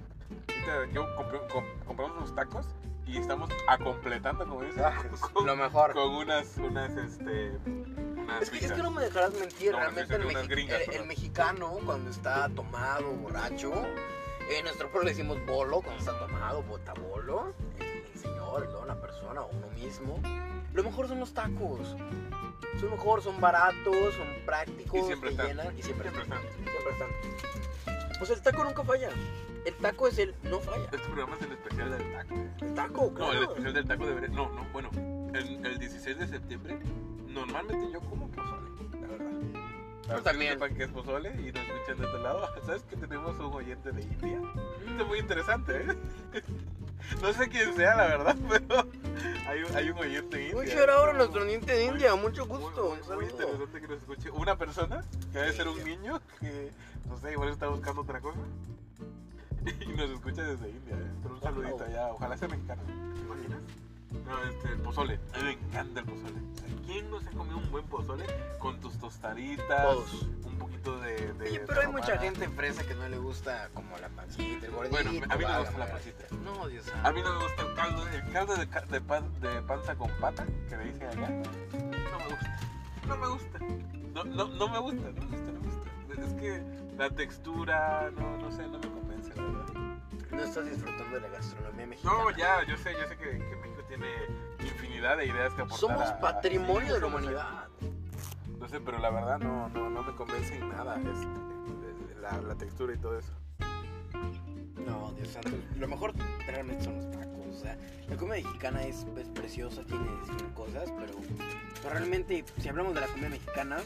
Yo 0.91 1.05
compré- 1.15 1.47
com- 1.53 1.63
compramos 1.85 2.17
unos 2.17 2.33
tacos 2.35 2.65
y 3.09 3.17
estamos 3.17 3.49
acompletando, 3.67 4.45
como 4.47 4.61
dices, 4.61 4.81
Ah, 4.83 5.03
con, 5.33 5.45
Lo 5.45 5.55
mejor. 5.55 5.93
con 5.93 6.09
unas, 6.15 6.57
unas, 6.57 6.91
este, 6.97 7.57
unas 7.65 8.41
Es 8.43 8.49
que, 8.49 8.65
es 8.65 8.71
que 8.71 8.83
no 8.83 8.91
me 8.91 9.01
dejarás 9.03 9.33
mentir, 9.33 9.71
No, 9.71 9.79
realmente 9.79 10.15
el, 10.15 10.23
mexi- 10.25 10.47
gringas, 10.47 10.81
el- 10.87 10.93
el 10.95 11.05
mexicano 11.07 11.77
cuando 11.85 12.09
está 12.09 12.49
tomado, 12.49 13.11
borracho, 13.13 13.71
nuestro 14.63 14.89
pueblo 14.89 15.05
le 15.05 15.11
decimos 15.15 15.37
bolo, 15.45 15.81
cuando 15.81 15.99
está 15.99 16.17
tomado, 16.19 16.63
botabolo, 16.63 17.53
el, 17.79 17.85
el 18.13 18.19
señor, 18.19 18.67
¿no? 18.69 18.85
la 18.85 18.95
persona 18.99 19.41
o 19.41 19.49
uno 19.49 19.67
mismo, 19.69 20.19
lo 20.73 20.83
mejor 20.83 21.07
son 21.07 21.19
los 21.19 21.33
tacos. 21.33 21.95
Son 22.79 22.91
mejor, 22.91 23.21
son 23.21 23.41
baratos, 23.41 24.13
son 24.15 24.27
prácticos, 24.45 24.99
Y 25.01 25.03
siempre 25.03 25.29
te 25.31 25.35
están. 25.35 25.47
llenan 25.47 25.77
y 25.77 25.81
siempre, 25.83 26.09
Siempre 26.11 26.23
están. 26.23 26.45
están. 26.45 26.63
Siempre 26.63 26.91
están. 26.93 28.17
Pues 28.19 28.29
el 28.31 28.41
taco 28.41 28.63
nunca 28.63 28.83
falla. 28.83 29.09
El 29.65 29.75
taco 29.75 30.07
es 30.07 30.17
el 30.19 30.35
no 30.43 30.59
falla. 30.59 30.83
Este 30.85 30.97
programa 30.99 31.35
es 31.35 31.41
el 31.43 31.51
especial 31.51 31.89
del 31.91 32.11
taco. 32.13 32.35
El 32.61 32.73
taco, 32.73 33.01
No, 33.17 33.31
el 33.31 33.37
claro. 33.37 33.43
especial 33.49 33.73
del 33.73 33.85
taco 33.87 34.05
debería. 34.07 34.29
No, 34.29 34.49
no, 34.51 34.65
bueno. 34.71 34.89
El, 35.33 35.65
el 35.65 35.77
16 35.79 36.17
de 36.17 36.27
septiembre, 36.27 36.79
normalmente 37.27 37.91
yo 37.91 37.99
como 38.01 38.27
pozole, 38.29 38.69
la 39.01 39.07
verdad. 39.07 40.15
Que 40.15 40.21
también. 40.23 40.53
sepan 40.53 40.75
que 40.75 40.83
es 40.83 40.89
pozole 40.89 41.29
y 41.29 41.51
nos 41.51 41.63
escuchan 41.63 41.97
de 41.99 42.05
otro 42.07 42.23
lado, 42.23 42.49
¿sabes 42.65 42.81
que 42.83 42.95
tenemos 42.95 43.37
un 43.37 43.53
oyente 43.53 43.91
de 43.91 44.01
India? 44.01 44.41
Esto 44.87 45.01
es 45.03 45.07
muy 45.07 45.19
interesante, 45.19 45.77
¿eh? 45.83 45.95
No 47.21 47.31
sé 47.33 47.47
quién 47.47 47.73
sea, 47.75 47.95
la 47.95 48.07
verdad, 48.07 48.35
pero 48.49 48.85
hay 49.47 49.63
un, 49.63 49.75
hay 49.75 49.89
un 49.89 49.97
oyente 49.99 50.37
de 50.37 50.43
India. 50.49 50.57
Un 50.59 50.65
shout 50.65 50.89
out 50.89 51.09
a 51.09 51.13
nuestro 51.13 51.41
oyente 51.43 51.71
de 51.71 51.85
Muy- 51.85 51.93
India, 51.93 52.15
mucho 52.15 52.45
muy- 52.45 52.57
gusto. 52.59 52.81
Muy, 52.89 52.97
muy 52.97 53.03
saludo. 53.07 53.25
interesante 53.31 53.81
que 53.81 53.87
nos 53.87 53.97
escuche 53.99 54.31
una 54.31 54.57
persona, 54.57 55.03
que 55.31 55.39
debe 55.39 55.53
ser 55.53 55.67
un 55.67 55.83
niño, 55.83 56.21
que 56.39 56.71
no 57.07 57.17
sé, 57.17 57.31
igual 57.31 57.49
está 57.49 57.67
buscando 57.67 58.01
otra 58.01 58.19
cosa. 58.19 58.39
Y 59.81 59.93
nos 59.93 60.09
escucha 60.11 60.43
desde 60.43 60.69
India, 60.69 60.95
¿eh? 60.95 61.11
Pero 61.23 61.35
un 61.35 61.41
saludito 61.41 61.83
allá, 61.83 62.07
ojalá 62.13 62.37
sea 62.37 62.47
mexicano. 62.47 62.81
¿Te 62.83 63.21
imaginas? 63.21 63.59
No, 64.25 64.43
este, 64.49 64.67
el 64.69 64.79
pozole. 64.79 65.19
A 65.33 65.37
mí 65.37 65.43
me 65.43 65.51
encanta 65.53 65.99
el 65.99 66.05
pozole. 66.05 66.39
O 66.53 66.57
sea, 66.57 66.67
¿Quién 66.85 67.09
no 67.11 67.19
se 67.21 67.27
ha 67.29 67.31
comido 67.31 67.57
un 67.57 67.69
buen 67.71 67.85
pozole 67.85 68.25
con 68.59 68.79
tus 68.79 68.97
tostaditas? 68.97 69.83
Todos. 69.83 70.23
Un 70.45 70.57
poquito 70.57 70.99
de. 70.99 71.33
de 71.33 71.49
Oye, 71.49 71.59
pero 71.67 71.81
hay 71.81 71.87
mucha 71.87 72.17
gente 72.17 72.47
fresa 72.49 72.83
que 72.83 72.95
no 72.95 73.07
le 73.07 73.17
gusta 73.17 73.69
como 73.73 73.97
la 73.97 74.09
pancita, 74.09 74.65
el 74.65 74.71
gordito. 74.71 74.95
Bueno, 74.95 75.09
a 75.29 75.37
mí 75.37 75.43
no 75.43 75.49
me 75.53 75.59
gusta 75.59 75.77
la 75.77 75.91
pancita. 75.91 76.25
No, 76.43 76.67
Dios 76.67 76.87
A 76.87 76.91
santo. 76.91 77.13
mí 77.13 77.21
no 77.21 77.33
me 77.37 77.43
gusta 77.43 77.61
el 77.61 77.73
caldo, 77.75 78.07
el 78.07 78.31
caldo 78.31 78.55
de, 78.55 78.67
ca- 78.67 78.85
de, 78.85 79.01
pan- 79.01 79.39
de 79.41 79.61
panza 79.61 79.95
con 79.95 80.09
pata, 80.19 80.45
que 80.69 80.77
le 80.77 80.85
dicen 80.85 81.07
allá. 81.07 81.29
No 81.29 82.17
me 82.17 82.27
gusta. 82.29 82.59
No 83.07 83.17
me 83.17 83.27
gusta. 83.27 83.59
No, 84.13 84.23
no, 84.23 84.47
no 84.47 84.67
me 84.69 84.79
gusta, 84.79 85.09
no 85.11 85.25
me 85.27 85.37
gusta, 85.37 85.51
no 85.51 85.59
me 85.59 85.67
gusta. 85.67 86.25
Es 86.25 86.33
que 86.33 86.63
la 86.97 87.09
textura, 87.11 88.09
no, 88.17 88.37
no 88.37 88.51
sé, 88.51 88.63
no 88.63 88.79
me 88.79 88.87
convence, 88.89 89.08
la 89.35 89.43
verdad. 89.43 89.73
No 90.31 90.43
estás 90.43 90.65
disfrutando 90.69 91.15
de 91.15 91.21
la 91.21 91.27
gastronomía 91.29 91.87
mexicana. 91.87 92.15
No, 92.17 92.31
ya, 92.31 92.63
yo 92.67 92.77
sé, 92.77 92.93
yo 92.93 93.07
sé 93.07 93.17
que, 93.17 93.29
que 93.31 93.55
México 93.57 93.83
tiene 93.87 94.07
infinidad 94.59 95.17
de 95.17 95.25
ideas 95.25 95.53
que 95.53 95.61
aportar. 95.63 95.79
Somos 95.79 96.07
a- 96.07 96.19
patrimonio 96.19 96.93
de 96.93 96.99
la 96.99 97.05
humanidad. 97.07 97.67
No 98.59 98.67
sé, 98.67 98.79
pero 98.79 98.99
la 98.99 99.09
verdad 99.09 99.39
no, 99.39 99.69
no, 99.69 99.89
no 99.89 100.03
me 100.03 100.13
convence 100.15 100.55
en 100.55 100.69
nada 100.69 100.97
este, 100.97 102.19
la, 102.21 102.37
la 102.41 102.55
textura 102.55 102.93
y 102.93 102.97
todo 102.97 103.17
eso. 103.17 103.31
No, 104.85 105.11
Dios 105.13 105.29
santo. 105.29 105.51
Lo 105.77 105.87
mejor 105.87 106.13
realmente 106.45 106.83
son 106.83 106.95
los 106.97 107.11
tacos. 107.11 107.29
O 107.55 107.57
sea, 107.59 107.77
la 108.07 108.15
comida 108.15 108.35
mexicana 108.35 108.83
es, 108.83 109.05
es 109.17 109.27
preciosa, 109.29 109.83
tiene 109.85 110.05
cosas, 110.55 110.91
pero, 110.99 111.13
pero 111.81 111.89
realmente, 111.95 112.45
si 112.59 112.69
hablamos 112.69 112.93
de 112.93 113.01
la 113.01 113.07
comida 113.07 113.29
mexicana, 113.29 113.77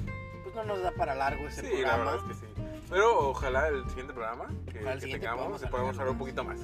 pues 0.44 0.56
no 0.56 0.64
nos 0.64 0.82
da 0.82 0.91
para 0.91 1.16
largo 1.16 1.48
ese 1.48 1.62
Sí, 1.62 1.68
la 1.82 1.96
programa. 1.96 2.12
verdad 2.12 2.32
es 2.32 2.38
que 2.39 2.46
sí. 2.46 2.53
Pero 2.94 3.30
ojalá 3.30 3.68
el 3.70 3.84
siguiente 3.89 4.14
programa 4.14 4.46
que, 4.68 4.74
que 4.74 4.80
siguiente 5.00 5.20
tengamos 5.20 5.39
podamos 5.46 5.62
podamos 5.72 5.98
hablar 5.98 6.12
un 6.12 6.18
poquito 6.20 6.44
más. 6.44 6.60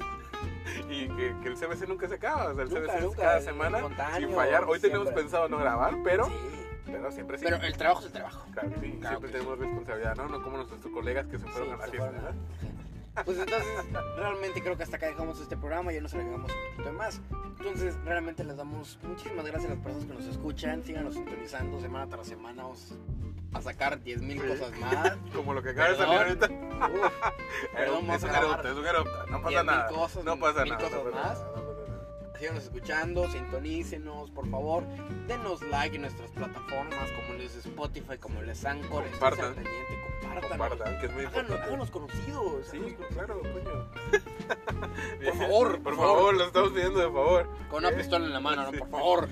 Y 0.88 1.08
que, 1.08 1.34
que 1.42 1.48
el 1.48 1.56
CBC 1.56 1.88
nunca 1.88 2.06
se 2.08 2.14
acaba. 2.14 2.50
O 2.50 2.54
sea, 2.54 2.62
el 2.62 2.70
Nunca, 2.70 2.92
CBC 2.92 3.04
es 3.10 3.16
cada 3.16 3.40
semana 3.40 3.78
sin 4.16 4.30
fallar. 4.32 4.64
Hoy 4.64 4.78
tenemos 4.78 5.08
pensado 5.10 5.48
no 5.48 5.58
grabar, 5.58 5.96
pero, 6.04 6.26
Sí, 6.26 6.92
pero 6.92 7.10
siempre 7.10 7.36
sí. 7.38 7.44
pero 7.44 7.56
el 7.56 7.76
trabajo 7.76 8.00
es 8.00 8.06
el 8.06 8.12
trabajo. 8.12 8.46
claro 8.52 8.70
que 8.70 8.80
sí, 8.80 8.90
Claro 9.00 9.18
siempre 9.18 9.30
tenemos 9.38 9.58
responsabilidad, 9.58 10.16
¿no? 10.16 10.28
No 10.28 10.42
como 10.42 10.56
nuestros 10.58 10.80
colegas 10.92 11.26
que 11.26 11.38
se 11.38 11.46
fueron 11.46 11.68
Sí, 11.68 11.74
a 11.74 11.76
la 11.78 11.86
fiesta. 11.88 12.32
Pues 13.24 13.38
entonces, 13.38 13.68
realmente 14.16 14.62
creo 14.62 14.76
que 14.76 14.82
hasta 14.84 14.96
acá 14.96 15.06
dejamos 15.06 15.40
este 15.40 15.56
programa, 15.56 15.92
ya 15.92 16.00
nos 16.00 16.14
alargamos 16.14 16.50
un 16.50 16.76
poquito 16.76 16.92
más. 16.94 17.20
Entonces, 17.58 17.96
realmente 18.04 18.44
les 18.44 18.56
damos 18.56 18.98
muchísimas 19.02 19.44
gracias 19.46 19.70
a 19.70 19.74
las 19.74 19.82
personas 19.84 20.06
que 20.06 20.14
nos 20.14 20.26
escuchan, 20.26 20.82
síganos 20.84 21.14
sintonizando 21.14 21.80
semana 21.80 22.08
tras 22.08 22.26
semana, 22.26 22.62
vamos 22.62 22.94
a 23.52 23.60
sacar 23.62 23.98
10.000 24.00 24.40
Sí. 24.40 24.46
cosas 24.48 24.78
más. 24.78 25.16
Como 25.34 25.52
lo 25.54 25.62
que 25.62 25.70
acaba 25.70 25.88
de 25.90 25.96
salir 25.96 26.18
ahorita. 26.18 26.46
Uf, 26.46 27.12
Perdón, 27.74 28.10
es 28.12 28.22
un. 28.22 28.28
No 29.28 29.42
pasa 29.42 29.62
10.000 29.62 29.64
nada. 29.66 29.86
cosas, 29.88 30.24
no 30.24 30.38
pasa 30.38 30.64
nada. 30.64 30.78
cosas 30.78 31.04
no 31.04 31.10
pasa 31.10 31.28
más. 31.28 31.44
Síganos 32.40 32.64
escuchando, 32.64 33.28
sintonícenos, 33.30 34.30
por 34.30 34.48
favor, 34.50 34.82
denos 35.28 35.60
like 35.62 35.94
en 35.96 36.02
nuestras 36.02 36.30
plataformas 36.30 37.10
como 37.12 37.38
les 37.38 37.54
Spotify, 37.56 38.16
como 38.18 38.40
les 38.42 38.64
Anchor, 38.64 39.04
Compartan. 39.10 39.54
pendiente. 39.54 40.00
Compartan, 40.48 40.98
que 41.00 41.06
es 41.06 41.12
muy 41.12 41.24
importante. 41.24 41.62
háganos 41.62 41.90
conocidos. 41.90 42.66
Sí, 42.70 42.78
háganos 42.78 43.06
claro, 43.12 43.40
coño. 43.40 43.90
Por 45.24 45.34
favor, 45.36 45.72
por 45.74 45.82
por 45.82 45.96
favor, 45.96 46.16
favor. 46.16 46.34
lo 46.36 46.44
estamos 46.46 46.70
pidiendo 46.72 46.98
de 46.98 47.06
favor. 47.06 47.48
Con 47.70 47.78
una 47.84 47.90
¿Eh? 47.90 47.96
pistola 47.96 48.26
en 48.26 48.32
la 48.32 48.40
mano, 48.40 48.70
¿no? 48.70 48.78
Por 48.78 48.88
favor. 48.90 49.28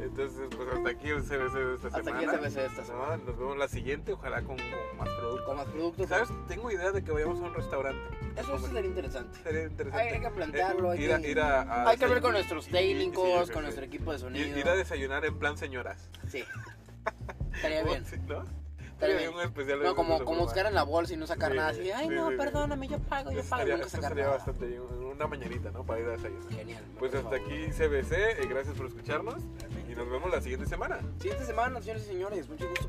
Entonces, 0.00 0.48
pues 0.56 0.68
hasta 0.68 0.88
aquí 0.90 1.08
el 1.08 1.22
CBC 1.22 1.54
de 1.54 1.74
esta 1.76 1.88
Hasta 1.88 1.98
aquí 1.98 2.20
semana. 2.20 2.32
el 2.32 2.38
CBC 2.40 2.54
de 2.54 2.66
esta 2.66 2.80
¿no? 2.82 2.86
semana. 2.86 3.16
Nos 3.18 3.38
vemos 3.38 3.56
la 3.58 3.68
siguiente, 3.68 4.12
ojalá 4.12 4.42
con, 4.42 4.56
con 4.56 4.96
más 4.98 5.08
productos. 5.08 5.46
Con 5.46 5.56
más 5.56 5.66
productos. 5.66 6.08
¿Sabes? 6.08 6.28
Tengo 6.48 6.70
idea 6.70 6.92
de 6.92 7.02
que 7.04 7.12
vayamos 7.12 7.38
a 7.40 7.42
un 7.42 7.54
restaurante. 7.54 8.00
Eso 8.36 8.58
sería 8.58 8.80
interesante. 8.82 9.38
Sería 9.42 9.62
interesante. 9.64 10.08
Hay, 10.08 10.14
hay 10.14 10.20
que 10.20 10.30
plantearlo, 10.30 10.90
hay 10.90 11.02
ir, 11.04 11.12
a, 11.12 11.20
que, 11.20 11.30
ir 11.30 11.40
a- 11.40 11.62
a 11.62 11.88
hay 11.90 11.96
que 11.96 12.04
hablar 12.04 12.20
desayunar. 12.20 12.22
con 12.22 12.32
nuestros 12.32 12.68
técnicos, 12.68 13.46
sí, 13.48 13.52
con 13.52 13.62
nuestro 13.62 13.84
equipo 13.84 14.12
de 14.12 14.18
sonido. 14.18 14.58
Ir, 14.58 14.68
a 14.68 14.74
desayunar 14.74 15.24
en 15.24 15.38
plan 15.38 15.56
señoras. 15.56 16.08
Sí. 16.28 16.44
Estaría 17.54 17.82
bien. 17.84 18.04
¿No? 18.26 18.63
Estaría 19.06 19.30
bien. 19.30 19.40
especial 19.46 19.82
No, 19.82 19.94
como, 19.94 20.24
como 20.24 20.40
buscar 20.40 20.66
en 20.66 20.74
la 20.74 20.82
bolsa 20.82 21.14
y 21.14 21.16
no 21.16 21.26
sacar 21.26 21.50
Sí, 21.52 21.56
nada. 21.56 21.68
Así, 21.70 21.90
ay, 21.90 22.08
sí, 22.08 22.14
no, 22.14 22.30
sí, 22.30 22.36
perdóname, 22.36 22.88
yo 22.88 22.98
pago, 22.98 23.30
yo 23.32 23.42
pago. 23.44 23.62
y 23.62 23.66
sería, 23.66 23.76
nunca 23.76 23.88
sacar 23.88 24.08
sería 24.10 24.24
nada. 24.24 24.36
bastante 24.36 24.66
bien, 24.66 24.82
una 24.82 25.26
mañanita, 25.26 25.70
¿no? 25.70 25.84
Para 25.84 26.00
ir 26.00 26.06
a 26.06 26.10
desayunar. 26.12 26.52
Genial. 26.52 26.84
Pues 26.98 27.14
hasta 27.14 27.30
favor. 27.30 27.40
aquí 27.46 27.66
CBC, 27.72 28.12
eh, 28.12 28.46
gracias 28.48 28.74
por 28.76 28.86
escucharnos 28.86 29.42
y 29.88 29.94
nos 29.94 30.08
vemos 30.10 30.30
la 30.30 30.40
siguiente 30.40 30.66
semana. 30.66 30.98
Siguiente 31.18 31.44
semana, 31.46 31.80
señores 31.80 32.02
y 32.04 32.06
señores, 32.06 32.48
mucho 32.48 32.68
gusto. 32.68 32.88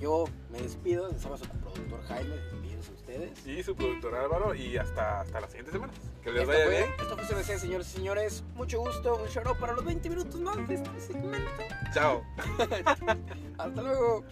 Yo 0.00 0.24
me 0.50 0.60
despido, 0.60 1.08
les 1.12 1.24
habla 1.24 1.38
su 1.38 1.48
coproductor 1.48 2.02
Jaime, 2.08 2.34
despidos 2.34 2.88
a 2.88 2.92
ustedes. 2.92 3.46
Y 3.46 3.62
su 3.62 3.76
productor 3.76 4.16
Álvaro 4.16 4.52
y 4.52 4.76
hasta, 4.76 5.20
hasta 5.20 5.40
la 5.40 5.46
siguiente 5.46 5.70
semana. 5.70 5.92
Que 6.24 6.32
les 6.32 6.40
Esto 6.42 6.52
vaya 6.52 6.64
fue, 6.64 6.76
bien. 6.76 6.90
esto 7.00 7.16
fue 7.16 7.36
CBC, 7.36 7.58
señores 7.60 7.86
y 7.88 7.96
señores. 7.98 8.44
Mucho 8.56 8.80
gusto, 8.80 9.14
un 9.22 9.28
shout 9.28 9.46
out 9.46 9.58
para 9.58 9.74
los 9.74 9.84
20 9.84 10.08
minutos 10.10 10.40
más 10.40 10.56
de 10.66 10.74
este 10.74 11.00
segmento. 11.00 11.50
Chao. 11.94 12.24
Hasta 13.58 13.80
luego. 13.82 14.24